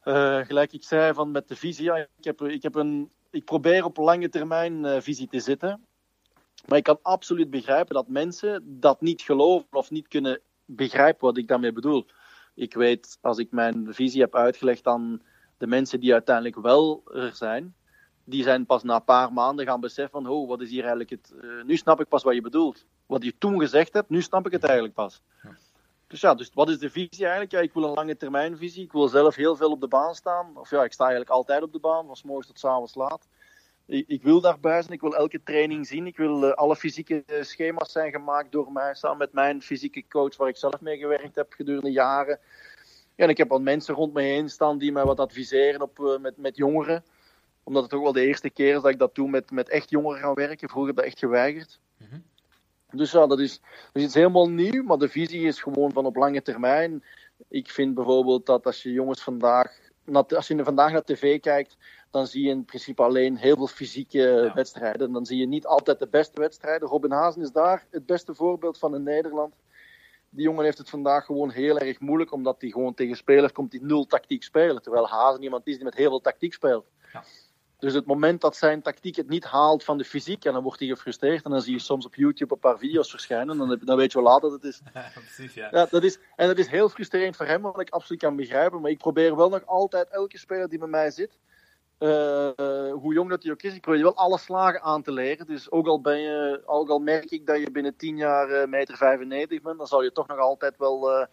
eh, 0.00 0.40
gelijk 0.40 0.72
ik 0.72 0.84
zei, 0.84 1.14
van 1.14 1.30
met 1.30 1.48
de 1.48 1.56
visie. 1.56 1.84
Ja, 1.84 1.96
ik, 1.96 2.24
heb, 2.24 2.42
ik, 2.42 2.62
heb 2.62 2.74
een, 2.74 3.10
ik 3.30 3.44
probeer 3.44 3.84
op 3.84 3.96
lange 3.96 4.28
termijn 4.28 4.84
eh, 4.84 5.00
visie 5.00 5.28
te 5.28 5.40
zitten. 5.40 5.84
Maar 6.66 6.78
ik 6.78 6.84
kan 6.84 6.98
absoluut 7.02 7.50
begrijpen 7.50 7.94
dat 7.94 8.08
mensen 8.08 8.80
dat 8.80 9.00
niet 9.00 9.22
geloven 9.22 9.68
of 9.70 9.90
niet 9.90 10.08
kunnen 10.08 10.40
begrijpen 10.64 11.26
wat 11.26 11.36
ik 11.36 11.48
daarmee 11.48 11.72
bedoel. 11.72 12.06
Ik 12.54 12.74
weet, 12.74 13.18
als 13.20 13.38
ik 13.38 13.50
mijn 13.50 13.86
visie 13.94 14.20
heb 14.20 14.34
uitgelegd 14.34 14.86
aan 14.86 15.22
de 15.58 15.66
mensen 15.66 16.00
die 16.00 16.12
uiteindelijk 16.12 16.56
wel 16.56 17.02
er 17.14 17.32
zijn, 17.34 17.74
die 18.24 18.42
zijn 18.42 18.66
pas 18.66 18.82
na 18.82 18.94
een 18.94 19.04
paar 19.04 19.32
maanden 19.32 19.66
gaan 19.66 19.80
beseffen 19.80 20.22
van, 20.22 20.32
oh, 20.32 20.48
wat 20.48 20.60
is 20.60 20.70
hier 20.70 20.80
eigenlijk 20.80 21.10
het... 21.10 21.34
eh, 21.42 21.64
nu 21.64 21.76
snap 21.76 22.00
ik 22.00 22.08
pas 22.08 22.22
wat 22.22 22.34
je 22.34 22.40
bedoelt. 22.40 22.86
Wat 23.06 23.24
je 23.24 23.38
toen 23.38 23.60
gezegd 23.60 23.92
hebt, 23.92 24.08
nu 24.08 24.22
snap 24.22 24.46
ik 24.46 24.52
het 24.52 24.64
eigenlijk 24.64 24.94
pas. 24.94 25.22
Dus 26.06 26.20
ja, 26.20 26.34
dus 26.34 26.50
wat 26.54 26.68
is 26.68 26.78
de 26.78 26.90
visie 26.90 27.22
eigenlijk? 27.24 27.50
Ja, 27.50 27.60
ik 27.60 27.72
wil 27.72 27.84
een 27.84 27.94
lange 27.94 28.16
termijn 28.16 28.56
visie. 28.56 28.84
Ik 28.84 28.92
wil 28.92 29.08
zelf 29.08 29.34
heel 29.34 29.56
veel 29.56 29.70
op 29.70 29.80
de 29.80 29.88
baan 29.88 30.14
staan. 30.14 30.56
Of 30.56 30.70
ja, 30.70 30.84
ik 30.84 30.92
sta 30.92 31.04
eigenlijk 31.04 31.34
altijd 31.34 31.62
op 31.62 31.72
de 31.72 31.78
baan, 31.78 32.06
van 32.06 32.16
's 32.16 32.22
morgens 32.22 32.46
tot 32.46 32.58
's 32.58 32.64
avonds 32.64 32.94
laat. 32.94 33.28
Ik, 33.86 34.08
ik 34.08 34.22
wil 34.22 34.40
daarbij 34.40 34.82
zijn, 34.82 34.92
ik 34.92 35.00
wil 35.00 35.16
elke 35.16 35.42
training 35.42 35.86
zien. 35.86 36.06
Ik 36.06 36.16
wil 36.16 36.46
eh, 36.46 36.52
alle 36.52 36.76
fysieke 36.76 37.22
eh, 37.26 37.42
schema's 37.42 37.92
zijn 37.92 38.12
gemaakt 38.12 38.52
door 38.52 38.72
mij, 38.72 38.94
samen 38.94 39.18
met 39.18 39.32
mijn 39.32 39.62
fysieke 39.62 40.04
coach, 40.08 40.36
waar 40.36 40.48
ik 40.48 40.56
zelf 40.56 40.80
mee 40.80 40.98
gewerkt 40.98 41.34
heb 41.34 41.52
gedurende 41.52 41.92
jaren. 41.92 42.38
Ja, 43.14 43.24
en 43.24 43.30
ik 43.30 43.36
heb 43.36 43.48
wat 43.48 43.60
mensen 43.60 43.94
rond 43.94 44.12
me 44.12 44.22
heen 44.22 44.48
staan 44.48 44.78
die 44.78 44.92
mij 44.92 45.04
wat 45.04 45.20
adviseren 45.20 45.82
op, 45.82 46.00
eh, 46.00 46.18
met, 46.18 46.36
met 46.36 46.56
jongeren. 46.56 47.04
Omdat 47.62 47.82
het 47.82 47.94
ook 47.94 48.02
wel 48.02 48.12
de 48.12 48.26
eerste 48.26 48.50
keer 48.50 48.74
is 48.76 48.82
dat 48.82 48.90
ik 48.90 48.98
dat 48.98 49.14
doe 49.14 49.28
met, 49.28 49.50
met 49.50 49.68
echt 49.68 49.90
jongeren 49.90 50.20
gaan 50.20 50.34
werken. 50.34 50.68
Vroeger 50.68 50.90
heb 50.90 50.98
ik 50.98 51.04
dat 51.04 51.12
echt 51.12 51.18
geweigerd. 51.18 51.80
Mhm. 51.96 52.18
Dus 52.90 53.12
ja, 53.12 53.26
dat 53.26 53.40
is, 53.40 53.60
dat 53.60 53.92
is 53.92 54.02
iets 54.02 54.14
helemaal 54.14 54.50
nieuw, 54.50 54.82
maar 54.82 54.98
de 54.98 55.08
visie 55.08 55.46
is 55.46 55.62
gewoon 55.62 55.92
van 55.92 56.06
op 56.06 56.16
lange 56.16 56.42
termijn. 56.42 57.04
Ik 57.48 57.70
vind 57.70 57.94
bijvoorbeeld 57.94 58.46
dat 58.46 58.66
als 58.66 58.82
je 58.82 58.92
jongens 58.92 59.22
vandaag, 59.22 59.78
als 60.12 60.48
je 60.48 60.64
vandaag 60.64 60.92
naar 60.92 61.04
tv 61.04 61.40
kijkt, 61.40 61.76
dan 62.14 62.26
zie 62.26 62.42
je 62.44 62.50
in 62.50 62.64
principe 62.64 63.02
alleen 63.02 63.36
heel 63.36 63.56
veel 63.56 63.66
fysieke 63.66 64.18
Ja. 64.18 64.54
wedstrijden. 64.54 65.12
Dan 65.12 65.26
zie 65.26 65.38
je 65.38 65.46
niet 65.46 65.66
altijd 65.66 65.98
de 65.98 66.08
beste 66.08 66.40
wedstrijden. 66.40 66.88
Robin 66.88 67.10
Hazen 67.10 67.42
is 67.42 67.52
daar 67.52 67.86
het 67.90 68.06
beste 68.06 68.34
voorbeeld 68.34 68.78
van 68.78 68.94
in 68.94 69.02
Nederland. 69.02 69.54
Die 70.30 70.42
jongen 70.44 70.64
heeft 70.64 70.78
het 70.78 70.90
vandaag 70.90 71.24
gewoon 71.24 71.50
heel 71.50 71.78
erg 71.78 72.00
moeilijk, 72.00 72.32
omdat 72.32 72.60
hij 72.60 72.70
gewoon 72.70 72.94
tegen 72.94 73.16
spelers 73.16 73.52
komt 73.52 73.70
die 73.70 73.84
nul 73.84 74.06
tactiek 74.06 74.42
spelen. 74.42 74.82
Terwijl 74.82 75.08
Hazen 75.08 75.42
iemand 75.42 75.66
is 75.66 75.74
die 75.74 75.84
met 75.84 75.94
heel 75.94 76.08
veel 76.08 76.20
tactiek 76.20 76.52
speelt. 76.52 76.86
Ja. 77.12 77.24
Dus 77.78 77.94
het 77.94 78.06
moment 78.06 78.40
dat 78.40 78.56
zijn 78.56 78.82
tactiek 78.82 79.16
het 79.16 79.28
niet 79.28 79.44
haalt 79.44 79.84
van 79.84 79.98
de 79.98 80.04
fysiek, 80.04 80.44
en 80.44 80.52
dan 80.52 80.62
wordt 80.62 80.78
hij 80.78 80.88
gefrustreerd. 80.88 81.44
En 81.44 81.50
dan 81.50 81.62
zie 81.62 81.72
je 81.72 81.78
soms 81.78 82.06
op 82.06 82.14
YouTube 82.14 82.54
een 82.54 82.60
paar 82.60 82.78
video's 82.78 83.10
verschijnen. 83.10 83.58
Dan, 83.58 83.70
heb- 83.70 83.86
dan 83.86 83.96
weet 83.96 84.12
je 84.12 84.22
wel 84.22 84.30
laat 84.30 84.40
dat 84.42 84.52
het 84.52 84.64
is. 84.64 84.80
Ja, 84.94 85.10
precies, 85.14 85.54
ja. 85.54 85.68
Ja, 85.70 85.86
dat 85.90 86.02
is, 86.02 86.18
en 86.36 86.46
dat 86.46 86.58
is 86.58 86.66
heel 86.66 86.88
frustrerend 86.88 87.36
voor 87.36 87.46
hem, 87.46 87.62
wat 87.62 87.80
ik 87.80 87.90
absoluut 87.90 88.20
kan 88.20 88.36
begrijpen. 88.36 88.80
Maar 88.80 88.90
ik 88.90 88.98
probeer 88.98 89.36
wel 89.36 89.48
nog 89.48 89.66
altijd 89.66 90.08
elke 90.08 90.38
speler 90.38 90.68
die 90.68 90.78
bij 90.78 90.88
mij 90.88 91.10
zit, 91.10 91.38
eh, 92.04 92.92
hoe 92.92 93.14
jong 93.14 93.30
dat 93.30 93.42
hij 93.42 93.52
ook 93.52 93.62
is, 93.62 93.74
ik 93.74 93.80
probeer 93.80 94.02
wel 94.02 94.16
alle 94.16 94.38
slagen 94.38 94.82
aan 94.82 95.02
te 95.02 95.12
leren. 95.12 95.46
Dus 95.46 95.70
ook 95.70 95.86
al, 95.86 96.00
ben 96.00 96.18
je, 96.20 96.62
ook 96.64 96.88
al 96.88 96.98
merk 96.98 97.30
ik 97.30 97.46
dat 97.46 97.58
je 97.58 97.70
binnen 97.70 97.96
10 97.96 98.16
jaar 98.16 98.48
eh, 98.50 98.68
meter 98.68 98.96
95 98.96 99.62
bent, 99.62 99.78
dan 99.78 99.86
zal 99.86 100.02
je 100.02 100.12
toch 100.12 100.26
nog 100.26 100.38
altijd 100.38 100.76
wel 100.76 101.10
eh, 101.10 101.26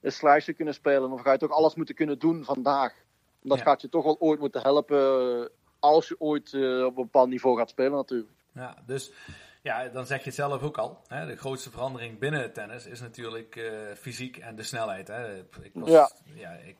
een 0.00 0.12
slice 0.12 0.52
kunnen 0.52 0.74
spelen. 0.74 1.12
Of 1.12 1.20
ga 1.20 1.32
je 1.32 1.38
toch 1.38 1.50
alles 1.50 1.74
moeten 1.74 1.94
kunnen 1.94 2.18
doen 2.18 2.44
vandaag. 2.44 2.94
Dat 3.42 3.58
Ja. 3.58 3.64
gaat 3.64 3.80
je 3.80 3.88
toch 3.88 4.04
wel 4.04 4.16
ooit 4.20 4.40
moeten 4.40 4.60
helpen, 4.62 5.50
als 5.78 6.08
je 6.08 6.20
ooit 6.20 6.54
op 6.54 6.96
een 6.96 7.02
bepaald 7.02 7.28
niveau 7.28 7.58
gaat 7.58 7.68
spelen 7.68 7.92
natuurlijk. 7.92 8.30
Ja, 8.52 8.76
dus 8.86 9.12
Ja, 9.62 9.88
dan 9.88 10.06
zeg 10.06 10.18
je 10.18 10.24
het 10.24 10.34
zelf 10.34 10.62
ook 10.62 10.78
al. 10.78 10.98
Hè? 11.06 11.26
De 11.26 11.36
grootste 11.36 11.70
verandering 11.70 12.18
binnen 12.18 12.40
het 12.40 12.54
tennis 12.54 12.86
is 12.86 13.00
natuurlijk 13.00 13.56
uh, 13.56 13.70
fysiek 13.96 14.36
en 14.36 14.56
de 14.56 14.62
snelheid. 14.62 15.08
Hè? 15.08 15.38
Ik, 15.38 15.70
was, 15.74 15.90
ja. 15.90 16.10
ja 16.34 16.50
ik, 16.50 16.76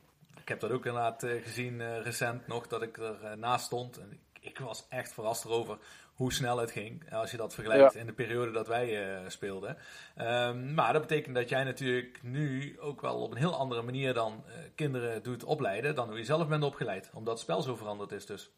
ik, 0.47 0.53
heb 0.53 0.69
dat 0.69 0.71
ook 0.71 0.85
inderdaad 0.85 1.23
uh, 1.23 1.43
gezien 1.43 1.79
uh, 1.79 2.01
recent 2.01 2.47
nog, 2.47 2.67
dat 2.67 2.81
ik 2.81 2.97
er 2.97 3.37
naast 3.37 3.65
stond. 3.65 3.97
En 3.97 4.11
ik, 4.11 4.19
ik, 4.39 4.59
was 4.59 4.85
echt 4.89 5.13
verrast 5.13 5.45
erover 5.45 5.77
hoe 6.13 6.33
snel 6.33 6.57
het 6.57 6.71
ging. 6.71 7.13
Als 7.13 7.31
je 7.31 7.37
dat 7.37 7.53
vergelijkt 7.53 7.95
in 7.95 8.05
de 8.05 8.13
periode 8.13 8.51
dat 8.51 8.67
wij 8.67 9.19
speelden. 9.27 9.77
Um, 10.17 10.73
maar 10.73 10.93
dat 10.93 11.01
betekent 11.01 11.35
dat 11.35 11.49
jij 11.49 11.63
natuurlijk 11.63 12.19
nu 12.23 12.79
ook 12.79 13.01
wel 13.01 13.21
op 13.21 13.31
een 13.31 13.37
heel 13.37 13.55
andere 13.55 13.81
manier 13.81 14.13
dan 14.13 14.43
kinderen 14.75 15.23
doet 15.23 15.43
opleiden. 15.43 15.95
Dan 15.95 16.07
hoe 16.07 16.17
je 16.17 16.23
zelf 16.23 16.47
bent 16.47 16.63
opgeleid. 16.63 17.09
Omdat 17.13 17.33
het 17.33 17.43
spel 17.43 17.61
zo 17.61 17.75
veranderd 17.75 18.11
is 18.11 18.25
dus. 18.25 18.51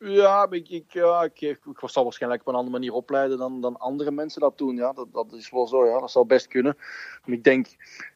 Ja, 0.00 0.46
ik, 0.50 0.68
ik, 0.68 0.92
ja 0.92 1.22
ik, 1.32 1.58
zal 1.80 2.02
waarschijnlijk 2.02 2.42
op 2.42 2.48
een 2.48 2.54
andere 2.54 2.72
manier 2.72 2.92
opleiden 2.92 3.38
dan, 3.38 3.60
dan 3.60 3.76
andere 3.76 4.10
mensen 4.10 4.40
dat 4.40 4.58
doen. 4.58 4.76
Ja, 4.76 4.92
dat, 4.92 5.12
dat 5.12 5.32
is 5.32 5.50
wel 5.50 5.66
zo, 5.66 5.86
ja, 5.86 6.00
dat 6.00 6.10
zou 6.10 6.26
best 6.26 6.48
kunnen. 6.48 6.76
Maar 7.24 7.36
ik 7.36 7.44
denk, 7.44 7.66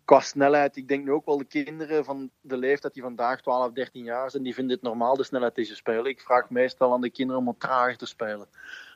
qua 0.04 0.20
snelheid, 0.20 0.76
ik 0.76 0.88
denk 0.88 1.04
nu 1.04 1.12
ook 1.12 1.26
wel 1.26 1.38
de 1.38 1.44
kinderen 1.44 2.04
van 2.04 2.30
de 2.40 2.56
leeftijd 2.56 2.94
die 2.94 3.02
vandaag 3.02 3.40
12, 3.40 3.72
13 3.72 4.04
jaar 4.04 4.30
zijn, 4.30 4.42
die 4.42 4.54
vinden 4.54 4.74
het 4.74 4.84
normaal 4.84 5.16
de 5.16 5.24
snelheid 5.24 5.54
die 5.54 5.64
ze 5.64 5.74
spelen. 5.74 6.04
Ik 6.04 6.20
vraag 6.20 6.50
meestal 6.50 6.92
aan 6.92 7.00
de 7.00 7.10
kinderen 7.10 7.40
om 7.40 7.46
wat 7.46 7.60
trager 7.60 7.96
te 7.96 8.06
spelen. 8.06 8.48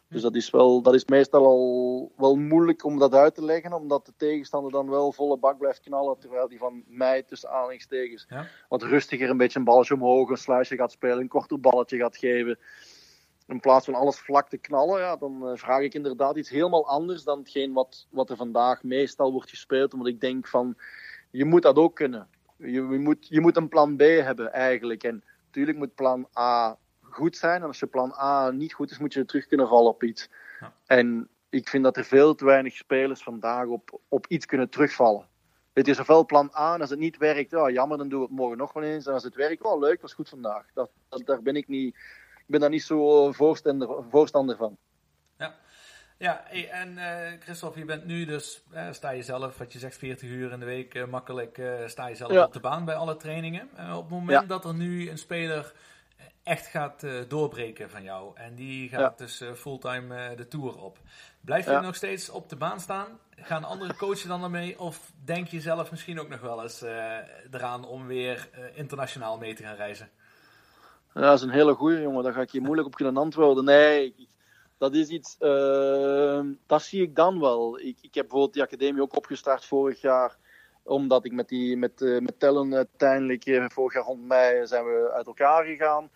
Dus 0.08 0.22
dat 0.22 0.34
is, 0.34 0.50
wel, 0.50 0.82
dat 0.82 0.94
is 0.94 1.04
meestal 1.04 1.46
al 1.46 2.12
wel 2.16 2.36
moeilijk 2.36 2.84
om 2.84 2.98
dat 2.98 3.14
uit 3.14 3.34
te 3.34 3.44
leggen, 3.44 3.72
omdat 3.72 4.06
de 4.06 4.12
tegenstander 4.16 4.72
dan 4.72 4.90
wel 4.90 5.12
volle 5.12 5.38
bak 5.38 5.58
blijft 5.58 5.80
knallen, 5.80 6.18
terwijl 6.18 6.48
die 6.48 6.58
van 6.58 6.82
mij 6.86 7.22
tussen 7.22 7.50
aanhalingstekens 7.50 8.26
ja. 8.28 8.46
wat 8.68 8.82
rustiger 8.82 9.30
een 9.30 9.36
beetje 9.36 9.58
een 9.58 9.64
balletje 9.64 9.94
omhoog, 9.94 10.30
een 10.30 10.36
sluisje 10.36 10.76
gaat 10.76 10.92
spelen, 10.92 11.18
een 11.18 11.28
korter 11.28 11.60
balletje 11.60 11.96
gaat 11.96 12.16
geven. 12.16 12.58
In 13.46 13.60
plaats 13.60 13.84
van 13.84 13.94
alles 13.94 14.18
vlak 14.18 14.48
te 14.48 14.56
knallen, 14.56 15.00
ja, 15.00 15.16
dan 15.16 15.50
uh, 15.50 15.56
vraag 15.56 15.80
ik 15.80 15.94
inderdaad 15.94 16.36
iets 16.36 16.50
helemaal 16.50 16.86
anders 16.88 17.24
dan 17.24 17.38
hetgeen 17.38 17.72
wat, 17.72 18.06
wat 18.10 18.30
er 18.30 18.36
vandaag 18.36 18.82
meestal 18.82 19.32
wordt 19.32 19.50
gespeeld. 19.50 19.92
Omdat 19.92 20.08
ik 20.08 20.20
denk 20.20 20.46
van, 20.46 20.76
je 21.30 21.44
moet 21.44 21.62
dat 21.62 21.76
ook 21.76 21.94
kunnen. 21.94 22.28
Je, 22.56 22.70
je, 22.70 22.82
moet, 22.82 23.26
je 23.28 23.40
moet 23.40 23.56
een 23.56 23.68
plan 23.68 23.96
B 23.96 24.00
hebben 24.00 24.52
eigenlijk. 24.52 25.04
En 25.04 25.24
natuurlijk 25.46 25.78
moet 25.78 25.94
plan 25.94 26.28
A 26.38 26.78
goed 27.16 27.36
zijn. 27.36 27.60
En 27.60 27.66
als 27.66 27.78
je 27.78 27.86
plan 27.86 28.14
A 28.18 28.50
niet 28.50 28.72
goed 28.72 28.90
is, 28.90 28.98
moet 28.98 29.12
je 29.12 29.24
terug 29.24 29.46
kunnen 29.46 29.68
vallen 29.68 29.90
op 29.90 30.02
iets. 30.02 30.28
Ja. 30.60 30.72
En 30.86 31.28
ik 31.48 31.68
vind 31.68 31.84
dat 31.84 31.96
er 31.96 32.04
veel 32.04 32.34
te 32.34 32.44
weinig 32.44 32.74
spelers 32.74 33.22
vandaag 33.22 33.66
op, 33.66 34.00
op 34.08 34.26
iets 34.26 34.46
kunnen 34.46 34.68
terugvallen. 34.68 35.28
Het 35.72 35.88
is 35.88 35.98
ofwel 35.98 36.24
plan 36.24 36.50
A 36.58 36.74
en 36.74 36.80
als 36.80 36.90
het 36.90 36.98
niet 36.98 37.16
werkt, 37.16 37.50
ja, 37.50 37.70
jammer, 37.70 37.98
dan 37.98 38.08
doen 38.08 38.18
we 38.18 38.26
het 38.26 38.34
morgen 38.34 38.58
nog 38.58 38.72
wel 38.72 38.82
eens. 38.82 39.06
En 39.06 39.12
als 39.12 39.24
het 39.24 39.34
werkt, 39.34 39.62
wel 39.62 39.72
oh, 39.72 39.80
leuk, 39.80 40.00
was 40.00 40.14
goed 40.14 40.28
vandaag. 40.28 40.66
Dat, 40.74 40.90
dat, 41.08 41.26
daar 41.26 41.42
ben 41.42 41.56
ik 41.56 41.68
niet, 41.68 41.94
ik 42.36 42.44
ben 42.46 42.60
daar 42.60 42.70
niet 42.70 42.82
zo 42.82 43.32
voorstander, 43.32 44.04
voorstander 44.10 44.56
van. 44.56 44.76
Ja. 45.38 45.54
Ja, 46.18 46.50
en 46.50 46.92
uh, 46.92 47.40
Christophe, 47.40 47.78
je 47.78 47.84
bent 47.84 48.04
nu 48.04 48.24
dus, 48.24 48.62
uh, 48.74 48.92
sta 48.92 49.10
je 49.10 49.22
zelf, 49.22 49.58
wat 49.58 49.72
je 49.72 49.78
zegt, 49.78 49.96
40 49.96 50.28
uur 50.28 50.52
in 50.52 50.58
de 50.60 50.64
week, 50.64 50.94
uh, 50.94 51.06
makkelijk 51.06 51.60
sta 51.86 52.06
je 52.06 52.14
zelf 52.14 52.46
op 52.46 52.52
de 52.52 52.60
baan 52.60 52.84
bij 52.84 52.94
alle 52.94 53.16
trainingen. 53.16 53.68
op 53.72 54.02
het 54.02 54.10
moment 54.10 54.48
dat 54.48 54.64
er 54.64 54.74
nu 54.74 55.10
een 55.10 55.18
speler 55.18 55.72
echt 56.42 56.66
gaat 56.66 57.02
uh, 57.02 57.22
doorbreken 57.28 57.90
van 57.90 58.02
jou. 58.02 58.30
En 58.34 58.54
die 58.54 58.88
gaat 58.88 59.18
dus 59.18 59.42
uh, 59.42 59.52
fulltime 59.52 60.30
uh, 60.30 60.36
de 60.36 60.48
Tour 60.48 60.76
op. 60.78 60.98
Blijf 61.40 61.66
je 61.66 61.80
nog 61.80 61.94
steeds 61.94 62.30
op 62.30 62.48
de 62.48 62.56
baan 62.56 62.80
staan? 62.80 63.18
Gaan 63.30 63.64
andere 63.64 63.96
coaches 63.96 64.22
dan 64.22 64.42
ermee? 64.42 64.78
Of 64.78 65.12
denk 65.24 65.48
je 65.48 65.60
zelf 65.60 65.90
misschien 65.90 66.20
ook 66.20 66.28
nog 66.28 66.40
wel 66.40 66.62
eens 66.62 66.82
eraan 67.50 67.84
om 67.84 68.06
weer 68.06 68.48
internationaal 68.74 69.38
mee 69.38 69.54
te 69.54 69.62
gaan 69.62 69.76
reizen? 69.76 70.10
Ja, 71.14 71.20
dat 71.20 71.34
is 71.34 71.42
een 71.42 71.50
hele 71.50 71.74
goede 71.74 72.00
jongen. 72.00 72.22
Daar 72.22 72.32
ga 72.32 72.40
ik 72.40 72.50
je 72.50 72.60
moeilijk 72.60 72.86
op 72.86 72.94
kunnen 72.94 73.16
antwoorden. 73.16 73.64
Nee, 73.64 74.28
dat 74.78 74.94
is 74.94 75.08
iets... 75.08 75.36
dat 76.66 76.82
zie 76.82 77.02
ik 77.02 77.14
dan 77.14 77.40
wel. 77.40 77.78
Ik, 77.78 77.98
ik 78.00 78.14
heb 78.14 78.22
bijvoorbeeld 78.22 78.52
die 78.52 78.62
academie 78.62 79.02
ook 79.02 79.16
opgestart 79.16 79.64
vorig 79.64 80.00
jaar 80.00 80.36
omdat 80.86 81.24
ik 81.24 81.32
met, 81.32 81.48
die, 81.48 81.76
met, 81.76 82.00
met 82.00 82.40
Tellen 82.40 82.74
uiteindelijk 82.74 83.72
vorig 83.72 83.94
jaar 83.94 84.04
rond 84.04 84.26
mei 84.26 84.66
zijn 84.66 84.84
we 84.84 85.10
uit 85.12 85.26
elkaar 85.26 85.64
gegaan. 85.64 86.10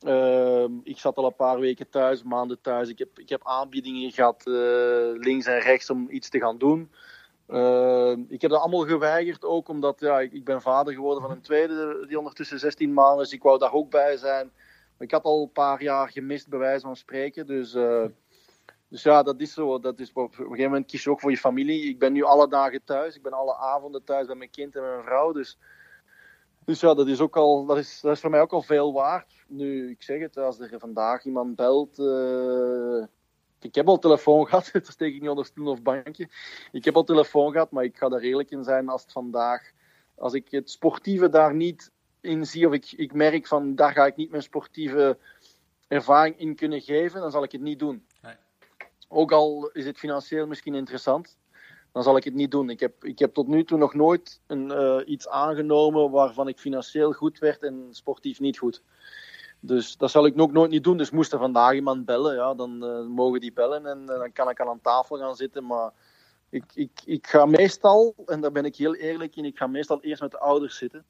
Ehm, 0.00 0.72
ik 0.82 0.98
zat 0.98 1.16
al 1.16 1.26
een 1.26 1.34
paar 1.34 1.58
weken 1.58 1.88
thuis, 1.88 2.22
maanden 2.22 2.60
thuis. 2.60 2.88
Ik 2.88 2.98
heb, 2.98 3.18
ik 3.18 3.28
heb 3.28 3.40
aanbiedingen 3.46 4.12
gehad 4.12 4.46
uh, 4.46 4.54
links 5.14 5.46
en 5.46 5.60
rechts 5.60 5.90
om 5.90 6.06
iets 6.10 6.28
te 6.28 6.38
gaan 6.38 6.58
doen. 6.58 6.90
Ehm, 7.46 8.20
ik 8.28 8.40
heb 8.40 8.50
dat 8.50 8.60
allemaal 8.60 8.86
geweigerd, 8.86 9.44
ook 9.44 9.68
omdat 9.68 10.00
ja, 10.00 10.20
ik, 10.20 10.44
ben 10.44 10.62
vader 10.62 10.94
geworden 10.94 11.22
van 11.22 11.30
een 11.30 11.40
tweede 11.40 12.04
die 12.08 12.18
ondertussen 12.18 12.58
16 12.58 12.92
maanden 12.92 13.24
is. 13.24 13.32
Ik 13.32 13.42
wou 13.42 13.58
daar 13.58 13.72
ook 13.72 13.90
bij 13.90 14.16
zijn. 14.16 14.50
Ik 14.98 15.10
had 15.10 15.24
al 15.24 15.42
een 15.42 15.52
paar 15.52 15.82
jaar 15.82 16.10
gemist, 16.10 16.48
bij 16.48 16.58
wijze 16.58 16.86
van 16.86 16.96
spreken. 16.96 17.46
Dus, 17.46 17.74
dus 18.90 19.02
ja, 19.02 19.22
dat 19.22 19.40
is 19.40 19.52
zo. 19.52 19.78
Dat 19.78 19.98
is, 19.98 20.12
op 20.12 20.38
een 20.38 20.44
gegeven 20.44 20.62
moment 20.62 20.86
kies 20.86 21.04
je 21.04 21.10
ook 21.10 21.20
voor 21.20 21.30
je 21.30 21.36
familie. 21.36 21.88
Ik 21.88 21.98
ben 21.98 22.12
nu 22.12 22.22
alle 22.22 22.48
dagen 22.48 22.84
thuis. 22.84 23.16
Ik 23.16 23.22
ben 23.22 23.32
alle 23.32 23.56
avonden 23.56 24.04
thuis 24.04 24.26
bij 24.26 24.36
mijn 24.36 24.50
kind 24.50 24.76
en 24.76 24.82
mijn 24.82 25.02
vrouw. 25.02 25.32
Dus 25.32 25.58
dus 26.64 26.80
ja, 26.80 26.94
dat 26.94 27.08
is, 27.08 27.20
ook 27.20 27.36
al, 27.36 27.66
dat, 27.66 27.78
is, 27.78 28.00
dat 28.00 28.12
is 28.12 28.20
voor 28.20 28.30
mij 28.30 28.40
ook 28.40 28.52
al 28.52 28.62
veel 28.62 28.92
waard. 28.92 29.44
Nu, 29.48 29.90
ik 29.90 30.02
zeg 30.02 30.20
het, 30.20 30.36
als 30.36 30.60
er 30.60 30.78
vandaag 30.78 31.24
iemand 31.24 31.56
belt. 31.56 31.98
Uh, 31.98 33.04
ik 33.60 33.74
heb 33.74 33.88
al 33.88 33.98
telefoon 33.98 34.46
gehad, 34.48 34.70
dat 34.72 34.86
steek 34.86 35.14
ik 35.14 35.20
niet 35.20 35.30
onder 35.30 35.44
stoel 35.44 35.70
of 35.70 35.82
bankje. 35.82 36.28
Ik 36.72 36.84
heb 36.84 36.96
al 36.96 37.04
telefoon 37.04 37.52
gehad, 37.52 37.70
maar 37.70 37.84
ik 37.84 37.96
ga 37.96 38.06
er 38.06 38.20
redelijk 38.20 38.50
in 38.50 38.64
zijn 38.64 38.88
als 38.88 39.02
het 39.02 39.12
vandaag. 39.12 39.70
Als 40.14 40.32
ik 40.32 40.50
het 40.50 40.70
sportieve 40.70 41.28
daar 41.28 41.54
niet 41.54 41.90
in 42.20 42.46
zie, 42.46 42.66
of 42.66 42.72
ik, 42.72 42.92
ik 42.92 43.12
merk 43.12 43.46
van 43.46 43.74
daar 43.74 43.92
ga 43.92 44.06
ik 44.06 44.16
niet 44.16 44.30
mijn 44.30 44.42
sportieve 44.42 45.18
ervaring 45.88 46.38
in 46.38 46.54
kunnen 46.54 46.80
geven, 46.80 47.20
dan 47.20 47.30
zal 47.30 47.42
ik 47.42 47.52
het 47.52 47.60
niet 47.60 47.78
doen. 47.78 48.06
Ook 49.12 49.32
al 49.32 49.70
is 49.72 49.86
het 49.86 49.98
financieel 49.98 50.46
misschien 50.46 50.74
interessant 50.74 51.38
dan 51.92 52.02
zal 52.02 52.16
ik 52.16 52.24
het 52.24 52.34
niet 52.34 52.50
doen. 52.50 52.70
Ik 52.70 52.80
heb, 52.80 53.04
ik 53.04 53.18
heb 53.18 53.34
tot 53.34 53.46
nu 53.46 53.64
toe 53.64 53.78
nog 53.78 53.94
nooit 53.94 54.40
een, 54.46 54.70
uh, 54.70 55.00
iets 55.04 55.28
aangenomen 55.28 56.10
waarvan 56.10 56.48
ik 56.48 56.58
financieel 56.58 57.12
goed 57.12 57.38
werd 57.38 57.62
en 57.62 57.88
sportief 57.90 58.40
niet 58.40 58.58
goed. 58.58 58.82
Dus 59.60 59.96
dat 59.96 60.10
zal 60.10 60.26
ik 60.26 60.40
ook 60.40 60.52
nooit 60.52 60.70
niet 60.70 60.84
doen. 60.84 60.96
Dus 60.96 61.10
moest 61.10 61.32
er 61.32 61.38
vandaag 61.38 61.74
iemand 61.74 62.04
bellen, 62.04 62.34
ja, 62.34 62.54
dan 62.54 62.84
uh, 62.84 63.06
mogen 63.06 63.40
die 63.40 63.52
bellen 63.52 63.86
en 63.86 64.00
uh, 64.00 64.06
dan 64.06 64.32
kan 64.32 64.50
ik 64.50 64.60
al 64.60 64.68
aan 64.68 64.80
tafel 64.80 65.18
gaan 65.18 65.36
zitten. 65.36 65.66
Maar 65.66 65.90
ik, 66.48 66.64
ik, 66.74 67.00
ik 67.04 67.26
ga 67.26 67.46
meestal, 67.46 68.14
en 68.26 68.40
daar 68.40 68.52
ben 68.52 68.64
ik 68.64 68.76
heel 68.76 68.94
eerlijk 68.94 69.36
in, 69.36 69.44
ik 69.44 69.58
ga 69.58 69.66
meestal 69.66 70.00
eerst 70.00 70.22
met 70.22 70.30
de 70.30 70.38
ouders 70.38 70.76
zitten. 70.76 71.04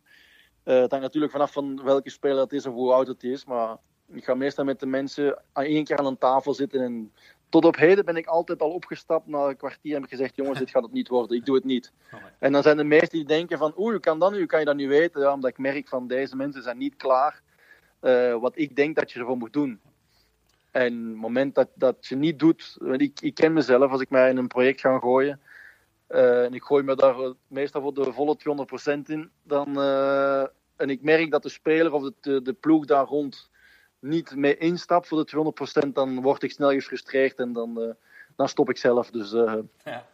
het 0.63 0.91
hangt 0.91 1.05
natuurlijk 1.05 1.33
vanaf 1.33 1.53
van 1.53 1.85
welke 1.85 2.11
speler 2.11 2.41
het 2.41 2.53
is 2.53 2.67
of 2.67 2.75
hoe 2.75 2.93
oud 2.93 3.07
het 3.07 3.23
is. 3.23 3.45
Maar 3.45 3.77
ik 4.09 4.25
ga 4.25 4.35
meestal 4.35 4.65
met 4.65 4.81
de 4.81 4.87
mensen 4.87 5.43
één 5.53 5.85
keer 5.85 5.97
aan 5.97 6.07
een 6.07 6.19
tafel 6.19 6.55
zitten 6.55 6.81
en 6.81 7.13
tot 7.51 7.65
op 7.65 7.77
heden 7.77 8.05
ben 8.05 8.17
ik 8.17 8.27
altijd 8.27 8.61
al 8.61 8.71
opgestapt 8.71 9.27
na 9.27 9.39
een 9.39 9.57
kwartier 9.57 9.95
en 9.95 10.01
heb 10.01 10.11
gezegd: 10.11 10.37
jongens, 10.37 10.59
dit 10.59 10.71
gaat 10.71 10.83
het 10.83 10.93
niet 10.93 11.09
worden, 11.09 11.37
ik 11.37 11.45
doe 11.45 11.55
het 11.55 11.65
niet. 11.65 11.93
En 12.39 12.53
dan 12.53 12.63
zijn 12.63 12.77
de 12.77 12.85
meesten 12.85 13.19
die 13.19 13.27
denken: 13.27 13.59
van 13.59 13.73
oeh, 13.77 13.91
hoe 13.91 14.01
kan 14.01 14.19
dat 14.19 14.33
nu? 14.33 14.39
Hoe 14.39 14.47
kan 14.47 14.59
je 14.59 14.65
dat 14.65 14.77
nu 14.77 14.89
weten? 14.89 15.21
Ja, 15.21 15.33
omdat 15.33 15.51
ik 15.51 15.59
merk 15.59 15.89
van 15.89 16.07
deze 16.07 16.37
mensen 16.37 16.63
zijn 16.63 16.79
niet 16.79 16.97
klaar 16.97 17.43
uh, 18.03 18.37
wat 18.37 18.53
ik 18.59 18.77
denk 18.77 18.97
dat 18.97 19.13
je 19.13 19.19
ervoor 19.19 19.37
moet 19.37 19.53
doen. 19.53 19.81
En 20.71 21.09
het 21.09 21.17
moment 21.17 21.55
dat, 21.55 21.69
dat 21.75 22.07
je 22.07 22.17
niet 22.17 22.39
doet, 22.39 22.77
ik, 22.97 23.21
ik 23.21 23.35
ken 23.35 23.53
mezelf, 23.53 23.91
als 23.91 24.01
ik 24.01 24.11
mij 24.11 24.31
in 24.31 24.37
een 24.37 24.47
project 24.47 24.81
ga 24.81 24.99
gooien, 24.99 25.41
uh, 26.09 26.45
en 26.45 26.55
ik 26.55 26.63
gooi 26.63 26.83
me 26.83 26.95
daar 26.95 27.33
meestal 27.47 27.83
voor 27.83 27.95
de 27.95 28.13
volle 28.13 28.39
200% 28.99 29.03
in, 29.07 29.31
dan, 29.43 29.79
uh, 29.79 30.41
en 30.77 30.91
ik 30.91 31.03
merk 31.03 31.31
dat 31.31 31.43
de 31.43 31.49
speler 31.49 31.93
of 31.93 32.03
de, 32.03 32.15
de, 32.21 32.43
de 32.43 32.53
ploeg 32.53 32.85
daar 32.85 33.05
rond 33.05 33.50
niet 34.01 34.35
mee 34.35 34.57
instap 34.57 35.07
voor 35.07 35.25
de 35.25 35.53
200%, 35.87 35.93
dan 35.93 36.23
word 36.23 36.43
ik 36.43 36.51
snel 36.51 36.71
gefrustreerd 36.71 37.39
en 37.39 37.53
dan, 37.53 37.83
uh, 37.83 37.91
dan 38.37 38.49
stop 38.49 38.71
ik 38.71 38.77
zelf. 38.77 39.11
Dus, 39.11 39.33
uh, 39.33 39.55
ja. 39.85 40.07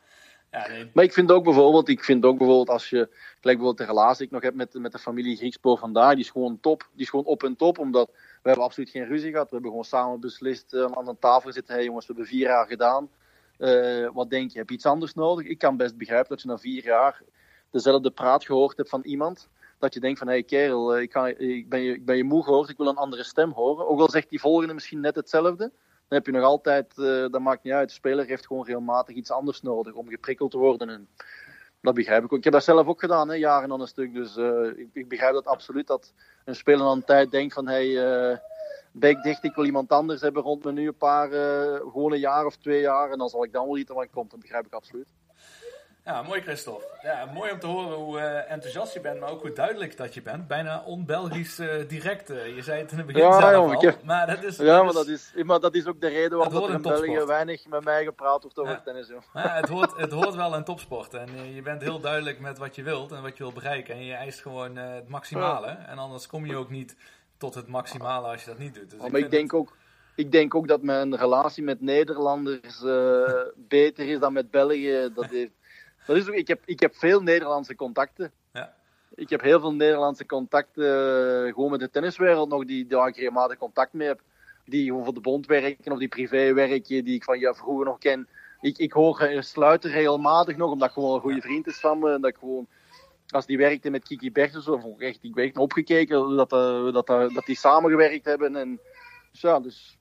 Ja, 0.50 0.68
nee. 0.68 0.90
Maar 0.94 1.04
ik 1.04 1.12
vind 1.12 1.32
ook 1.32 1.44
bijvoorbeeld, 1.44 1.88
ik 1.88 2.04
vind 2.04 2.24
ook 2.24 2.38
bijvoorbeeld 2.38 2.68
als 2.68 2.90
je, 2.90 2.96
gelijk 3.40 3.42
bijvoorbeeld 3.42 3.78
de 3.78 3.84
relatie 3.84 4.16
die 4.16 4.26
ik 4.26 4.32
nog 4.32 4.42
heb 4.42 4.54
met, 4.54 4.74
met 4.74 4.92
de 4.92 4.98
familie 4.98 5.36
Griekspoor 5.36 5.78
vandaag, 5.78 6.10
die 6.10 6.24
is 6.24 6.30
gewoon 6.30 6.60
top. 6.60 6.88
Die 6.92 7.02
is 7.02 7.10
gewoon 7.10 7.24
op 7.24 7.42
en 7.42 7.56
top, 7.56 7.78
omdat 7.78 8.10
we 8.12 8.48
hebben 8.48 8.64
absoluut 8.64 8.90
geen 8.90 9.06
ruzie 9.06 9.30
gehad. 9.30 9.46
We 9.46 9.52
hebben 9.52 9.70
gewoon 9.70 9.84
samen 9.84 10.20
beslist 10.20 10.74
uh, 10.74 10.84
aan 10.84 11.08
een 11.08 11.18
tafel 11.18 11.52
zitten. 11.52 11.72
Hé 11.72 11.78
hey, 11.78 11.88
jongens, 11.88 12.06
we 12.06 12.12
hebben 12.12 12.32
vier 12.32 12.46
jaar 12.46 12.66
gedaan. 12.66 13.10
Uh, 13.58 14.10
wat 14.12 14.30
denk 14.30 14.50
je? 14.50 14.58
Heb 14.58 14.68
je 14.68 14.74
iets 14.74 14.86
anders 14.86 15.14
nodig? 15.14 15.46
Ik 15.46 15.58
kan 15.58 15.76
best 15.76 15.96
begrijpen 15.96 16.28
dat 16.28 16.42
je 16.42 16.48
na 16.48 16.58
vier 16.58 16.84
jaar 16.84 17.22
dezelfde 17.70 18.10
praat 18.10 18.44
gehoord 18.44 18.76
hebt 18.76 18.88
van 18.88 19.02
iemand 19.02 19.48
dat 19.78 19.94
je 19.94 20.00
denkt 20.00 20.18
van, 20.18 20.26
hé 20.26 20.32
hey, 20.32 20.42
kerel, 20.42 20.94
eh, 20.94 21.02
ik, 21.02 21.14
ik, 21.38 21.68
ben 21.68 21.80
je, 21.80 21.92
ik 21.92 22.04
ben 22.04 22.16
je 22.16 22.24
moe 22.24 22.44
gehoord, 22.44 22.68
ik 22.68 22.76
wil 22.76 22.86
een 22.86 22.96
andere 22.96 23.24
stem 23.24 23.52
horen. 23.52 23.88
Ook 23.88 24.00
al 24.00 24.10
zegt 24.10 24.30
die 24.30 24.40
volgende 24.40 24.74
misschien 24.74 25.00
net 25.00 25.14
hetzelfde, 25.14 25.72
dan 26.08 26.18
heb 26.18 26.26
je 26.26 26.32
nog 26.32 26.42
altijd, 26.42 26.96
uh, 26.96 27.06
dat 27.06 27.40
maakt 27.40 27.62
niet 27.62 27.72
uit, 27.72 27.88
de 27.88 27.94
speler 27.94 28.26
heeft 28.26 28.46
gewoon 28.46 28.64
regelmatig 28.64 29.14
iets 29.14 29.30
anders 29.30 29.62
nodig 29.62 29.94
om 29.94 30.08
geprikkeld 30.08 30.50
te 30.50 30.58
worden. 30.58 30.88
En 30.88 31.08
dat 31.80 31.94
begrijp 31.94 32.24
ik 32.24 32.32
ook. 32.32 32.38
Ik 32.38 32.44
heb 32.44 32.52
dat 32.52 32.64
zelf 32.64 32.86
ook 32.86 33.00
gedaan, 33.00 33.28
hè, 33.28 33.34
jaren 33.34 33.72
aan 33.72 33.80
een 33.80 33.86
stuk. 33.86 34.14
Dus 34.14 34.36
uh, 34.36 34.78
ik, 34.78 34.88
ik, 34.92 35.08
begrijp 35.08 35.32
dat 35.32 35.46
absoluut, 35.46 35.86
dat 35.86 36.12
een 36.44 36.56
speler 36.56 36.86
aan 36.86 36.96
een 36.96 37.04
tijd 37.04 37.30
denkt 37.30 37.54
van, 37.54 37.68
hé, 37.68 37.92
hey, 37.94 38.30
uh, 38.30 38.36
bek 38.92 39.22
dicht, 39.22 39.44
ik 39.44 39.54
wil 39.54 39.64
iemand 39.64 39.90
anders 39.90 40.20
hebben 40.20 40.42
rond 40.42 40.64
me 40.64 40.72
nu 40.72 40.86
een 40.86 40.96
paar, 40.96 41.28
gewoon 41.80 42.12
een 42.12 42.18
jaar 42.18 42.46
of 42.46 42.56
twee 42.56 42.80
jaar. 42.80 43.10
En 43.10 43.18
dan 43.18 43.28
zal 43.28 43.44
ik 43.44 43.52
dan 43.52 43.66
wel 43.66 43.78
iets 43.78 43.92
van 43.92 44.10
komt, 44.10 44.30
dat 44.30 44.40
begrijp 44.40 44.66
ik 44.66 44.72
absoluut. 44.72 45.08
Ja, 46.06 46.22
mooi 46.22 46.40
Christophe. 46.40 46.84
Ja, 47.02 47.30
mooi 47.34 47.50
om 47.50 47.58
te 47.58 47.66
horen 47.66 47.96
hoe 47.96 48.18
uh, 48.18 48.50
enthousiast 48.50 48.92
je 48.92 49.00
bent, 49.00 49.20
maar 49.20 49.30
ook 49.30 49.40
hoe 49.42 49.52
duidelijk 49.52 49.96
dat 49.96 50.14
je 50.14 50.22
bent. 50.22 50.46
Bijna 50.46 50.82
on-Belgisch 50.84 51.60
uh, 51.60 51.88
direct. 51.88 52.30
Uh, 52.30 52.54
je 52.56 52.62
zei 52.62 52.80
het 52.80 52.90
in 52.90 52.96
het 52.96 53.06
begin 53.06 53.22
ja, 53.22 53.40
zelf 53.40 53.52
jongen, 53.52 53.76
al. 53.76 53.82
Heb... 53.82 54.02
Maar 54.02 54.26
dat 54.26 54.42
is, 54.42 54.56
ja, 54.56 54.64
dat 54.64 54.84
maar 54.84 54.92
dat 54.92 55.06
is, 55.06 55.32
maar 55.42 55.60
dat 55.60 55.74
is 55.74 55.86
ook 55.86 56.00
de 56.00 56.08
reden 56.08 56.38
waarom 56.38 56.64
er 56.64 56.70
in. 56.70 56.82
België 56.82 57.24
weinig 57.24 57.66
met 57.66 57.84
mij 57.84 58.04
gepraat 58.04 58.42
wordt 58.42 58.58
over 58.58 58.72
ja. 58.72 58.80
tennis. 58.80 59.08
Joh. 59.08 59.22
Ja, 59.34 59.54
het, 59.54 59.68
hoort, 59.68 59.96
het 60.04 60.12
hoort 60.12 60.34
wel 60.34 60.54
in 60.56 60.64
topsport. 60.64 61.14
En 61.14 61.54
je 61.54 61.62
bent 61.62 61.82
heel 61.82 62.00
duidelijk 62.00 62.40
met 62.40 62.58
wat 62.58 62.74
je 62.74 62.82
wilt 62.82 63.12
en 63.12 63.22
wat 63.22 63.36
je 63.36 63.42
wilt 63.42 63.54
bereiken. 63.54 63.94
En 63.94 64.04
je 64.04 64.14
eist 64.14 64.40
gewoon 64.40 64.76
het 64.76 65.08
maximale. 65.08 65.66
Ja. 65.66 65.86
En 65.86 65.98
anders 65.98 66.26
kom 66.26 66.46
je 66.46 66.56
ook 66.56 66.70
niet 66.70 66.96
tot 67.38 67.54
het 67.54 67.66
maximale 67.66 68.26
als 68.26 68.44
je 68.44 68.50
dat 68.50 68.58
niet 68.58 68.74
doet. 68.74 68.90
Dus 68.90 69.00
maar 69.00 69.18
ik, 69.18 69.24
ik 69.24 69.30
denk 69.30 69.54
ook 69.54 69.76
ik 70.16 70.32
denk 70.32 70.54
ook 70.54 70.68
dat 70.68 70.82
mijn 70.82 71.16
relatie 71.16 71.62
met 71.62 71.80
Nederlanders 71.80 72.82
uh, 72.82 73.30
beter 73.68 74.08
is 74.08 74.18
dan 74.18 74.32
met 74.32 74.50
België. 74.50 75.10
Dat 75.14 75.26
heeft, 75.26 75.52
dat 76.06 76.16
is 76.16 76.28
ook, 76.28 76.34
ik, 76.34 76.48
heb, 76.48 76.62
ik 76.64 76.80
heb 76.80 76.94
veel 76.94 77.22
Nederlandse 77.22 77.74
contacten. 77.74 78.32
Ja. 78.52 78.74
Ik 79.14 79.30
heb 79.30 79.40
heel 79.40 79.60
veel 79.60 79.74
Nederlandse 79.74 80.26
contacten, 80.26 80.84
uh, 80.84 81.54
gewoon 81.54 81.70
met 81.70 81.80
de 81.80 81.90
tenniswereld 81.90 82.48
nog, 82.48 82.64
die, 82.64 82.86
waar 82.88 83.08
ik 83.08 83.16
regelmatig 83.16 83.58
contact 83.58 83.92
mee 83.92 84.06
heb. 84.06 84.20
Die 84.64 84.92
voor 84.92 85.14
de 85.14 85.20
bond 85.20 85.46
werken 85.46 85.92
of 85.92 85.98
die 85.98 86.08
privé 86.08 86.52
werken, 86.52 87.04
die 87.04 87.14
ik 87.14 87.24
van 87.24 87.38
ja, 87.38 87.54
vroeger 87.54 87.84
nog 87.84 87.98
ken. 87.98 88.28
Ik, 88.60 88.78
ik 88.78 88.92
hoor 88.92 89.36
sluiten 89.38 89.90
regelmatig 89.90 90.56
nog, 90.56 90.70
omdat 90.70 90.88
ik 90.88 90.94
gewoon 90.94 91.14
een 91.14 91.20
goede 91.20 91.40
vriend 91.40 91.66
is 91.66 91.80
van 91.80 91.98
me. 91.98 92.20
Dat 92.20 92.30
ik 92.30 92.36
gewoon, 92.36 92.66
als 93.28 93.46
die 93.46 93.58
werkte 93.58 93.90
met 93.90 94.04
Kiki 94.04 94.32
Bertens, 94.32 94.68
of 94.68 94.98
echt, 94.98 95.18
ik 95.22 95.34
ben 95.34 95.56
opgekeken 95.56 96.36
dat, 96.36 96.52
uh, 96.52 96.92
dat, 96.92 97.06
dat, 97.06 97.34
dat 97.34 97.46
die 97.46 97.56
samengewerkt 97.56 98.24
hebben. 98.24 98.56
En, 98.56 98.80
ja, 99.32 99.60
dus 99.60 99.98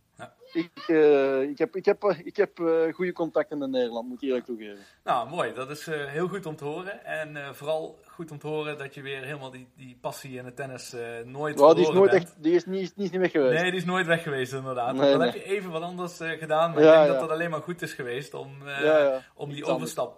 ik, 0.56 0.88
uh, 0.88 1.42
ik 1.42 1.58
heb, 1.58 1.76
ik 1.76 1.86
heb, 1.86 2.04
ik 2.24 2.36
heb 2.36 2.60
uh, 2.60 2.94
goede 2.94 3.14
contacten 3.14 3.62
in 3.62 3.70
Nederland, 3.70 4.08
moet 4.08 4.22
ik 4.22 4.28
eerlijk 4.28 4.46
toegeven. 4.46 4.78
Nou, 5.04 5.30
mooi. 5.30 5.54
Dat 5.54 5.70
is 5.70 5.88
uh, 5.88 6.06
heel 6.06 6.28
goed 6.28 6.46
om 6.46 6.56
te 6.56 6.64
horen. 6.64 7.06
En 7.06 7.56
vooral 7.56 8.00
goed 8.08 8.32
om 8.32 8.40
te 8.40 8.48
horen 8.48 8.78
dat 8.78 8.94
je 8.94 9.02
weer 9.02 9.22
helemaal 9.24 9.52
die, 9.52 9.68
die 9.76 9.98
passie 10.02 10.38
in 10.38 10.46
het 10.46 10.56
tennis 10.56 10.96
nooit 11.26 11.60
well, 11.60 11.74
die 11.74 11.88
is 11.88 11.94
nooit 11.94 12.12
bent. 12.12 12.24
echt, 12.24 12.34
die 12.38 12.56
is 12.56 12.66
niet, 12.66 12.94
niet 12.96 13.12
weg 13.16 13.32
geweest. 13.32 13.62
Nee, 13.62 13.72
die 13.72 13.80
is 13.80 13.86
nooit 13.86 14.06
weg 14.06 14.24
geweest 14.24 14.54
inderdaad. 14.54 14.94
Nee, 14.96 15.10
dan 15.10 15.20
nee. 15.20 15.32
heb 15.32 15.36
je 15.36 15.50
even 15.50 15.72
wat 15.72 15.82
anders 15.82 16.18
gedaan, 16.18 16.72
maar 16.72 16.84
ja, 16.84 16.90
ik 16.90 16.96
denk 16.96 17.06
ja. 17.06 17.12
dat 17.12 17.20
dat 17.20 17.30
alleen 17.30 17.50
maar 17.50 17.62
goed 17.62 17.82
is 17.82 17.94
geweest 17.94 18.34
om, 18.34 18.50
ja, 18.66 19.22
om 19.36 19.50
die 19.50 19.66
overstap 19.66 20.18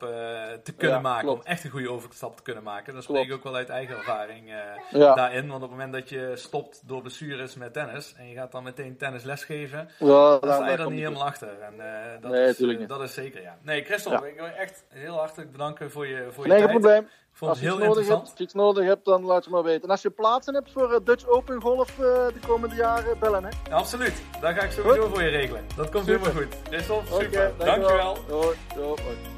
te 0.64 0.74
kunnen 0.78 1.02
maken. 1.02 1.26
klopt. 1.26 1.46
Om 1.46 1.52
echt 1.52 1.64
een 1.64 1.70
goede 1.72 1.92
overstap 1.92 2.38
te 2.38 2.44
kunnen 2.44 2.64
maken. 2.64 2.94
Dat 2.94 3.04
spreek 3.04 3.26
ik 3.26 3.34
ook 3.34 3.44
wel 3.44 3.56
uit 3.56 3.70
eigen 3.70 3.96
ervaring 3.98 4.50
Ja. 4.90 5.16
daarin. 5.16 5.48
Want 5.48 5.64
op 5.64 5.70
het 5.70 5.78
moment 5.78 5.94
dat 5.94 6.10
je 6.10 6.32
stopt 6.36 6.88
door 6.88 7.02
blessures 7.02 7.56
met 7.56 7.74
tennis 7.74 8.14
en 8.18 8.30
je 8.30 8.36
gaat 8.36 8.52
dan 8.52 8.64
meteen 8.64 8.98
tennis 8.98 9.24
lesgeven, 9.24 9.90
Ja, 10.00 10.27
daar- 10.30 10.54
sta 10.54 10.70
je 10.70 10.76
daar 10.76 10.86
komt 10.86 10.96
niet 10.96 11.04
helemaal 11.06 11.26
achter. 11.28 11.48
En, 11.62 11.74
eh, 11.80 12.22
dat, 12.22 12.32
Nee, 12.32 12.48
is, 12.48 12.60
eh, 12.62 12.68
niet. 12.78 12.90
dat 12.90 13.02
is 13.02 13.14
zeker, 13.14 13.42
ja. 13.42 13.58
Nee, 13.62 13.84
Christophe, 13.84 14.28
ik 14.30 14.36
wil 14.36 14.46
je 14.46 14.52
echt 14.52 14.84
heel 14.90 15.16
hartelijk 15.18 15.52
bedanken 15.52 15.92
voor 15.92 16.08
je, 16.08 16.28
voor 16.32 16.44
je 16.44 16.50
Nee, 16.50 16.60
geen 16.60 16.68
tijd. 16.68 16.80
probleem. 16.82 17.02
Ik 17.04 17.44
vond 17.44 17.52
Als 17.52 17.60
het 17.60 17.70
je 17.70 17.74
heel 17.76 17.88
nodig, 17.88 18.02
interessant. 18.02 18.20
hebt, 18.20 18.30
als 18.30 18.38
je 18.38 18.44
iets 18.44 18.54
nodig 18.54 18.86
hebt, 18.86 19.06
dan 19.06 19.24
laat 19.26 19.44
je 19.46 19.50
maar 19.50 19.64
weten. 19.64 19.84
En 19.84 19.90
als 19.90 20.02
je 20.02 20.10
plaatsen 20.10 20.54
hebt 20.54 20.72
voor 20.72 20.94
eh, 20.94 21.00
Dutch 21.04 21.28
Open 21.28 21.62
Golf 21.62 21.96
de 21.96 22.32
komende 22.48 22.76
jaren, 22.76 23.20
bellen 23.20 23.44
hè. 23.44 23.50
Ja, 23.70 23.76
absoluut, 23.76 24.22
dat 24.42 24.54
ga 24.54 24.62
ik 24.62 24.72
sowieso 24.72 25.08
voor 25.08 25.22
je 25.24 25.30
regelen. 25.30 25.66
Dat 25.76 25.90
komt 25.90 26.06
Super. 26.06 26.28
helemaal 26.28 26.44
goed. 26.44 26.56
Christophe, 26.70 27.14
Oké, 27.14 27.24
super. 27.24 27.52
Dankjewel. 27.58 28.18
Hoi, 28.30 28.56
hoi, 28.76 28.86
hoi. 28.86 29.37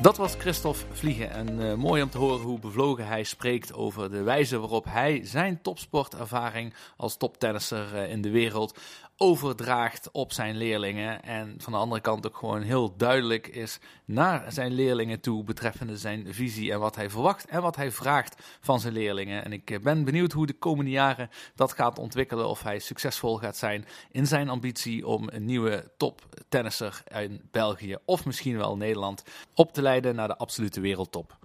Dat 0.00 0.16
was 0.16 0.34
Christophe 0.34 0.84
Vliegen. 0.92 1.30
En 1.30 1.70
eh, 1.70 1.74
mooi 1.74 2.02
om 2.02 2.10
te 2.10 2.18
horen 2.18 2.46
hoe 2.46 2.58
bevlogen 2.58 3.06
hij 3.06 3.24
spreekt 3.24 3.74
over 3.74 4.10
de 4.10 4.22
wijze 4.22 4.58
waarop 4.58 4.84
hij 4.88 5.20
zijn 5.24 5.62
topsportervaring 5.62 6.74
als 6.96 7.16
toptennisser 7.16 7.94
eh, 7.94 8.10
in 8.10 8.22
de 8.22 8.30
wereld 8.30 8.78
overdraagt 9.20 10.10
op 10.12 10.32
zijn 10.32 10.56
leerlingen. 10.56 11.22
En 11.22 11.54
van 11.58 11.72
de 11.72 11.78
andere 11.78 12.00
kant 12.00 12.26
ook 12.26 12.36
gewoon 12.36 12.62
heel 12.62 12.96
duidelijk 12.96 13.46
is 13.46 13.78
naar 14.04 14.52
zijn 14.52 14.72
leerlingen 14.72 15.20
toe 15.20 15.44
betreffende 15.44 15.96
zijn 15.96 16.34
visie 16.34 16.72
en 16.72 16.78
wat 16.78 16.96
hij 16.96 17.10
verwacht 17.10 17.46
en 17.46 17.62
wat 17.62 17.76
hij 17.76 17.90
vraagt 17.92 18.58
van 18.60 18.80
zijn 18.80 18.92
leerlingen. 18.92 19.44
En 19.44 19.52
ik 19.52 19.82
ben 19.82 20.04
benieuwd 20.04 20.32
hoe 20.32 20.46
de 20.46 20.58
komende 20.58 20.90
jaren 20.90 21.30
dat 21.54 21.72
gaat 21.72 21.98
ontwikkelen. 21.98 22.48
Of 22.48 22.62
hij 22.62 22.78
succesvol 22.78 23.36
gaat 23.36 23.56
zijn 23.56 23.84
in 24.10 24.26
zijn 24.26 24.48
ambitie 24.48 25.06
om 25.06 25.28
een 25.28 25.44
nieuwe 25.44 25.92
toptennisser 25.96 27.02
in 27.08 27.48
België 27.50 27.96
of 28.04 28.24
misschien 28.24 28.56
wel 28.56 28.76
Nederland 28.76 29.24
op 29.54 29.72
te 29.72 29.82
leiden 29.82 30.14
naar 30.14 30.28
de 30.28 30.36
absolute 30.36 30.80
wereldtop. 30.80 31.38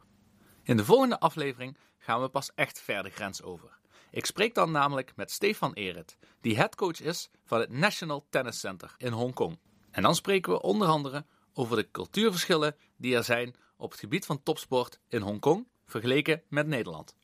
In 0.63 0.77
de 0.77 0.85
volgende 0.85 1.19
aflevering 1.19 1.77
gaan 1.97 2.21
we 2.21 2.29
pas 2.29 2.51
echt 2.55 2.81
ver 2.81 3.03
de 3.03 3.09
grens 3.09 3.41
over. 3.41 3.81
Ik 4.13 4.25
spreek 4.25 4.55
dan 4.55 4.71
namelijk 4.71 5.15
met 5.15 5.31
Stefan 5.31 5.73
Erit, 5.73 6.17
die 6.41 6.57
headcoach 6.57 7.01
is 7.01 7.29
van 7.43 7.59
het 7.59 7.69
National 7.69 8.25
Tennis 8.29 8.59
Center 8.59 8.95
in 8.97 9.11
Hongkong. 9.11 9.59
En 9.91 10.01
dan 10.01 10.15
spreken 10.15 10.51
we 10.51 10.61
onder 10.61 10.87
andere 10.87 11.25
over 11.53 11.75
de 11.75 11.91
cultuurverschillen 11.91 12.75
die 12.97 13.15
er 13.15 13.23
zijn 13.23 13.55
op 13.77 13.91
het 13.91 13.99
gebied 13.99 14.25
van 14.25 14.43
topsport 14.43 14.99
in 15.07 15.21
Hongkong 15.21 15.67
vergeleken 15.85 16.41
met 16.49 16.67
Nederland. 16.67 17.15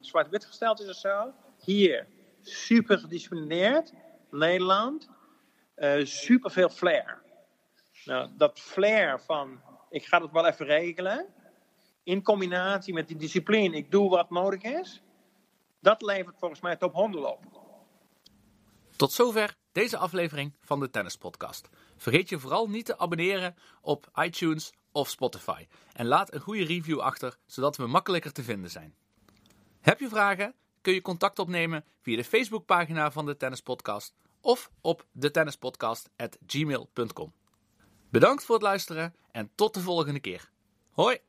zwart-wit 0.00 0.44
gesteld 0.44 0.80
is 0.80 0.88
of 0.88 0.96
zo. 0.96 1.32
Hier 1.58 2.06
super 2.42 2.98
gedisciplineerd. 2.98 3.92
Nederland 4.30 5.08
eh, 5.74 6.04
super 6.04 6.50
veel 6.50 6.68
flair. 6.68 7.22
Nou, 8.04 8.30
dat 8.36 8.60
flair 8.60 9.20
van 9.20 9.60
ik 9.90 10.04
ga 10.04 10.22
het 10.22 10.32
wel 10.32 10.46
even 10.46 10.66
regelen. 10.66 11.26
In 12.02 12.22
combinatie 12.22 12.94
met 12.94 13.08
die 13.08 13.16
discipline, 13.16 13.76
ik 13.76 13.90
doe 13.90 14.10
wat 14.10 14.30
nodig 14.30 14.62
is. 14.62 15.02
Dat 15.82 16.02
levert 16.02 16.38
volgens 16.38 16.60
mij 16.60 16.76
top 16.76 16.92
100 16.92 17.24
op. 17.24 17.44
Tot 18.96 19.12
zover 19.12 19.56
deze 19.72 19.96
aflevering 19.96 20.56
van 20.60 20.80
de 20.80 20.90
Tennis 20.90 21.16
Podcast. 21.16 21.68
Vergeet 21.96 22.28
je 22.28 22.38
vooral 22.38 22.68
niet 22.68 22.86
te 22.86 22.98
abonneren 22.98 23.56
op 23.80 24.10
iTunes 24.14 24.72
of 24.92 25.08
Spotify. 25.08 25.66
En 25.92 26.06
laat 26.06 26.34
een 26.34 26.40
goede 26.40 26.64
review 26.64 27.00
achter, 27.00 27.38
zodat 27.46 27.76
we 27.76 27.86
makkelijker 27.86 28.32
te 28.32 28.42
vinden 28.42 28.70
zijn. 28.70 28.94
Heb 29.80 30.00
je 30.00 30.08
vragen? 30.08 30.54
Kun 30.80 30.94
je 30.94 31.02
contact 31.02 31.38
opnemen 31.38 31.84
via 32.00 32.16
de 32.16 32.24
Facebookpagina 32.24 33.10
van 33.10 33.26
de 33.26 33.36
Tennis 33.36 33.60
Podcast 33.60 34.14
of 34.40 34.70
op 34.80 35.06
detennispodcast.gmail.com. 35.12 37.32
Bedankt 38.10 38.44
voor 38.44 38.54
het 38.54 38.64
luisteren 38.64 39.14
en 39.30 39.50
tot 39.54 39.74
de 39.74 39.80
volgende 39.80 40.20
keer. 40.20 40.50
Hoi! 40.90 41.20